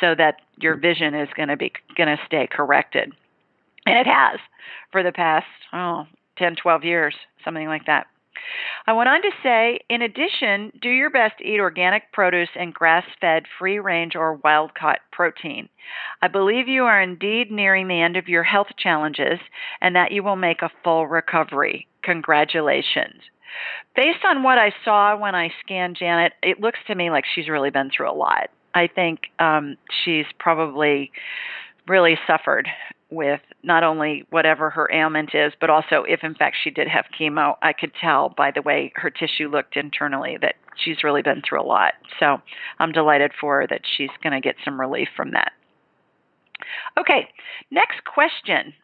so 0.00 0.14
that 0.14 0.36
your 0.58 0.76
vision 0.76 1.14
is 1.14 1.28
going 1.34 1.48
to 1.48 1.56
be 1.56 1.72
going 1.96 2.14
to 2.14 2.22
stay 2.26 2.46
corrected. 2.50 3.12
And 3.86 3.98
it 3.98 4.06
has 4.06 4.38
for 4.92 5.02
the 5.02 5.12
past 5.12 5.46
oh 5.72 6.04
10 6.36 6.56
12 6.56 6.84
years, 6.84 7.14
something 7.44 7.66
like 7.66 7.86
that. 7.86 8.06
I 8.86 8.92
went 8.92 9.08
on 9.08 9.22
to 9.22 9.30
say, 9.42 9.80
in 9.88 10.02
addition, 10.02 10.72
do 10.80 10.88
your 10.88 11.10
best 11.10 11.38
to 11.38 11.44
eat 11.44 11.60
organic 11.60 12.12
produce 12.12 12.48
and 12.58 12.72
grass 12.72 13.04
fed, 13.20 13.44
free 13.58 13.78
range, 13.78 14.16
or 14.16 14.34
wild 14.34 14.74
caught 14.74 15.00
protein. 15.12 15.68
I 16.22 16.28
believe 16.28 16.68
you 16.68 16.84
are 16.84 17.00
indeed 17.00 17.50
nearing 17.50 17.88
the 17.88 18.00
end 18.00 18.16
of 18.16 18.28
your 18.28 18.42
health 18.42 18.68
challenges 18.78 19.38
and 19.80 19.94
that 19.96 20.12
you 20.12 20.22
will 20.22 20.36
make 20.36 20.62
a 20.62 20.70
full 20.82 21.06
recovery. 21.06 21.86
Congratulations. 22.02 23.22
Based 23.96 24.24
on 24.24 24.42
what 24.42 24.58
I 24.58 24.72
saw 24.84 25.16
when 25.16 25.34
I 25.34 25.52
scanned 25.62 25.96
Janet, 25.96 26.32
it 26.42 26.60
looks 26.60 26.78
to 26.86 26.94
me 26.94 27.10
like 27.10 27.24
she's 27.34 27.48
really 27.48 27.70
been 27.70 27.90
through 27.94 28.10
a 28.10 28.14
lot. 28.14 28.48
I 28.74 28.86
think 28.86 29.20
um, 29.38 29.76
she's 30.04 30.26
probably 30.38 31.10
really 31.88 32.16
suffered 32.26 32.68
with 33.10 33.40
not 33.62 33.82
only 33.82 34.24
whatever 34.30 34.70
her 34.70 34.88
ailment 34.92 35.30
is, 35.34 35.52
but 35.60 35.70
also 35.70 36.04
if 36.08 36.20
in 36.22 36.34
fact 36.34 36.56
she 36.62 36.70
did 36.70 36.88
have 36.88 37.06
chemo, 37.18 37.56
I 37.62 37.72
could 37.72 37.92
tell 38.00 38.28
by 38.28 38.50
the 38.50 38.62
way 38.62 38.92
her 38.96 39.10
tissue 39.10 39.48
looked 39.48 39.76
internally 39.76 40.38
that 40.40 40.54
she's 40.76 41.04
really 41.04 41.22
been 41.22 41.42
through 41.46 41.60
a 41.60 41.66
lot. 41.66 41.94
So 42.18 42.38
I'm 42.78 42.92
delighted 42.92 43.32
for 43.40 43.60
her 43.60 43.66
that 43.68 43.82
she's 43.96 44.10
going 44.22 44.32
to 44.32 44.40
get 44.40 44.56
some 44.64 44.80
relief 44.80 45.08
from 45.16 45.32
that. 45.32 45.52
Okay, 46.98 47.28
next 47.70 48.04
question. 48.04 48.74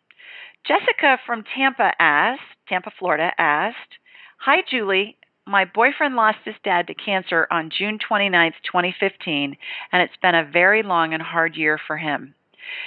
Jessica 0.66 1.18
from 1.24 1.44
Tampa 1.54 1.92
asked, 2.00 2.42
Tampa, 2.68 2.90
Florida 2.98 3.30
asked, 3.38 3.98
Hi, 4.38 4.62
Julie. 4.68 5.16
My 5.48 5.64
boyfriend 5.64 6.16
lost 6.16 6.38
his 6.44 6.56
dad 6.64 6.88
to 6.88 6.94
cancer 6.94 7.46
on 7.52 7.70
June 7.70 7.98
29, 8.00 8.52
2015, 8.64 9.56
and 9.92 10.02
it's 10.02 10.16
been 10.20 10.34
a 10.34 10.44
very 10.44 10.82
long 10.82 11.14
and 11.14 11.22
hard 11.22 11.54
year 11.54 11.78
for 11.86 11.96
him. 11.96 12.34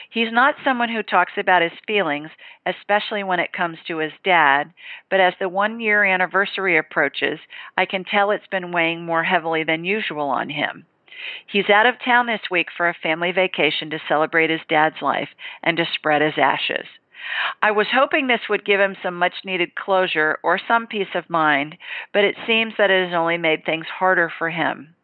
He's 0.09 0.31
not 0.31 0.55
someone 0.63 0.89
who 0.89 1.03
talks 1.03 1.33
about 1.37 1.61
his 1.61 1.71
feelings, 1.85 2.29
especially 2.65 3.23
when 3.23 3.39
it 3.39 3.53
comes 3.53 3.77
to 3.87 3.97
his 3.97 4.13
dad, 4.23 4.73
but 5.09 5.19
as 5.19 5.33
the 5.39 5.49
one 5.49 5.79
year 5.79 6.03
anniversary 6.03 6.77
approaches, 6.77 7.39
I 7.77 7.85
can 7.85 8.03
tell 8.03 8.31
it's 8.31 8.47
been 8.47 8.71
weighing 8.71 9.05
more 9.05 9.23
heavily 9.23 9.63
than 9.63 9.85
usual 9.85 10.29
on 10.29 10.49
him. 10.49 10.85
He's 11.47 11.69
out 11.69 11.85
of 11.85 11.99
town 11.99 12.27
this 12.27 12.49
week 12.49 12.67
for 12.75 12.87
a 12.87 12.93
family 12.93 13.31
vacation 13.31 13.89
to 13.89 13.99
celebrate 14.07 14.49
his 14.49 14.61
dad's 14.69 15.01
life 15.01 15.29
and 15.61 15.77
to 15.77 15.85
spread 15.85 16.21
his 16.21 16.37
ashes. 16.37 16.87
I 17.61 17.71
was 17.71 17.87
hoping 17.91 18.27
this 18.27 18.47
would 18.49 18.65
give 18.65 18.79
him 18.79 18.95
some 19.03 19.15
much 19.15 19.43
needed 19.43 19.75
closure 19.75 20.39
or 20.43 20.57
some 20.57 20.87
peace 20.87 21.13
of 21.13 21.29
mind, 21.29 21.77
but 22.13 22.23
it 22.23 22.37
seems 22.47 22.73
that 22.77 22.89
it 22.89 23.07
has 23.07 23.13
only 23.13 23.37
made 23.37 23.65
things 23.65 23.87
harder 23.87 24.29
for 24.29 24.49
him. 24.49 24.95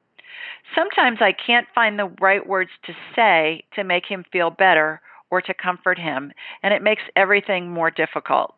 Sometimes 0.74 1.20
I 1.22 1.32
can't 1.32 1.68
find 1.74 1.98
the 1.98 2.12
right 2.20 2.46
words 2.46 2.72
to 2.86 2.94
say 3.16 3.64
to 3.76 3.84
make 3.84 4.06
him 4.06 4.26
feel 4.32 4.50
better 4.50 5.02
or 5.32 5.42
to 5.42 5.54
comfort 5.54 5.98
him, 5.98 6.32
and 6.64 6.74
it 6.74 6.84
makes 6.84 7.04
everything 7.16 7.70
more 7.70 7.92
difficult. 7.92 8.56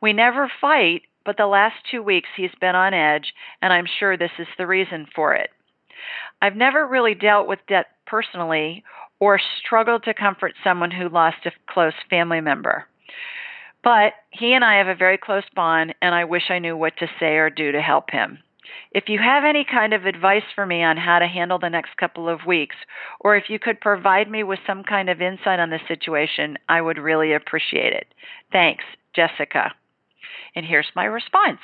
We 0.00 0.12
never 0.12 0.50
fight, 0.60 1.02
but 1.24 1.36
the 1.36 1.46
last 1.46 1.76
two 1.90 2.02
weeks 2.02 2.28
he's 2.36 2.54
been 2.60 2.74
on 2.74 2.94
edge, 2.94 3.34
and 3.62 3.72
I'm 3.72 3.86
sure 3.98 4.16
this 4.16 4.30
is 4.38 4.48
the 4.58 4.66
reason 4.66 5.06
for 5.14 5.34
it. 5.34 5.50
I've 6.40 6.56
never 6.56 6.86
really 6.86 7.14
dealt 7.14 7.46
with 7.46 7.58
debt 7.68 7.86
personally 8.06 8.82
or 9.18 9.38
struggled 9.58 10.04
to 10.04 10.14
comfort 10.14 10.54
someone 10.64 10.90
who 10.90 11.08
lost 11.08 11.44
a 11.44 11.52
close 11.66 11.92
family 12.08 12.40
member. 12.40 12.86
But 13.84 14.14
he 14.30 14.52
and 14.52 14.64
I 14.64 14.78
have 14.78 14.88
a 14.88 14.94
very 14.94 15.18
close 15.18 15.44
bond, 15.54 15.94
and 16.02 16.14
I 16.14 16.24
wish 16.24 16.50
I 16.50 16.58
knew 16.58 16.76
what 16.76 16.96
to 16.98 17.06
say 17.18 17.36
or 17.36 17.50
do 17.50 17.72
to 17.72 17.80
help 17.80 18.10
him. 18.10 18.38
If 18.92 19.08
you 19.08 19.18
have 19.18 19.44
any 19.44 19.64
kind 19.64 19.92
of 19.92 20.06
advice 20.06 20.44
for 20.54 20.66
me 20.66 20.82
on 20.82 20.96
how 20.96 21.18
to 21.18 21.26
handle 21.26 21.58
the 21.58 21.70
next 21.70 21.96
couple 21.96 22.28
of 22.28 22.46
weeks, 22.46 22.76
or 23.20 23.36
if 23.36 23.48
you 23.48 23.58
could 23.58 23.80
provide 23.80 24.30
me 24.30 24.42
with 24.42 24.58
some 24.66 24.84
kind 24.84 25.08
of 25.08 25.20
insight 25.20 25.60
on 25.60 25.70
the 25.70 25.80
situation, 25.88 26.58
I 26.68 26.80
would 26.80 26.98
really 26.98 27.32
appreciate 27.32 27.92
it. 27.92 28.06
Thanks, 28.52 28.84
Jessica. 29.14 29.72
And 30.54 30.66
here's 30.66 30.90
my 30.94 31.04
response. 31.04 31.60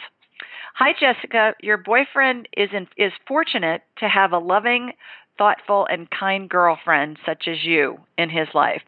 Hi, 0.75 0.93
Jessica. 0.99 1.55
Your 1.63 1.79
boyfriend 1.79 2.49
is 2.57 2.71
in, 2.73 2.87
is 2.97 3.13
fortunate 3.27 3.83
to 3.99 4.09
have 4.09 4.33
a 4.33 4.39
loving, 4.39 4.93
thoughtful, 5.39 5.87
and 5.91 6.11
kind 6.11 6.49
girlfriend 6.49 7.19
such 7.25 7.49
as 7.49 7.65
you 7.65 7.99
in 8.19 8.31
his 8.31 8.49
life. 8.55 8.83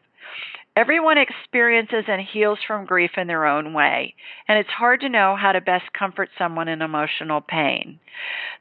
Everyone 0.79 1.17
experiences 1.17 2.05
and 2.07 2.21
heals 2.21 2.59
from 2.65 2.85
grief 2.85 3.11
in 3.17 3.27
their 3.27 3.45
own 3.45 3.73
way, 3.73 4.15
and 4.47 4.57
it's 4.57 4.69
hard 4.69 5.01
to 5.01 5.09
know 5.09 5.35
how 5.37 5.51
to 5.51 5.59
best 5.59 5.91
comfort 5.91 6.29
someone 6.37 6.69
in 6.69 6.81
emotional 6.81 7.41
pain. 7.41 7.99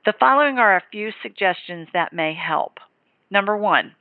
The 0.05 0.15
following 0.19 0.59
are 0.59 0.77
a 0.77 0.83
few 0.91 1.13
suggestions 1.23 1.87
that 1.93 2.13
may 2.13 2.35
help. 2.35 2.79
Number 3.31 3.57
one, 3.57 3.95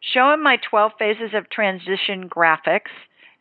show 0.00 0.32
him 0.32 0.42
my 0.42 0.56
12 0.70 0.92
phases 0.98 1.34
of 1.34 1.50
transition 1.50 2.30
graphics 2.30 2.92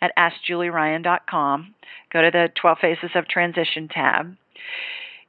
at 0.01 0.11
AskJulieRyan.com. 0.17 1.75
Go 2.11 2.21
to 2.21 2.29
the 2.29 2.49
12 2.59 2.77
Phases 2.81 3.11
of 3.15 3.25
Transition 3.29 3.87
tab. 3.87 4.35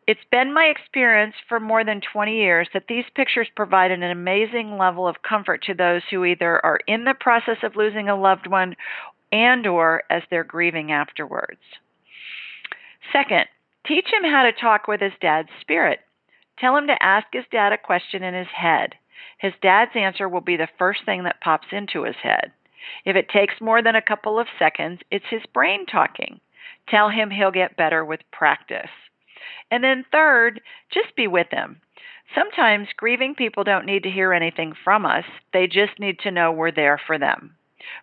It's 0.07 0.21
been 0.31 0.53
my 0.53 0.65
experience 0.65 1.35
for 1.49 1.61
more 1.61 1.85
than 1.85 2.01
20 2.01 2.35
years 2.35 2.69
that 2.75 2.87
these 2.89 3.05
pictures 3.15 3.49
provide 3.55 3.91
an 3.91 4.03
amazing 4.03 4.77
level 4.77 5.07
of 5.07 5.23
comfort 5.23 5.63
to 5.65 5.75
those 5.75 6.03
who 6.11 6.25
either 6.25 6.65
are 6.65 6.81
in 6.87 7.05
the 7.05 7.15
process 7.15 7.59
of 7.63 7.77
losing 7.77 8.09
a 8.09 8.21
loved 8.21 8.47
one 8.47 8.77
and 9.31 9.67
or 9.67 10.03
as 10.11 10.23
they're 10.31 10.45
grieving 10.45 10.91
afterwards. 10.91 11.61
Second, 13.13 13.47
teach 13.87 14.07
him 14.07 14.25
how 14.25 14.43
to 14.43 14.53
talk 14.53 14.89
with 14.89 15.01
his 15.01 15.13
dad's 15.21 15.49
spirit. 15.61 16.01
Tell 16.59 16.77
him 16.77 16.89
to 16.89 17.03
ask 17.03 17.27
his 17.33 17.45
dad 17.51 17.73
a 17.73 17.79
question 17.79 18.23
in 18.23 18.35
his 18.35 18.49
head. 18.49 18.95
His 19.39 19.53
dad's 19.63 19.93
answer 19.95 20.29
will 20.29 20.41
be 20.41 20.57
the 20.57 20.69
first 20.79 21.05
thing 21.05 21.25
that 21.25 21.41
pops 21.41 21.69
into 21.73 22.03
his 22.03 22.17
head. 22.17 22.53
If 23.05 23.17
it 23.17 23.29
takes 23.29 23.61
more 23.61 23.83
than 23.83 23.95
a 23.95 24.03
couple 24.03 24.39
of 24.39 24.49
seconds, 24.59 25.01
it's 25.11 25.27
his 25.31 25.43
brain 25.55 25.87
talking. 25.87 26.41
Tell 26.89 27.09
him 27.09 27.31
he'll 27.31 27.51
get 27.51 27.77
better 27.77 28.05
with 28.05 28.21
practice. 28.33 28.91
And 29.71 29.83
then, 29.85 30.05
third, 30.11 30.61
just 30.93 31.15
be 31.17 31.27
with 31.27 31.49
them. 31.51 31.81
Sometimes 32.35 32.89
grieving 32.97 33.35
people 33.35 33.65
don't 33.65 33.87
need 33.87 34.05
to 34.05 34.11
hear 34.11 34.33
anything 34.33 34.73
from 34.85 35.05
us, 35.05 35.25
they 35.53 35.67
just 35.67 35.99
need 35.99 36.19
to 36.21 36.31
know 36.31 36.53
we're 36.53 36.71
there 36.71 37.01
for 37.07 37.19
them. 37.19 37.57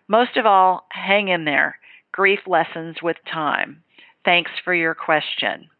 Most 0.06 0.36
of 0.36 0.44
all, 0.44 0.86
hang 0.90 1.28
in 1.28 1.44
there. 1.44 1.78
Grief 2.12 2.40
lessens 2.46 2.96
with 3.02 3.16
time. 3.30 3.82
Thanks 4.24 4.50
for 4.64 4.74
your 4.74 4.94
question. 4.94 5.70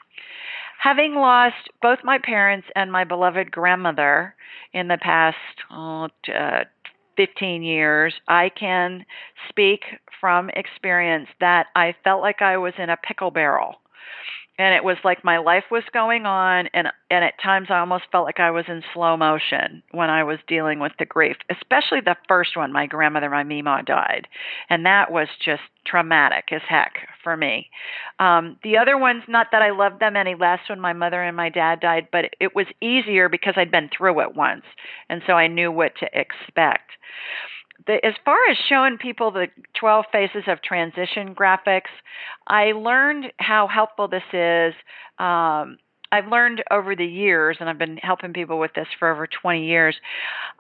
Having 0.81 1.17
lost 1.17 1.69
both 1.83 1.99
my 2.05 2.19
parents 2.19 2.69
and 2.77 2.93
my 2.93 3.05
beloved 3.05 3.51
grandmother 3.51 4.35
in 4.73 4.89
the 4.89 4.99
past 4.99 5.37
oh, 5.71 6.09
uh, 6.33 6.65
15 7.17 7.65
years, 7.65 8.15
I 8.29 8.49
can 8.49 9.05
speak 9.49 9.81
from 10.21 10.51
experience 10.51 11.29
that 11.41 11.67
I 11.75 11.97
felt 12.05 12.23
like 12.23 12.41
I 12.41 12.57
was 12.57 12.75
in 12.79 12.91
a 12.91 12.97
pickle 12.97 13.33
barrel 13.33 13.75
and 14.59 14.75
it 14.75 14.83
was 14.83 14.97
like 15.05 15.25
my 15.25 15.39
life 15.39 15.65
was 15.71 15.85
going 15.93 16.27
on 16.27 16.69
and 16.75 16.89
and 17.11 17.25
at 17.25 17.41
times 17.43 17.69
I 17.71 17.79
almost 17.79 18.05
felt 18.11 18.27
like 18.27 18.41
I 18.41 18.51
was 18.51 18.65
in 18.69 18.83
slow 18.93 19.17
motion 19.17 19.83
when 19.93 20.11
I 20.11 20.25
was 20.25 20.39
dealing 20.47 20.81
with 20.81 20.93
the 20.99 21.07
grief 21.07 21.37
especially 21.51 22.01
the 22.01 22.17
first 22.29 22.57
one 22.57 22.73
my 22.73 22.87
grandmother 22.87 23.31
my 23.31 23.45
Mima 23.45 23.83
died 23.87 24.27
and 24.69 24.85
that 24.85 25.11
was 25.11 25.29
just 25.43 25.63
traumatic 25.87 26.49
as 26.53 26.61
heck 26.69 26.95
for 27.23 27.37
me. 27.37 27.71
Um 28.19 28.59
the 28.63 28.77
other 28.77 28.99
ones 28.99 29.23
not 29.29 29.49
that 29.53 29.63
I 29.63 29.71
loved 29.71 30.01
them 30.01 30.17
any 30.17 30.35
less 30.35 30.61
when 30.69 30.81
my 30.81 30.93
mother 30.93 31.23
and 31.23 31.37
my 31.37 31.49
dad 31.49 31.81
died 31.81 32.09
but 32.13 32.27
it 32.41 32.55
was 32.55 32.67
easier 32.83 33.29
because 33.29 33.55
I'd 33.57 33.71
been 33.71 33.91
through 33.97 34.21
it 34.21 34.35
once 34.35 34.65
and 35.09 35.23
so 35.27 35.35
I 35.35 35.47
knew 35.47 35.71
what 35.71 35.93
to 36.01 36.07
expect 36.13 36.91
the, 37.87 38.05
as 38.05 38.15
far 38.25 38.39
as 38.51 38.57
showing 38.69 38.99
people 38.99 39.31
the 39.31 39.47
12 39.79 40.05
phases 40.13 40.45
of 40.47 40.63
transition 40.63 41.35
graphics, 41.35 41.91
I 42.47 42.73
learned 42.73 43.33
how 43.39 43.67
helpful 43.67 44.09
this 44.09 44.23
is. 44.33 44.75
Um, 45.19 45.79
I've 46.11 46.29
learned 46.29 46.65
over 46.71 46.97
the 46.97 47.05
years, 47.05 47.59
and 47.61 47.69
I've 47.69 47.79
been 47.79 47.99
helping 47.99 48.33
people 48.33 48.59
with 48.59 48.73
this 48.75 48.87
for 48.99 49.11
over 49.13 49.27
20 49.27 49.67
years. 49.67 49.95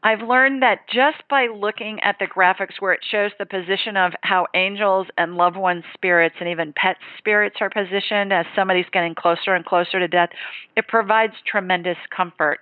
I've 0.03 0.21
learned 0.21 0.63
that 0.63 0.81
just 0.93 1.17
by 1.31 1.47
looking 1.47 2.01
at 2.01 2.17
the 2.21 2.27
graphics 2.27 2.81
where 2.81 2.93
it 2.93 3.01
shows 3.11 3.31
the 3.39 3.47
position 3.47 3.97
of 3.97 4.13
how 4.23 4.47
angels 4.55 5.07
and 5.17 5.37
loved 5.37 5.57
ones' 5.57 5.85
spirits 5.95 6.37
and 6.39 6.51
even 6.51 6.75
pet 6.77 6.97
spirits 7.17 7.57
are 7.61 7.71
positioned 7.71 8.33
as 8.33 8.45
somebody's 8.55 8.89
getting 8.93 9.15
closer 9.15 9.55
and 9.55 9.65
closer 9.65 9.99
to 9.99 10.09
death, 10.09 10.29
it 10.77 10.87
provides 10.87 11.33
tremendous 11.47 11.99
comfort. 12.15 12.61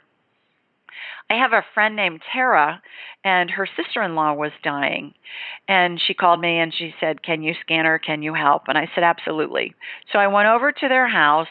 I 1.30 1.34
have 1.34 1.53
a 1.53 1.64
friend 1.74 1.97
named 1.97 2.22
Tara, 2.32 2.80
and 3.24 3.51
her 3.51 3.66
sister 3.76 4.03
in 4.03 4.14
law 4.14 4.32
was 4.32 4.53
dying. 4.62 5.14
And 5.68 6.01
she 6.01 6.14
called 6.14 6.40
me 6.40 6.59
and 6.59 6.72
she 6.72 6.94
said, 7.01 7.22
Can 7.22 7.42
you 7.42 7.55
scan 7.61 7.84
her? 7.84 7.99
Can 7.99 8.22
you 8.22 8.34
help? 8.34 8.64
And 8.68 8.78
I 8.78 8.88
said, 8.94 9.05
Absolutely. 9.05 9.74
So 10.12 10.18
I 10.18 10.28
went 10.28 10.49
over 10.49 10.72
to 10.72 10.88
their 10.88 11.09
house 11.09 11.49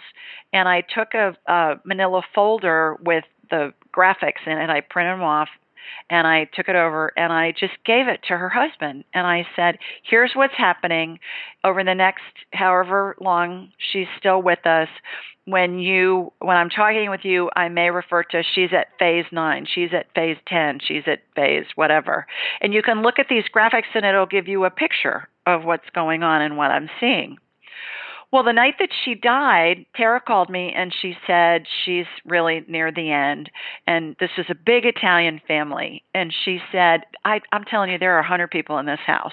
and 0.54 0.70
I 0.70 0.82
took 0.82 1.14
a, 1.14 1.36
a 1.48 1.76
manila 1.84 2.22
folder 2.34 2.98
with 3.04 3.26
the 3.50 3.74
graphics 3.96 4.46
in 4.46 4.58
it. 4.58 4.70
I 4.70 4.82
printed 4.82 5.14
them 5.14 5.24
off 5.24 5.50
and 6.10 6.28
I 6.28 6.46
took 6.54 6.70
it 6.70 6.76
over 6.76 7.12
and 7.18 7.32
I 7.32 7.52
just 7.52 7.74
gave 7.86 8.08
it 8.08 8.22
to 8.28 8.38
her 8.38 8.50
husband 8.50 9.04
and 9.14 9.26
I 9.26 9.48
said, 9.56 9.78
"Here's 10.04 10.32
what's 10.36 10.56
happening 10.56 11.20
over 11.64 11.84
the 11.84 11.96
next 11.96 12.24
however 12.54 13.16
long 13.20 13.72
she's 13.78 14.08
still 14.18 14.42
with 14.42 14.66
us 14.66 14.90
when 15.46 15.78
you 15.80 16.34
when 16.40 16.58
I'm 16.58 16.70
talking 16.70 17.10
with 17.10 17.24
you, 17.24 17.50
I 17.56 17.70
may 17.70 17.92
refer 17.92 18.24
to 18.24 18.44
she's 18.44 18.72
at 18.74 18.88
phase 18.98 19.26
nine, 19.32 19.68
she's 19.72 19.90
at 19.94 20.08
phase 20.16 20.38
ten, 20.48 20.80
she's 20.86 21.04
at 21.08 21.20
phase 21.36 21.66
whatever. 21.76 22.26
And 22.62 22.74
you 22.74 22.82
can 22.82 23.04
look 23.04 23.20
at 23.20 23.28
these 23.30 23.44
graphics 23.56 23.94
and 23.94 24.06
it'll 24.06 24.26
give 24.26 24.48
you 24.48 24.66
a 24.66 24.72
picture 24.72 25.30
of 25.46 25.64
what's 25.64 25.90
going 25.94 26.24
on 26.24 26.42
and 26.42 26.58
what 26.58 26.72
I'm 26.72 26.90
seeing. 27.00 27.38
Well, 28.36 28.44
the 28.44 28.52
night 28.52 28.74
that 28.80 28.90
she 29.06 29.16
died, 29.16 29.86
Tara 29.96 30.20
called 30.20 30.50
me 30.50 30.74
and 30.76 30.94
she 31.02 31.16
said 31.26 31.64
she's 31.86 32.04
really 32.26 32.66
near 32.68 32.92
the 32.92 33.10
end. 33.10 33.50
And 33.88 34.18
this 34.20 34.32
is 34.38 34.48
a 34.50 34.56
big 34.56 34.86
Italian 34.86 35.40
family. 35.48 36.04
And 36.14 36.34
she 36.44 36.60
said, 36.70 37.06
I, 37.24 37.40
I'm 37.54 37.64
telling 37.64 37.92
you, 37.92 37.98
there 37.98 38.16
are 38.16 38.20
a 38.20 38.24
100 38.24 38.52
people 38.52 38.78
in 38.78 38.88
this 38.88 39.00
house. 39.08 39.32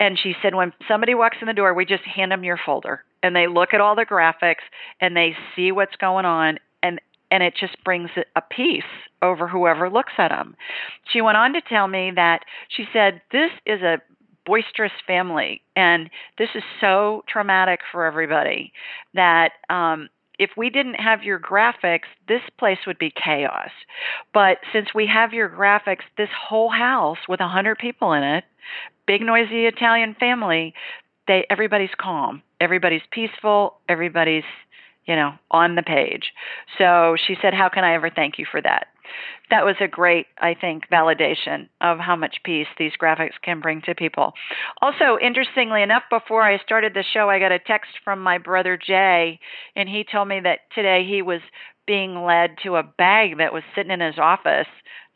And 0.00 0.18
she 0.18 0.32
said, 0.40 0.54
when 0.54 0.72
somebody 0.88 1.14
walks 1.14 1.36
in 1.42 1.48
the 1.48 1.52
door, 1.52 1.74
we 1.74 1.84
just 1.84 2.04
hand 2.04 2.32
them 2.32 2.44
your 2.44 2.58
folder 2.64 3.04
and 3.22 3.36
they 3.36 3.46
look 3.46 3.74
at 3.74 3.82
all 3.82 3.94
the 3.94 4.06
graphics 4.06 4.64
and 5.02 5.14
they 5.14 5.36
see 5.54 5.70
what's 5.70 5.96
going 5.96 6.24
on. 6.24 6.58
And 6.82 7.02
and 7.30 7.42
it 7.42 7.54
just 7.58 7.76
brings 7.84 8.08
a 8.36 8.40
peace 8.40 8.82
over 9.20 9.48
whoever 9.48 9.90
looks 9.90 10.12
at 10.16 10.28
them. 10.28 10.56
She 11.12 11.20
went 11.20 11.36
on 11.36 11.52
to 11.52 11.60
tell 11.60 11.88
me 11.88 12.12
that 12.14 12.44
she 12.68 12.84
said 12.90 13.20
this 13.32 13.50
is 13.66 13.82
a 13.82 13.98
boisterous 14.46 14.92
family. 15.06 15.62
And 15.76 16.10
this 16.38 16.50
is 16.54 16.62
so 16.80 17.24
traumatic 17.28 17.80
for 17.90 18.04
everybody 18.04 18.72
that 19.14 19.52
um, 19.70 20.08
if 20.38 20.50
we 20.56 20.70
didn't 20.70 20.94
have 20.94 21.22
your 21.22 21.38
graphics, 21.38 22.08
this 22.28 22.42
place 22.58 22.78
would 22.86 22.98
be 22.98 23.12
chaos. 23.12 23.70
But 24.32 24.58
since 24.72 24.88
we 24.94 25.06
have 25.06 25.32
your 25.32 25.48
graphics, 25.48 26.02
this 26.16 26.28
whole 26.48 26.70
house 26.70 27.18
with 27.28 27.40
a 27.40 27.48
hundred 27.48 27.78
people 27.78 28.12
in 28.12 28.22
it, 28.22 28.44
big 29.06 29.22
noisy 29.22 29.66
Italian 29.66 30.16
family, 30.18 30.74
they 31.26 31.46
everybody's 31.50 31.94
calm, 31.98 32.42
everybody's 32.60 33.02
peaceful, 33.10 33.78
everybody's 33.88 34.44
you 35.06 35.16
know 35.16 35.32
on 35.50 35.74
the 35.74 35.82
page. 35.82 36.32
So 36.78 37.16
she 37.26 37.36
said, 37.40 37.54
"How 37.54 37.68
can 37.68 37.84
I 37.84 37.94
ever 37.94 38.10
thank 38.10 38.38
you 38.38 38.46
for 38.50 38.60
that?" 38.60 38.88
That 39.50 39.64
was 39.64 39.76
a 39.80 39.88
great, 39.88 40.26
I 40.38 40.54
think, 40.54 40.88
validation 40.90 41.68
of 41.80 41.98
how 41.98 42.16
much 42.16 42.36
peace 42.44 42.66
these 42.78 42.92
graphics 43.00 43.34
can 43.42 43.60
bring 43.60 43.82
to 43.82 43.94
people. 43.94 44.32
Also, 44.82 45.18
interestingly 45.20 45.82
enough, 45.82 46.04
before 46.10 46.42
I 46.42 46.58
started 46.58 46.94
the 46.94 47.04
show, 47.12 47.28
I 47.28 47.38
got 47.38 47.52
a 47.52 47.58
text 47.58 47.90
from 48.04 48.22
my 48.22 48.38
brother 48.38 48.76
Jay, 48.76 49.38
and 49.76 49.88
he 49.88 50.04
told 50.04 50.28
me 50.28 50.40
that 50.40 50.60
today 50.74 51.04
he 51.08 51.22
was 51.22 51.40
being 51.86 52.24
led 52.24 52.56
to 52.62 52.76
a 52.76 52.82
bag 52.82 53.38
that 53.38 53.52
was 53.52 53.62
sitting 53.74 53.92
in 53.92 54.00
his 54.00 54.18
office 54.18 54.66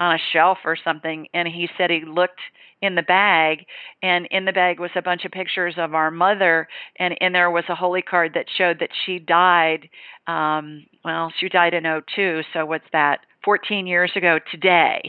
on 0.01 0.15
a 0.15 0.19
shelf 0.33 0.59
or 0.65 0.77
something 0.77 1.27
and 1.35 1.49
he 1.49 1.69
said 1.77 1.91
he 1.91 2.05
looked 2.05 2.41
in 2.81 2.95
the 2.95 3.03
bag 3.03 3.65
and 4.03 4.27
in 4.31 4.45
the 4.45 4.53
bag 4.53 4.79
was 4.79 4.91
a 4.95 5.03
bunch 5.03 5.25
of 5.25 5.33
pictures 5.33 5.75
of 5.77 5.95
our 5.95 6.11
mother 6.11 6.69
and 6.99 7.15
in 7.21 7.33
there 7.33 7.51
was 7.51 7.65
a 7.69 7.75
holy 7.75 8.03
card 8.03 8.33
that 8.35 8.47
showed 8.57 8.79
that 8.79 8.91
she 9.05 9.19
died 9.19 9.89
um 10.27 10.87
well 11.05 11.33
she 11.41 11.49
died 11.49 11.75
in 11.75 11.85
02 12.15 12.43
so 12.53 12.65
what's 12.65 12.85
that 12.93 13.21
14 13.49 13.87
years 13.87 14.13
ago 14.15 14.39
today 14.51 15.01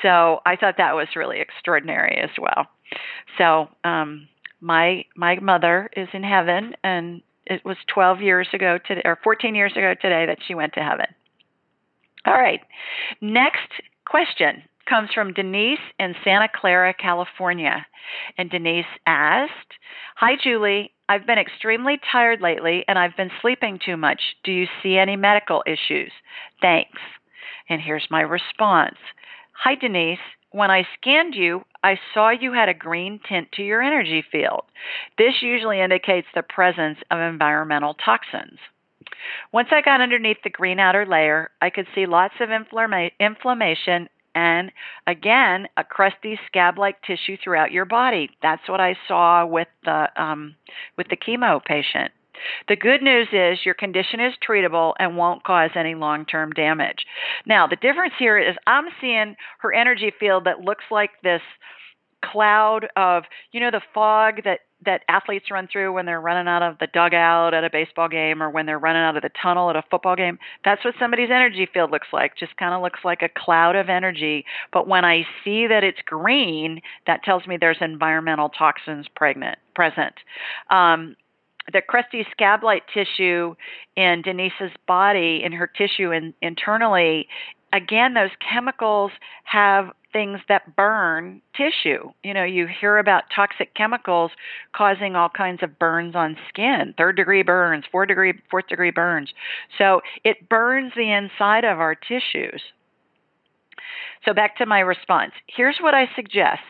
so 0.00 0.38
i 0.46 0.54
thought 0.54 0.76
that 0.78 0.94
was 0.94 1.08
really 1.16 1.40
extraordinary 1.40 2.16
as 2.22 2.30
well 2.40 2.68
so 3.36 3.66
um 3.82 4.28
my 4.60 5.04
my 5.16 5.34
mother 5.40 5.90
is 5.96 6.06
in 6.12 6.22
heaven 6.22 6.72
and 6.84 7.20
it 7.46 7.64
was 7.64 7.76
12 7.92 8.20
years 8.20 8.46
ago 8.52 8.78
today 8.86 9.02
or 9.04 9.18
14 9.24 9.56
years 9.56 9.72
ago 9.72 9.92
today 10.00 10.24
that 10.24 10.38
she 10.46 10.54
went 10.54 10.72
to 10.72 10.80
heaven 10.80 11.06
all 12.26 12.34
right 12.34 12.60
next 13.20 13.72
question 14.06 14.62
comes 14.88 15.10
from 15.14 15.34
Denise 15.34 15.78
in 15.98 16.14
Santa 16.24 16.48
Clara, 16.54 16.94
California. 16.94 17.86
And 18.38 18.50
Denise 18.50 18.86
asked, 19.06 19.52
Hi, 20.16 20.32
Julie. 20.42 20.92
I've 21.10 21.26
been 21.26 21.38
extremely 21.38 21.98
tired 22.10 22.40
lately 22.40 22.84
and 22.86 22.98
I've 22.98 23.16
been 23.16 23.30
sleeping 23.40 23.78
too 23.84 23.96
much. 23.96 24.20
Do 24.44 24.52
you 24.52 24.66
see 24.82 24.98
any 24.98 25.16
medical 25.16 25.62
issues? 25.66 26.12
Thanks. 26.60 26.98
And 27.68 27.80
here's 27.80 28.06
my 28.10 28.20
response 28.20 28.96
Hi, 29.64 29.74
Denise. 29.74 30.18
When 30.50 30.70
I 30.70 30.86
scanned 30.98 31.34
you, 31.34 31.64
I 31.82 31.98
saw 32.14 32.30
you 32.30 32.52
had 32.52 32.68
a 32.68 32.74
green 32.74 33.20
tint 33.28 33.52
to 33.52 33.62
your 33.62 33.82
energy 33.82 34.24
field. 34.32 34.62
This 35.18 35.34
usually 35.42 35.80
indicates 35.80 36.28
the 36.34 36.42
presence 36.42 36.98
of 37.10 37.20
environmental 37.20 37.94
toxins. 37.94 38.58
Once 39.52 39.68
I 39.70 39.82
got 39.82 40.00
underneath 40.00 40.38
the 40.42 40.50
green 40.50 40.78
outer 40.78 41.04
layer, 41.04 41.50
I 41.60 41.70
could 41.70 41.86
see 41.94 42.06
lots 42.06 42.34
of 42.40 42.48
inflama- 42.48 43.12
inflammation 43.20 44.08
and 44.34 44.70
again 45.06 45.66
a 45.76 45.84
crusty 45.84 46.38
scab-like 46.46 47.02
tissue 47.02 47.36
throughout 47.42 47.72
your 47.72 47.84
body. 47.84 48.30
That's 48.42 48.68
what 48.68 48.80
I 48.80 48.96
saw 49.06 49.44
with 49.44 49.68
the 49.84 50.08
um, 50.16 50.54
with 50.96 51.08
the 51.08 51.16
chemo 51.16 51.64
patient. 51.64 52.12
The 52.68 52.76
good 52.76 53.02
news 53.02 53.28
is 53.32 53.64
your 53.64 53.74
condition 53.74 54.20
is 54.20 54.34
treatable 54.46 54.94
and 54.98 55.16
won't 55.16 55.44
cause 55.44 55.70
any 55.74 55.94
long 55.94 56.24
term 56.26 56.52
damage. 56.52 57.06
Now, 57.46 57.66
the 57.66 57.76
difference 57.76 58.14
here 58.18 58.38
is 58.38 58.56
I'm 58.66 58.86
seeing 59.00 59.36
her 59.60 59.72
energy 59.72 60.12
field 60.18 60.44
that 60.44 60.60
looks 60.60 60.84
like 60.90 61.10
this 61.22 61.42
cloud 62.24 62.88
of, 62.96 63.24
you 63.52 63.60
know, 63.60 63.70
the 63.70 63.82
fog 63.94 64.42
that 64.44 64.60
that 64.84 65.02
athletes 65.08 65.50
run 65.50 65.68
through 65.70 65.92
when 65.92 66.06
they're 66.06 66.20
running 66.20 66.46
out 66.46 66.62
of 66.62 66.78
the 66.78 66.86
dugout 66.86 67.52
at 67.52 67.64
a 67.64 67.70
baseball 67.70 68.08
game 68.08 68.40
or 68.40 68.48
when 68.48 68.64
they're 68.64 68.78
running 68.78 69.02
out 69.02 69.16
of 69.16 69.22
the 69.22 69.30
tunnel 69.42 69.70
at 69.70 69.76
a 69.76 69.82
football 69.90 70.14
game. 70.14 70.38
That's 70.64 70.84
what 70.84 70.94
somebody's 71.00 71.30
energy 71.30 71.68
field 71.72 71.90
looks 71.90 72.08
like. 72.12 72.36
Just 72.36 72.56
kind 72.56 72.72
of 72.72 72.80
looks 72.80 73.00
like 73.04 73.22
a 73.22 73.28
cloud 73.28 73.74
of 73.74 73.88
energy. 73.88 74.44
But 74.72 74.86
when 74.86 75.04
I 75.04 75.26
see 75.42 75.66
that 75.66 75.82
it's 75.82 75.98
green, 76.06 76.80
that 77.08 77.24
tells 77.24 77.46
me 77.46 77.56
there's 77.60 77.78
environmental 77.80 78.50
toxins 78.50 79.06
pregnant, 79.16 79.58
present. 79.74 80.14
Um, 80.70 81.16
the 81.72 81.82
crusty 81.82 82.26
scab-like 82.30 82.84
tissue 82.92 83.54
in 83.96 84.22
Denise's 84.22 84.72
body, 84.86 85.42
in 85.44 85.52
her 85.52 85.66
tissue 85.66 86.12
in, 86.12 86.34
internally, 86.40 87.28
again, 87.72 88.14
those 88.14 88.30
chemicals 88.40 89.12
have 89.44 89.90
things 90.12 90.40
that 90.48 90.74
burn 90.74 91.42
tissue. 91.54 92.10
You 92.24 92.32
know, 92.32 92.44
you 92.44 92.66
hear 92.66 92.98
about 92.98 93.24
toxic 93.34 93.74
chemicals 93.74 94.30
causing 94.74 95.16
all 95.16 95.28
kinds 95.28 95.62
of 95.62 95.78
burns 95.78 96.14
on 96.14 96.36
skin, 96.48 96.94
third 96.96 97.16
degree 97.16 97.42
burns, 97.42 97.84
degree, 98.06 98.32
fourth 98.50 98.68
degree 98.68 98.90
burns. 98.90 99.32
So 99.76 100.00
it 100.24 100.48
burns 100.48 100.92
the 100.96 101.12
inside 101.12 101.64
of 101.64 101.78
our 101.78 101.94
tissues. 101.94 102.62
So 104.24 104.34
back 104.34 104.56
to 104.58 104.66
my 104.66 104.80
response. 104.80 105.32
Here's 105.46 105.78
what 105.80 105.94
I 105.94 106.10
suggest. 106.14 106.60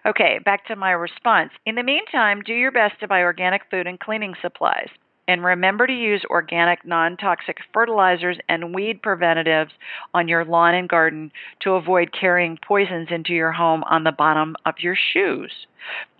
Okay, 0.06 0.38
back 0.44 0.66
to 0.66 0.76
my 0.76 0.90
response. 0.90 1.50
In 1.66 1.74
the 1.74 1.82
meantime, 1.82 2.42
do 2.42 2.54
your 2.54 2.72
best 2.72 3.00
to 3.00 3.08
buy 3.08 3.22
organic 3.22 3.62
food 3.70 3.86
and 3.86 3.98
cleaning 3.98 4.34
supplies. 4.40 4.88
And 5.26 5.42
remember 5.42 5.86
to 5.86 5.92
use 5.92 6.22
organic, 6.28 6.84
non 6.84 7.16
toxic 7.16 7.56
fertilizers 7.72 8.36
and 8.48 8.74
weed 8.74 9.00
preventatives 9.00 9.72
on 10.12 10.28
your 10.28 10.44
lawn 10.44 10.74
and 10.74 10.88
garden 10.88 11.32
to 11.60 11.72
avoid 11.72 12.12
carrying 12.12 12.58
poisons 12.58 13.08
into 13.10 13.32
your 13.32 13.52
home 13.52 13.84
on 13.84 14.04
the 14.04 14.12
bottom 14.12 14.54
of 14.66 14.74
your 14.80 14.96
shoes. 15.12 15.50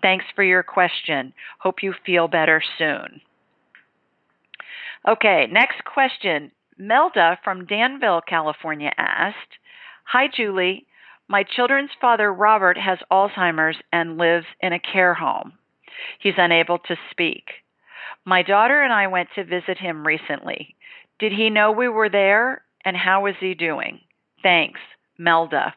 Thanks 0.01 0.25
for 0.35 0.43
your 0.43 0.63
question. 0.63 1.33
Hope 1.59 1.83
you 1.83 1.93
feel 2.05 2.27
better 2.27 2.63
soon. 2.79 3.21
Okay, 5.07 5.47
next 5.51 5.83
question. 5.85 6.51
Melda 6.77 7.37
from 7.43 7.65
Danville, 7.65 8.21
California 8.21 8.91
asked 8.97 9.59
Hi, 10.05 10.27
Julie. 10.27 10.85
My 11.27 11.43
children's 11.43 11.89
father, 11.99 12.31
Robert, 12.31 12.77
has 12.77 12.99
Alzheimer's 13.11 13.77
and 13.91 14.17
lives 14.17 14.45
in 14.61 14.73
a 14.73 14.79
care 14.79 15.15
home. 15.15 15.53
He's 16.19 16.35
unable 16.37 16.79
to 16.79 16.95
speak. 17.11 17.45
My 18.25 18.43
daughter 18.43 18.81
and 18.81 18.93
I 18.93 19.07
went 19.07 19.29
to 19.35 19.43
visit 19.43 19.77
him 19.77 20.05
recently. 20.05 20.75
Did 21.19 21.31
he 21.31 21.49
know 21.49 21.71
we 21.71 21.87
were 21.87 22.09
there? 22.09 22.63
And 22.83 22.95
how 22.95 23.25
is 23.25 23.35
he 23.39 23.55
doing? 23.55 24.01
Thanks, 24.43 24.79
Melda. 25.17 25.73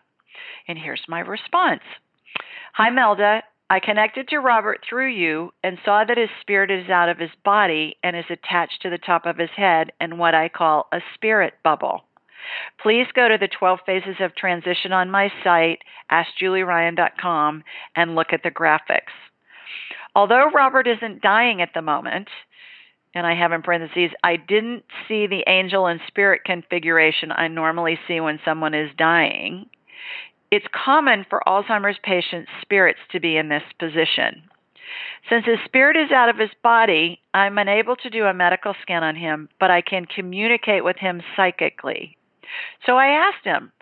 And 0.66 0.78
here's 0.78 1.03
my 1.09 1.20
response 1.20 1.82
Hi, 2.74 2.90
Melda. 2.90 3.42
I 3.70 3.80
connected 3.80 4.28
to 4.28 4.38
Robert 4.38 4.80
through 4.88 5.12
you 5.12 5.53
and 5.62 5.78
saw 5.84 6.05
that 6.05 6.16
his 6.16 6.30
spirit 6.40 6.70
is 6.70 6.88
out 6.88 7.09
of 7.09 7.18
his 7.18 7.30
body 7.44 7.96
and 8.03 8.16
is 8.16 8.24
attached 8.30 8.80
to 8.82 8.90
the 8.90 8.99
top 8.99 9.26
of 9.26 9.36
his 9.36 9.51
head 9.57 9.92
in 10.01 10.18
what 10.18 10.34
I 10.34 10.49
call 10.49 10.88
a 10.92 11.01
spirit 11.14 11.55
bubble. 11.62 12.05
Please 12.82 13.07
go 13.14 13.28
to 13.28 13.39
the 13.39 13.49
12 13.49 13.80
phases 13.86 14.16
of 14.20 14.34
transition 14.34 14.93
on 14.93 15.11
my 15.11 15.30
site, 15.45 15.82
askjulieryan.com, 16.11 17.64
and 17.97 18.14
look 18.14 18.32
at 18.32 18.43
the 18.43 18.51
graphics. 18.51 19.14
Although 20.14 20.51
Robert 20.51 20.86
isn't 20.86 21.22
dying 21.22 21.62
at 21.62 21.70
the 21.74 21.82
moment, 21.82 22.28
and 23.14 23.26
I 23.26 23.34
have 23.34 23.53
in 23.53 23.62
parentheses, 23.62 24.11
I 24.22 24.36
didn't 24.36 24.84
see 25.07 25.26
the 25.26 25.45
angel 25.47 25.86
and 25.86 26.01
spirit 26.07 26.43
configuration 26.45 27.32
I 27.32 27.49
normally 27.49 27.99
see 28.07 28.20
when 28.20 28.39
someone 28.45 28.74
is 28.74 28.91
dying. 28.97 29.66
It's 30.51 30.66
common 30.72 31.26
for 31.28 31.43
Alzheimer's 31.47 31.99
patients' 32.03 32.51
spirits 32.62 33.01
to 33.12 33.20
be 33.20 33.36
in 33.36 33.49
this 33.49 33.62
position. 33.78 34.43
Since 35.28 35.47
his 35.47 35.59
spirit 35.64 35.97
is 35.97 36.11
out 36.11 36.28
of 36.28 36.39
his 36.39 36.51
body, 36.62 37.20
I'm 37.34 37.59
unable 37.59 37.97
to 37.97 38.11
do 38.11 38.24
a 38.24 38.34
medical 38.34 38.74
scan 38.82 39.05
on 39.05 39.16
him, 39.16 39.49
but 39.61 39.70
I 39.70 39.82
can 39.82 40.05
communicate 40.05 40.84
with 40.84 40.97
him 40.97 41.22
psychically. 41.36 42.18
So 42.86 42.96
I 42.96 43.09
asked 43.09 43.44
him, 43.44 43.72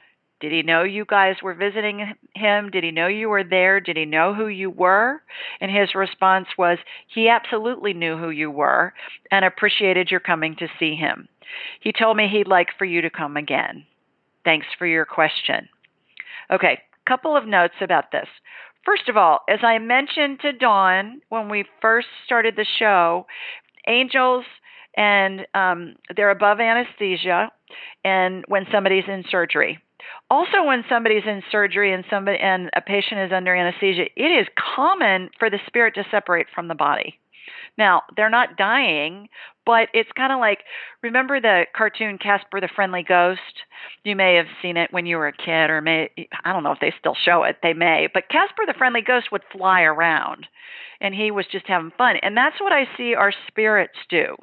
Did 0.40 0.52
he 0.52 0.62
know 0.62 0.82
you 0.82 1.04
guys 1.04 1.36
were 1.42 1.54
visiting 1.54 2.14
him? 2.34 2.70
Did 2.70 2.84
he 2.84 2.90
know 2.90 3.06
you 3.06 3.28
were 3.28 3.44
there? 3.44 3.80
Did 3.80 3.96
he 3.96 4.04
know 4.04 4.34
who 4.34 4.48
you 4.48 4.70
were? 4.70 5.22
And 5.60 5.70
his 5.70 5.94
response 5.94 6.48
was, 6.58 6.78
he 7.06 7.28
absolutely 7.28 7.94
knew 7.94 8.16
who 8.16 8.30
you 8.30 8.50
were 8.50 8.92
and 9.30 9.44
appreciated 9.44 10.10
your 10.10 10.20
coming 10.20 10.56
to 10.56 10.68
see 10.78 10.94
him. 10.94 11.28
He 11.80 11.92
told 11.92 12.16
me 12.16 12.28
he'd 12.28 12.48
like 12.48 12.68
for 12.76 12.84
you 12.84 13.02
to 13.02 13.10
come 13.10 13.36
again. 13.36 13.84
Thanks 14.44 14.66
for 14.78 14.86
your 14.86 15.04
question. 15.04 15.68
Okay, 16.50 16.78
couple 17.06 17.36
of 17.36 17.46
notes 17.46 17.74
about 17.80 18.12
this. 18.12 18.28
First 18.84 19.08
of 19.08 19.16
all, 19.16 19.40
as 19.48 19.60
I 19.62 19.78
mentioned 19.78 20.40
to 20.40 20.52
Dawn 20.52 21.20
when 21.28 21.48
we 21.48 21.64
first 21.80 22.08
started 22.24 22.54
the 22.56 22.66
show, 22.78 23.26
angels 23.86 24.44
and 24.96 25.46
um, 25.54 25.96
they're 26.14 26.30
above 26.30 26.60
anesthesia 26.60 27.50
and 28.04 28.44
when 28.48 28.66
somebody's 28.70 29.04
in 29.08 29.24
surgery. 29.30 29.78
Also, 30.30 30.64
when 30.64 30.84
somebody's 30.88 31.24
in 31.26 31.42
surgery 31.50 31.92
and 31.92 32.04
somebody 32.10 32.38
and 32.38 32.70
a 32.74 32.80
patient 32.80 33.20
is 33.20 33.32
under 33.32 33.54
anesthesia, 33.54 34.06
it 34.16 34.30
is 34.30 34.46
common 34.74 35.30
for 35.38 35.50
the 35.50 35.58
spirit 35.66 35.94
to 35.94 36.04
separate 36.10 36.46
from 36.54 36.68
the 36.68 36.74
body. 36.74 37.18
Now, 37.78 38.02
they're 38.16 38.30
not 38.30 38.56
dying, 38.56 39.28
but 39.64 39.88
it's 39.92 40.10
kind 40.16 40.32
of 40.32 40.40
like 40.40 40.60
remember 41.02 41.40
the 41.40 41.66
cartoon 41.76 42.18
Casper 42.18 42.60
the 42.60 42.68
Friendly 42.74 43.02
Ghost? 43.02 43.40
You 44.04 44.16
may 44.16 44.36
have 44.36 44.46
seen 44.62 44.76
it 44.76 44.92
when 44.92 45.06
you 45.06 45.16
were 45.16 45.28
a 45.28 45.32
kid, 45.32 45.70
or 45.70 45.80
may 45.80 46.10
I 46.44 46.52
don't 46.52 46.62
know 46.62 46.72
if 46.72 46.80
they 46.80 46.94
still 46.98 47.16
show 47.24 47.42
it. 47.44 47.58
They 47.62 47.74
may, 47.74 48.08
but 48.12 48.28
Casper 48.28 48.62
the 48.66 48.74
Friendly 48.74 49.02
Ghost 49.02 49.30
would 49.30 49.42
fly 49.52 49.82
around, 49.82 50.46
and 51.00 51.14
he 51.14 51.30
was 51.30 51.46
just 51.50 51.66
having 51.66 51.92
fun. 51.98 52.16
And 52.22 52.36
that's 52.36 52.60
what 52.60 52.72
I 52.72 52.86
see 52.96 53.14
our 53.14 53.32
spirits 53.48 53.98
do 54.08 54.36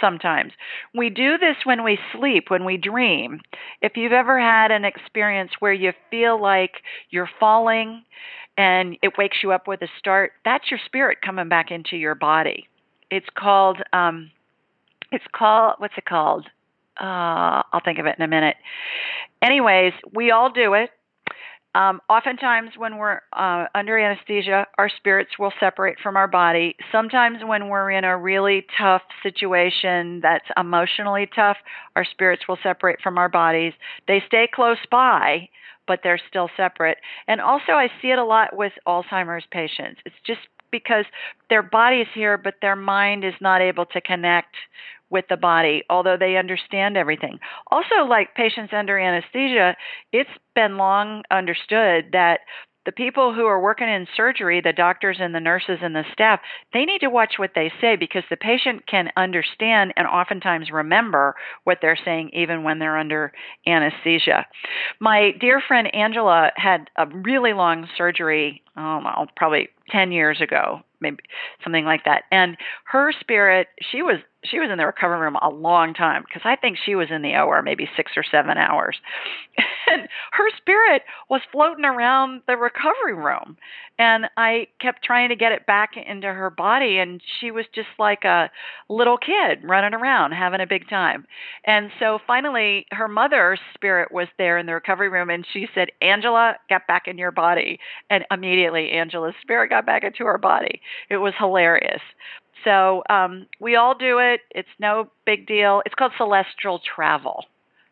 sometimes. 0.00 0.52
We 0.94 1.10
do 1.10 1.38
this 1.38 1.56
when 1.64 1.84
we 1.84 1.98
sleep, 2.12 2.50
when 2.50 2.64
we 2.64 2.76
dream. 2.76 3.40
If 3.82 3.96
you've 3.96 4.12
ever 4.12 4.38
had 4.38 4.70
an 4.70 4.84
experience 4.84 5.52
where 5.60 5.72
you 5.72 5.92
feel 6.10 6.40
like 6.40 6.72
you're 7.10 7.30
falling 7.38 8.04
and 8.56 8.96
it 9.02 9.18
wakes 9.18 9.38
you 9.42 9.52
up 9.52 9.66
with 9.66 9.82
a 9.82 9.88
start, 9.98 10.32
that's 10.44 10.70
your 10.70 10.80
spirit 10.84 11.18
coming 11.24 11.48
back 11.48 11.70
into 11.70 11.96
your 11.96 12.14
body. 12.14 12.68
It's 13.10 13.26
called 13.36 13.78
um 13.92 14.30
it's 15.12 15.24
called 15.34 15.74
what's 15.78 15.94
it 15.96 16.04
called? 16.04 16.46
Uh 17.00 17.62
I'll 17.72 17.82
think 17.84 17.98
of 17.98 18.06
it 18.06 18.16
in 18.18 18.24
a 18.24 18.28
minute. 18.28 18.56
Anyways, 19.42 19.92
we 20.12 20.30
all 20.30 20.50
do 20.50 20.74
it. 20.74 20.90
Um, 21.74 22.00
oftentimes, 22.08 22.70
when 22.76 22.98
we're 22.98 23.20
uh, 23.32 23.66
under 23.74 23.98
anesthesia, 23.98 24.66
our 24.78 24.88
spirits 24.88 25.32
will 25.38 25.52
separate 25.58 25.98
from 26.00 26.16
our 26.16 26.28
body. 26.28 26.76
Sometimes, 26.92 27.38
when 27.44 27.68
we're 27.68 27.90
in 27.90 28.04
a 28.04 28.16
really 28.16 28.64
tough 28.78 29.02
situation 29.22 30.20
that's 30.22 30.46
emotionally 30.56 31.28
tough, 31.34 31.56
our 31.96 32.04
spirits 32.04 32.44
will 32.48 32.58
separate 32.62 33.00
from 33.02 33.18
our 33.18 33.28
bodies. 33.28 33.72
They 34.06 34.22
stay 34.26 34.48
close 34.52 34.78
by, 34.88 35.48
but 35.88 36.00
they're 36.02 36.20
still 36.28 36.48
separate. 36.56 36.98
And 37.26 37.40
also, 37.40 37.72
I 37.72 37.88
see 38.00 38.10
it 38.10 38.18
a 38.18 38.24
lot 38.24 38.56
with 38.56 38.72
Alzheimer's 38.86 39.46
patients. 39.50 40.00
It's 40.06 40.14
just 40.24 40.40
because 40.70 41.04
their 41.50 41.62
body's 41.62 42.06
here, 42.14 42.38
but 42.38 42.54
their 42.60 42.76
mind 42.76 43.24
is 43.24 43.34
not 43.40 43.60
able 43.60 43.86
to 43.86 44.00
connect 44.00 44.54
with 45.14 45.24
the 45.30 45.36
body, 45.36 45.84
although 45.88 46.16
they 46.18 46.36
understand 46.36 46.96
everything. 46.96 47.38
Also, 47.70 48.04
like 48.06 48.34
patients 48.34 48.72
under 48.76 48.98
anesthesia, 48.98 49.76
it's 50.12 50.28
been 50.54 50.76
long 50.76 51.22
understood 51.30 52.06
that 52.12 52.40
the 52.84 52.92
people 52.92 53.32
who 53.32 53.46
are 53.46 53.60
working 53.60 53.88
in 53.88 54.06
surgery, 54.16 54.60
the 54.60 54.72
doctors 54.72 55.16
and 55.20 55.34
the 55.34 55.40
nurses 55.40 55.78
and 55.80 55.94
the 55.94 56.04
staff, 56.12 56.40
they 56.72 56.84
need 56.84 56.98
to 56.98 57.08
watch 57.08 57.34
what 57.38 57.52
they 57.54 57.72
say 57.80 57.96
because 57.96 58.24
the 58.28 58.36
patient 58.36 58.86
can 58.86 59.10
understand 59.16 59.94
and 59.96 60.06
oftentimes 60.06 60.70
remember 60.70 61.34
what 61.62 61.78
they're 61.80 61.98
saying 62.04 62.30
even 62.34 62.62
when 62.62 62.78
they're 62.78 62.98
under 62.98 63.32
anesthesia. 63.66 64.46
My 65.00 65.32
dear 65.40 65.62
friend 65.66 65.94
Angela 65.94 66.50
had 66.56 66.90
a 66.96 67.06
really 67.06 67.52
long 67.52 67.88
surgery, 67.96 68.62
um, 68.76 69.04
well, 69.04 69.28
probably 69.36 69.68
10 69.90 70.12
years 70.12 70.40
ago, 70.40 70.80
maybe 71.00 71.22
something 71.62 71.84
like 71.84 72.04
that. 72.04 72.24
And 72.30 72.56
her 72.84 73.12
spirit, 73.20 73.68
she 73.90 74.02
was 74.02 74.20
she 74.44 74.58
was 74.58 74.68
in 74.70 74.78
the 74.78 74.86
recovery 74.86 75.18
room 75.18 75.36
a 75.40 75.48
long 75.48 75.94
time 75.94 76.22
because 76.22 76.42
I 76.44 76.56
think 76.56 76.76
she 76.84 76.94
was 76.94 77.08
in 77.10 77.22
the 77.22 77.34
OR 77.36 77.62
maybe 77.62 77.88
six 77.96 78.12
or 78.16 78.24
seven 78.30 78.56
hours. 78.56 78.96
And 79.86 80.08
her 80.32 80.48
spirit 80.56 81.02
was 81.28 81.42
floating 81.52 81.84
around 81.84 82.40
the 82.46 82.56
recovery 82.56 83.12
room. 83.12 83.58
And 83.98 84.24
I 84.36 84.68
kept 84.80 85.04
trying 85.04 85.28
to 85.28 85.36
get 85.36 85.52
it 85.52 85.66
back 85.66 85.90
into 85.94 86.26
her 86.26 86.48
body. 86.48 86.96
And 86.96 87.20
she 87.38 87.50
was 87.50 87.66
just 87.74 87.88
like 87.98 88.24
a 88.24 88.50
little 88.88 89.18
kid 89.18 89.62
running 89.62 89.92
around 89.92 90.32
having 90.32 90.62
a 90.62 90.66
big 90.66 90.88
time. 90.88 91.26
And 91.66 91.90
so 92.00 92.18
finally, 92.26 92.86
her 92.92 93.08
mother's 93.08 93.60
spirit 93.74 94.10
was 94.10 94.26
there 94.38 94.56
in 94.56 94.64
the 94.64 94.72
recovery 94.72 95.10
room. 95.10 95.28
And 95.28 95.46
she 95.52 95.68
said, 95.74 95.88
Angela, 96.00 96.54
get 96.70 96.86
back 96.88 97.06
in 97.06 97.18
your 97.18 97.30
body. 97.30 97.78
And 98.08 98.24
immediately, 98.30 98.90
Angela's 98.90 99.34
spirit 99.42 99.68
got 99.74 99.86
back 99.86 100.04
into 100.04 100.24
her 100.24 100.38
body. 100.38 100.80
It 101.10 101.16
was 101.16 101.34
hilarious. 101.38 102.00
So 102.62 103.02
um, 103.10 103.46
we 103.60 103.74
all 103.74 103.94
do 103.94 104.18
it. 104.18 104.40
It's 104.50 104.68
no 104.78 105.10
big 105.26 105.46
deal. 105.46 105.82
It's 105.84 105.94
called 105.94 106.12
celestial 106.16 106.80
travel. 106.94 107.44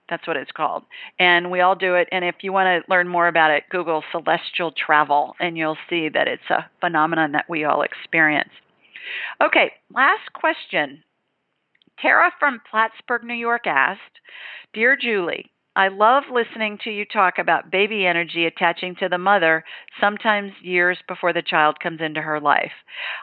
That's 0.08 0.26
what 0.26 0.36
it's 0.36 0.52
called. 0.52 0.84
And 1.18 1.50
we 1.50 1.60
all 1.60 1.74
do 1.74 1.94
it. 1.94 2.08
And 2.12 2.24
if 2.24 2.36
you 2.42 2.52
want 2.52 2.66
to 2.66 2.90
learn 2.90 3.08
more 3.08 3.28
about 3.28 3.50
it, 3.50 3.64
Google 3.70 4.04
celestial 4.12 4.72
travel 4.72 5.34
and 5.40 5.56
you'll 5.56 5.78
see 5.90 6.08
that 6.08 6.28
it's 6.28 6.50
a 6.50 6.66
phenomenon 6.80 7.32
that 7.32 7.48
we 7.48 7.64
all 7.64 7.82
experience. 7.82 8.50
Okay, 9.42 9.72
last 9.94 10.32
question. 10.32 11.02
Tara 11.98 12.30
from 12.38 12.60
Plattsburgh, 12.70 13.24
New 13.24 13.34
York 13.34 13.66
asked 13.66 14.00
Dear 14.72 14.96
Julie, 14.96 15.50
I 15.74 15.88
love 15.88 16.24
listening 16.30 16.76
to 16.84 16.90
you 16.90 17.06
talk 17.06 17.38
about 17.38 17.70
baby 17.70 18.04
energy 18.04 18.44
attaching 18.44 18.94
to 18.96 19.08
the 19.08 19.16
mother, 19.16 19.64
sometimes 19.98 20.52
years 20.60 20.98
before 21.08 21.32
the 21.32 21.40
child 21.40 21.80
comes 21.80 22.02
into 22.02 22.20
her 22.20 22.38
life. 22.40 22.72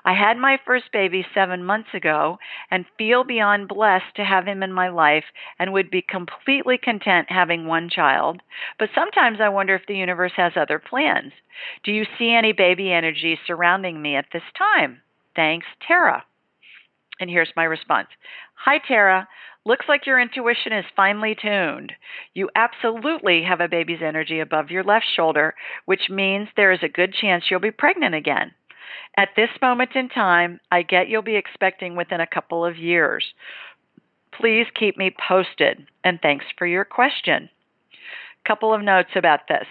I 0.04 0.14
had 0.14 0.36
my 0.36 0.58
first 0.66 0.86
baby 0.92 1.24
seven 1.32 1.64
months 1.64 1.90
ago 1.94 2.40
and 2.72 2.86
feel 2.98 3.24
beyond 3.24 3.68
blessed 3.68 4.16
to 4.16 4.26
have 4.26 4.48
him 4.48 4.64
in 4.64 4.74
my 4.74 4.90
life 4.90 5.26
and 5.60 5.74
would 5.74 5.92
be 5.92 6.02
completely 6.02 6.80
content 6.80 7.28
having 7.30 7.68
one 7.68 7.88
child. 7.88 8.42
But 8.80 8.90
sometimes 8.96 9.40
I 9.40 9.50
wonder 9.50 9.76
if 9.76 9.86
the 9.88 9.98
universe 9.98 10.34
has 10.36 10.54
other 10.56 10.80
plans. 10.80 11.34
Do 11.84 11.92
you 11.92 12.06
see 12.18 12.32
any 12.32 12.54
baby 12.54 12.92
energy 12.92 13.38
surrounding 13.46 14.02
me 14.02 14.16
at 14.16 14.26
this 14.34 14.44
time? 14.58 15.02
Thanks, 15.36 15.68
Tara. 15.88 16.26
And 17.20 17.30
here's 17.30 17.52
my 17.56 17.64
response 17.64 18.08
Hi, 18.56 18.80
Tara. 18.88 19.28
Looks 19.66 19.86
like 19.90 20.06
your 20.06 20.20
intuition 20.20 20.72
is 20.72 20.86
finely 20.96 21.36
tuned. 21.36 21.92
You 22.34 22.50
absolutely 22.56 23.44
have 23.44 23.60
a 23.60 23.68
baby's 23.68 24.02
energy 24.02 24.40
above 24.40 24.72
your 24.72 24.84
left 24.84 25.06
shoulder, 25.16 25.54
which 25.86 26.10
means 26.10 26.48
there 26.56 26.72
is 26.72 26.80
a 26.82 26.90
good 26.90 27.14
chance 27.14 27.46
you'll 27.50 27.60
be 27.60 27.72
pregnant 27.72 28.16
again. 28.16 28.54
At 29.18 29.30
this 29.36 29.50
moment 29.62 29.92
in 29.96 30.08
time, 30.10 30.60
I 30.72 30.82
get 30.82 31.10
you'll 31.10 31.22
be 31.22 31.36
expecting 31.36 31.96
within 31.96 32.22
a 32.22 32.28
couple 32.28 32.66
of 32.66 32.78
years. 32.78 33.26
Please 34.32 34.68
keep 34.74 34.98
me 34.98 35.14
posted, 35.28 35.86
and 36.04 36.20
thanks 36.22 36.46
for 36.58 36.66
your 36.66 36.86
question. 36.86 37.50
Couple 38.48 38.74
of 38.74 38.82
notes 38.82 39.12
about 39.16 39.42
this. 39.50 39.68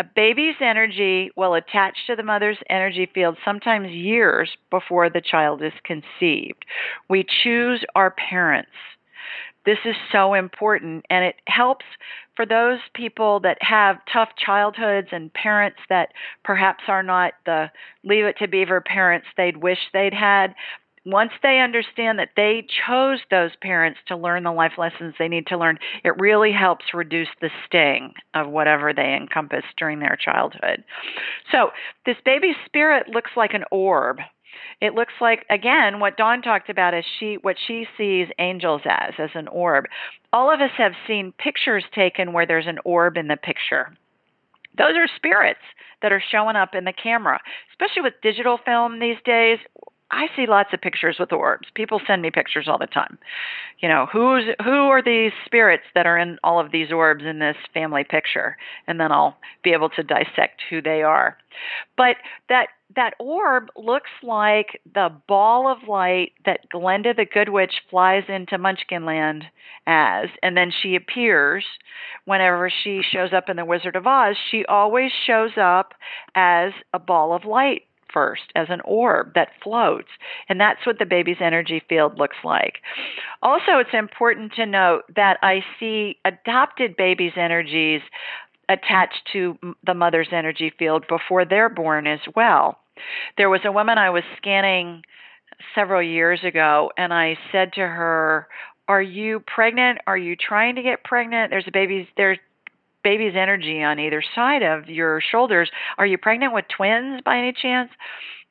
A 0.00 0.04
baby's 0.16 0.56
energy 0.62 1.30
will 1.36 1.52
attach 1.52 2.06
to 2.06 2.16
the 2.16 2.22
mother's 2.22 2.56
energy 2.70 3.04
field 3.12 3.36
sometimes 3.44 3.90
years 3.90 4.48
before 4.70 5.10
the 5.10 5.20
child 5.20 5.62
is 5.62 5.74
conceived. 5.84 6.64
We 7.10 7.26
choose 7.42 7.84
our 7.94 8.10
parents. 8.10 8.70
This 9.66 9.76
is 9.84 9.94
so 10.10 10.32
important 10.32 11.04
and 11.10 11.22
it 11.22 11.34
helps 11.46 11.84
for 12.34 12.46
those 12.46 12.78
people 12.94 13.40
that 13.40 13.58
have 13.60 13.98
tough 14.10 14.30
childhoods 14.38 15.08
and 15.12 15.30
parents 15.34 15.80
that 15.90 16.14
perhaps 16.44 16.84
are 16.88 17.02
not 17.02 17.34
the 17.44 17.70
leave 18.02 18.24
it 18.24 18.38
to 18.38 18.48
beaver 18.48 18.80
parents 18.80 19.26
they'd 19.36 19.58
wish 19.58 19.80
they'd 19.92 20.14
had. 20.14 20.54
Once 21.06 21.32
they 21.42 21.60
understand 21.60 22.18
that 22.18 22.30
they 22.36 22.66
chose 22.86 23.20
those 23.30 23.52
parents 23.62 23.98
to 24.06 24.16
learn 24.16 24.42
the 24.42 24.52
life 24.52 24.72
lessons 24.76 25.14
they 25.18 25.28
need 25.28 25.46
to 25.46 25.56
learn, 25.56 25.78
it 26.04 26.18
really 26.18 26.52
helps 26.52 26.92
reduce 26.92 27.28
the 27.40 27.50
sting 27.66 28.12
of 28.34 28.48
whatever 28.48 28.92
they 28.92 29.14
encompassed 29.14 29.74
during 29.78 29.98
their 29.98 30.16
childhood. 30.22 30.84
So, 31.50 31.70
this 32.04 32.16
baby 32.24 32.52
spirit 32.66 33.08
looks 33.08 33.30
like 33.36 33.54
an 33.54 33.64
orb 33.70 34.18
it 34.80 34.94
looks 34.94 35.12
like 35.20 35.44
again 35.50 36.00
what 36.00 36.16
Dawn 36.16 36.42
talked 36.42 36.70
about 36.70 36.94
is 36.94 37.04
she 37.18 37.38
what 37.42 37.56
she 37.66 37.86
sees 37.96 38.28
angels 38.38 38.82
as 38.84 39.14
as 39.18 39.30
an 39.34 39.48
orb. 39.48 39.84
All 40.32 40.52
of 40.52 40.60
us 40.60 40.70
have 40.78 40.92
seen 41.06 41.32
pictures 41.38 41.84
taken 41.94 42.32
where 42.32 42.46
there's 42.46 42.66
an 42.66 42.78
orb 42.84 43.16
in 43.16 43.28
the 43.28 43.36
picture. 43.36 43.94
Those 44.78 44.96
are 44.96 45.08
spirits 45.16 45.60
that 46.02 46.12
are 46.12 46.22
showing 46.30 46.56
up 46.56 46.74
in 46.74 46.84
the 46.84 46.92
camera, 46.92 47.40
especially 47.72 48.02
with 48.02 48.14
digital 48.22 48.58
film 48.64 48.98
these 48.98 49.18
days. 49.24 49.58
I 50.10 50.26
see 50.34 50.46
lots 50.46 50.70
of 50.72 50.80
pictures 50.80 51.16
with 51.20 51.32
orbs. 51.32 51.68
People 51.74 52.00
send 52.06 52.22
me 52.22 52.30
pictures 52.30 52.66
all 52.68 52.78
the 52.78 52.86
time. 52.86 53.18
You 53.78 53.88
know, 53.88 54.06
who's 54.12 54.44
who 54.62 54.88
are 54.88 55.02
these 55.02 55.32
spirits 55.46 55.84
that 55.94 56.06
are 56.06 56.18
in 56.18 56.38
all 56.42 56.58
of 56.58 56.72
these 56.72 56.90
orbs 56.90 57.24
in 57.24 57.38
this 57.38 57.56
family 57.72 58.04
picture? 58.04 58.56
And 58.86 58.98
then 58.98 59.12
I'll 59.12 59.36
be 59.62 59.72
able 59.72 59.88
to 59.90 60.02
dissect 60.02 60.62
who 60.68 60.82
they 60.82 61.02
are. 61.02 61.36
But 61.96 62.16
that 62.48 62.68
that 62.96 63.14
orb 63.20 63.68
looks 63.76 64.10
like 64.22 64.80
the 64.92 65.10
ball 65.28 65.70
of 65.70 65.88
light 65.88 66.32
that 66.44 66.68
Glinda 66.70 67.14
the 67.14 67.24
Good 67.24 67.48
Witch 67.48 67.74
flies 67.88 68.24
into 68.28 68.58
Munchkinland 68.58 69.44
as, 69.86 70.28
and 70.42 70.56
then 70.56 70.72
she 70.82 70.96
appears 70.96 71.64
whenever 72.24 72.70
she 72.82 73.02
shows 73.02 73.32
up 73.32 73.48
in 73.48 73.56
The 73.56 73.64
Wizard 73.64 73.94
of 73.94 74.06
Oz. 74.06 74.36
She 74.50 74.64
always 74.66 75.12
shows 75.26 75.52
up 75.56 75.94
as 76.34 76.72
a 76.92 76.98
ball 76.98 77.32
of 77.32 77.44
light 77.44 77.82
first 78.12 78.42
as 78.54 78.66
an 78.70 78.80
orb 78.84 79.34
that 79.34 79.48
floats. 79.62 80.08
And 80.48 80.60
that's 80.60 80.84
what 80.86 80.98
the 80.98 81.06
baby's 81.06 81.40
energy 81.40 81.82
field 81.88 82.18
looks 82.18 82.36
like. 82.44 82.74
Also, 83.42 83.78
it's 83.78 83.94
important 83.94 84.52
to 84.54 84.66
note 84.66 85.02
that 85.16 85.38
I 85.42 85.60
see 85.78 86.18
adopted 86.24 86.96
babies' 86.96 87.32
energies 87.36 88.02
attached 88.68 89.28
to 89.32 89.58
the 89.84 89.94
mother's 89.94 90.28
energy 90.32 90.72
field 90.78 91.04
before 91.08 91.44
they're 91.44 91.68
born 91.68 92.06
as 92.06 92.20
well. 92.36 92.78
There 93.36 93.50
was 93.50 93.60
a 93.64 93.72
woman 93.72 93.98
I 93.98 94.10
was 94.10 94.22
scanning 94.36 95.02
several 95.74 96.02
years 96.02 96.40
ago, 96.44 96.90
and 96.96 97.12
I 97.12 97.36
said 97.52 97.72
to 97.74 97.80
her, 97.80 98.46
Are 98.88 99.02
you 99.02 99.42
pregnant? 99.46 99.98
Are 100.06 100.16
you 100.16 100.36
trying 100.36 100.76
to 100.76 100.82
get 100.82 101.04
pregnant? 101.04 101.50
There's 101.50 101.66
a 101.66 101.72
baby's 101.72 102.06
there's 102.16 102.38
baby's 103.02 103.34
energy 103.36 103.82
on 103.82 103.98
either 103.98 104.22
side 104.34 104.62
of 104.62 104.88
your 104.88 105.20
shoulders. 105.20 105.70
Are 105.98 106.06
you 106.06 106.18
pregnant 106.18 106.54
with 106.54 106.66
twins 106.74 107.20
by 107.24 107.38
any 107.38 107.52
chance? 107.52 107.90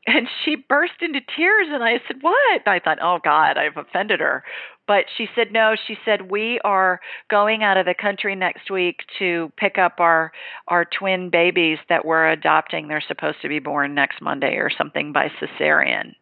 And 0.08 0.28
she 0.44 0.56
burst 0.56 0.94
into 1.02 1.20
tears, 1.36 1.68
and 1.70 1.84
I 1.84 2.00
said, 2.08 2.18
What? 2.22 2.68
I 2.68 2.80
thought, 2.80 3.00
Oh 3.02 3.20
God, 3.24 3.58
I've 3.58 3.78
offended 3.78 4.22
her. 4.22 4.44
But 4.90 5.06
she 5.16 5.28
said, 5.36 5.52
No, 5.52 5.76
she 5.88 5.98
said, 6.04 6.32
We 6.32 6.60
are 6.64 7.00
going 7.30 7.62
out 7.62 7.78
of 7.78 7.86
the 7.86 7.94
country 7.94 8.34
next 8.34 8.72
week 8.72 9.02
to 9.20 9.52
pick 9.56 9.78
up 9.78 10.00
our, 10.00 10.32
our 10.68 10.84
twin 10.84 11.30
babies 11.30 11.78
that 11.90 12.06
we're 12.06 12.28
adopting. 12.32 12.88
They're 12.88 13.04
supposed 13.08 13.38
to 13.44 13.50
be 13.50 13.60
born 13.60 13.94
next 13.94 14.20
Monday 14.20 14.56
or 14.56 14.72
something 14.76 15.14
by 15.14 15.30
cesarean. 15.40 16.16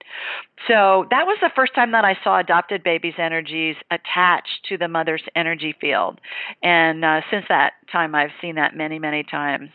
So 0.68 1.08
that 1.12 1.26
was 1.26 1.38
the 1.42 1.50
first 1.56 1.76
time 1.76 1.94
that 1.94 2.04
I 2.04 2.18
saw 2.26 2.42
adopted 2.42 2.84
babies' 2.84 3.14
energies 3.18 3.78
attached 3.90 4.66
to 4.68 4.78
the 4.78 4.90
mother's 4.90 5.24
energy 5.34 5.74
field. 5.80 6.20
And 6.62 7.06
uh, 7.06 7.22
since 7.32 7.46
that 7.48 7.72
time, 7.90 8.16
I've 8.16 8.32
seen 8.42 8.56
that 8.56 8.76
many, 8.76 9.00
many 9.00 9.24
times. 9.24 9.70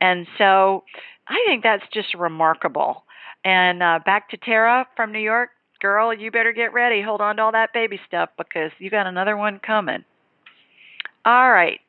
And 0.00 0.26
so 0.38 0.84
I 1.28 1.36
think 1.46 1.62
that's 1.62 1.84
just 1.92 2.14
remarkable. 2.14 3.04
And 3.44 3.82
uh, 3.82 3.98
back 4.06 4.30
to 4.30 4.38
Tara 4.38 4.86
from 4.96 5.12
New 5.12 5.20
York 5.20 5.50
girl, 5.80 6.12
you 6.14 6.30
better 6.30 6.52
get 6.52 6.72
ready. 6.72 7.02
Hold 7.02 7.20
on 7.20 7.36
to 7.36 7.42
all 7.42 7.52
that 7.52 7.72
baby 7.72 8.00
stuff 8.06 8.30
because 8.38 8.70
you 8.78 8.90
got 8.90 9.06
another 9.06 9.36
one 9.36 9.60
coming. 9.64 10.04
All 11.24 11.50
right. 11.50 11.80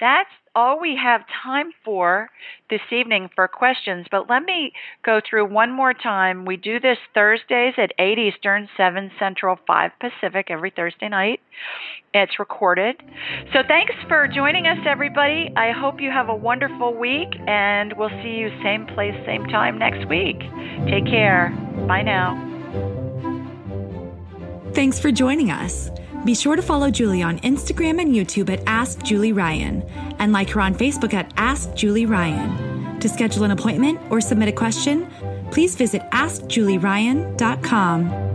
That's 0.00 0.30
all 0.54 0.80
we 0.80 0.98
have 1.02 1.22
time 1.44 1.70
for 1.84 2.28
this 2.70 2.80
evening 2.92 3.28
for 3.34 3.48
questions, 3.48 4.06
but 4.10 4.28
let 4.28 4.42
me 4.42 4.72
go 5.04 5.20
through 5.28 5.52
one 5.52 5.72
more 5.72 5.92
time. 5.92 6.44
We 6.44 6.56
do 6.56 6.80
this 6.80 6.98
Thursdays 7.14 7.74
at 7.78 7.92
8 7.98 8.18
Eastern, 8.18 8.68
7 8.76 9.10
Central, 9.18 9.58
5 9.66 9.90
Pacific 10.00 10.46
every 10.50 10.70
Thursday 10.74 11.08
night. 11.08 11.40
It's 12.14 12.38
recorded. 12.38 12.96
So 13.52 13.60
thanks 13.66 13.94
for 14.08 14.26
joining 14.28 14.66
us, 14.66 14.78
everybody. 14.86 15.50
I 15.56 15.72
hope 15.72 16.00
you 16.00 16.10
have 16.10 16.28
a 16.28 16.34
wonderful 16.34 16.94
week, 16.94 17.28
and 17.46 17.92
we'll 17.96 18.08
see 18.22 18.30
you 18.30 18.50
same 18.62 18.86
place, 18.86 19.14
same 19.26 19.46
time 19.46 19.78
next 19.78 20.08
week. 20.08 20.38
Take 20.88 21.06
care. 21.06 21.50
Bye 21.86 22.02
now. 22.02 22.57
Thanks 24.74 24.98
for 24.98 25.10
joining 25.10 25.50
us. 25.50 25.90
Be 26.24 26.34
sure 26.34 26.56
to 26.56 26.62
follow 26.62 26.90
Julie 26.90 27.22
on 27.22 27.38
Instagram 27.40 28.00
and 28.00 28.14
YouTube 28.14 28.48
at 28.50 28.62
Ask 28.66 29.02
Julie 29.02 29.32
Ryan 29.32 29.82
and 30.18 30.32
like 30.32 30.50
her 30.50 30.60
on 30.60 30.74
Facebook 30.74 31.14
at 31.14 31.32
Ask 31.36 31.74
Julie 31.74 32.06
Ryan. 32.06 33.00
To 33.00 33.08
schedule 33.08 33.44
an 33.44 33.52
appointment 33.52 34.00
or 34.10 34.20
submit 34.20 34.48
a 34.48 34.52
question, 34.52 35.08
please 35.50 35.74
visit 35.76 36.02
AskJulieRyan.com. 36.10 38.28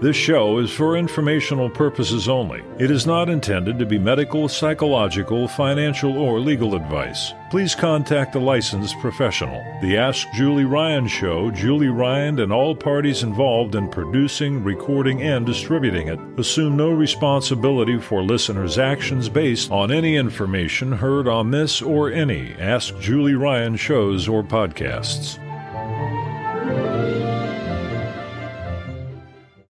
This 0.00 0.16
show 0.16 0.58
is 0.58 0.70
for 0.70 0.96
informational 0.96 1.68
purposes 1.68 2.26
only. 2.26 2.62
It 2.78 2.90
is 2.90 3.06
not 3.06 3.28
intended 3.28 3.78
to 3.78 3.84
be 3.84 3.98
medical, 3.98 4.48
psychological, 4.48 5.46
financial, 5.46 6.16
or 6.16 6.40
legal 6.40 6.74
advice. 6.74 7.34
Please 7.50 7.74
contact 7.74 8.36
a 8.36 8.38
licensed 8.38 8.96
professional. 9.00 9.60
The 9.82 9.96
Ask 9.96 10.30
Julie 10.30 10.64
Ryan 10.64 11.08
Show, 11.08 11.50
Julie 11.50 11.88
Ryan, 11.88 12.38
and 12.38 12.52
all 12.52 12.76
parties 12.76 13.24
involved 13.24 13.74
in 13.74 13.88
producing, 13.88 14.62
recording, 14.62 15.20
and 15.22 15.44
distributing 15.44 16.06
it 16.06 16.20
assume 16.38 16.76
no 16.76 16.90
responsibility 16.90 17.98
for 17.98 18.22
listeners' 18.22 18.78
actions 18.78 19.28
based 19.28 19.72
on 19.72 19.90
any 19.90 20.14
information 20.14 20.92
heard 20.92 21.26
on 21.26 21.50
this 21.50 21.82
or 21.82 22.12
any 22.12 22.54
Ask 22.60 22.96
Julie 23.00 23.34
Ryan 23.34 23.74
shows 23.74 24.28
or 24.28 24.44
podcasts. 24.44 25.40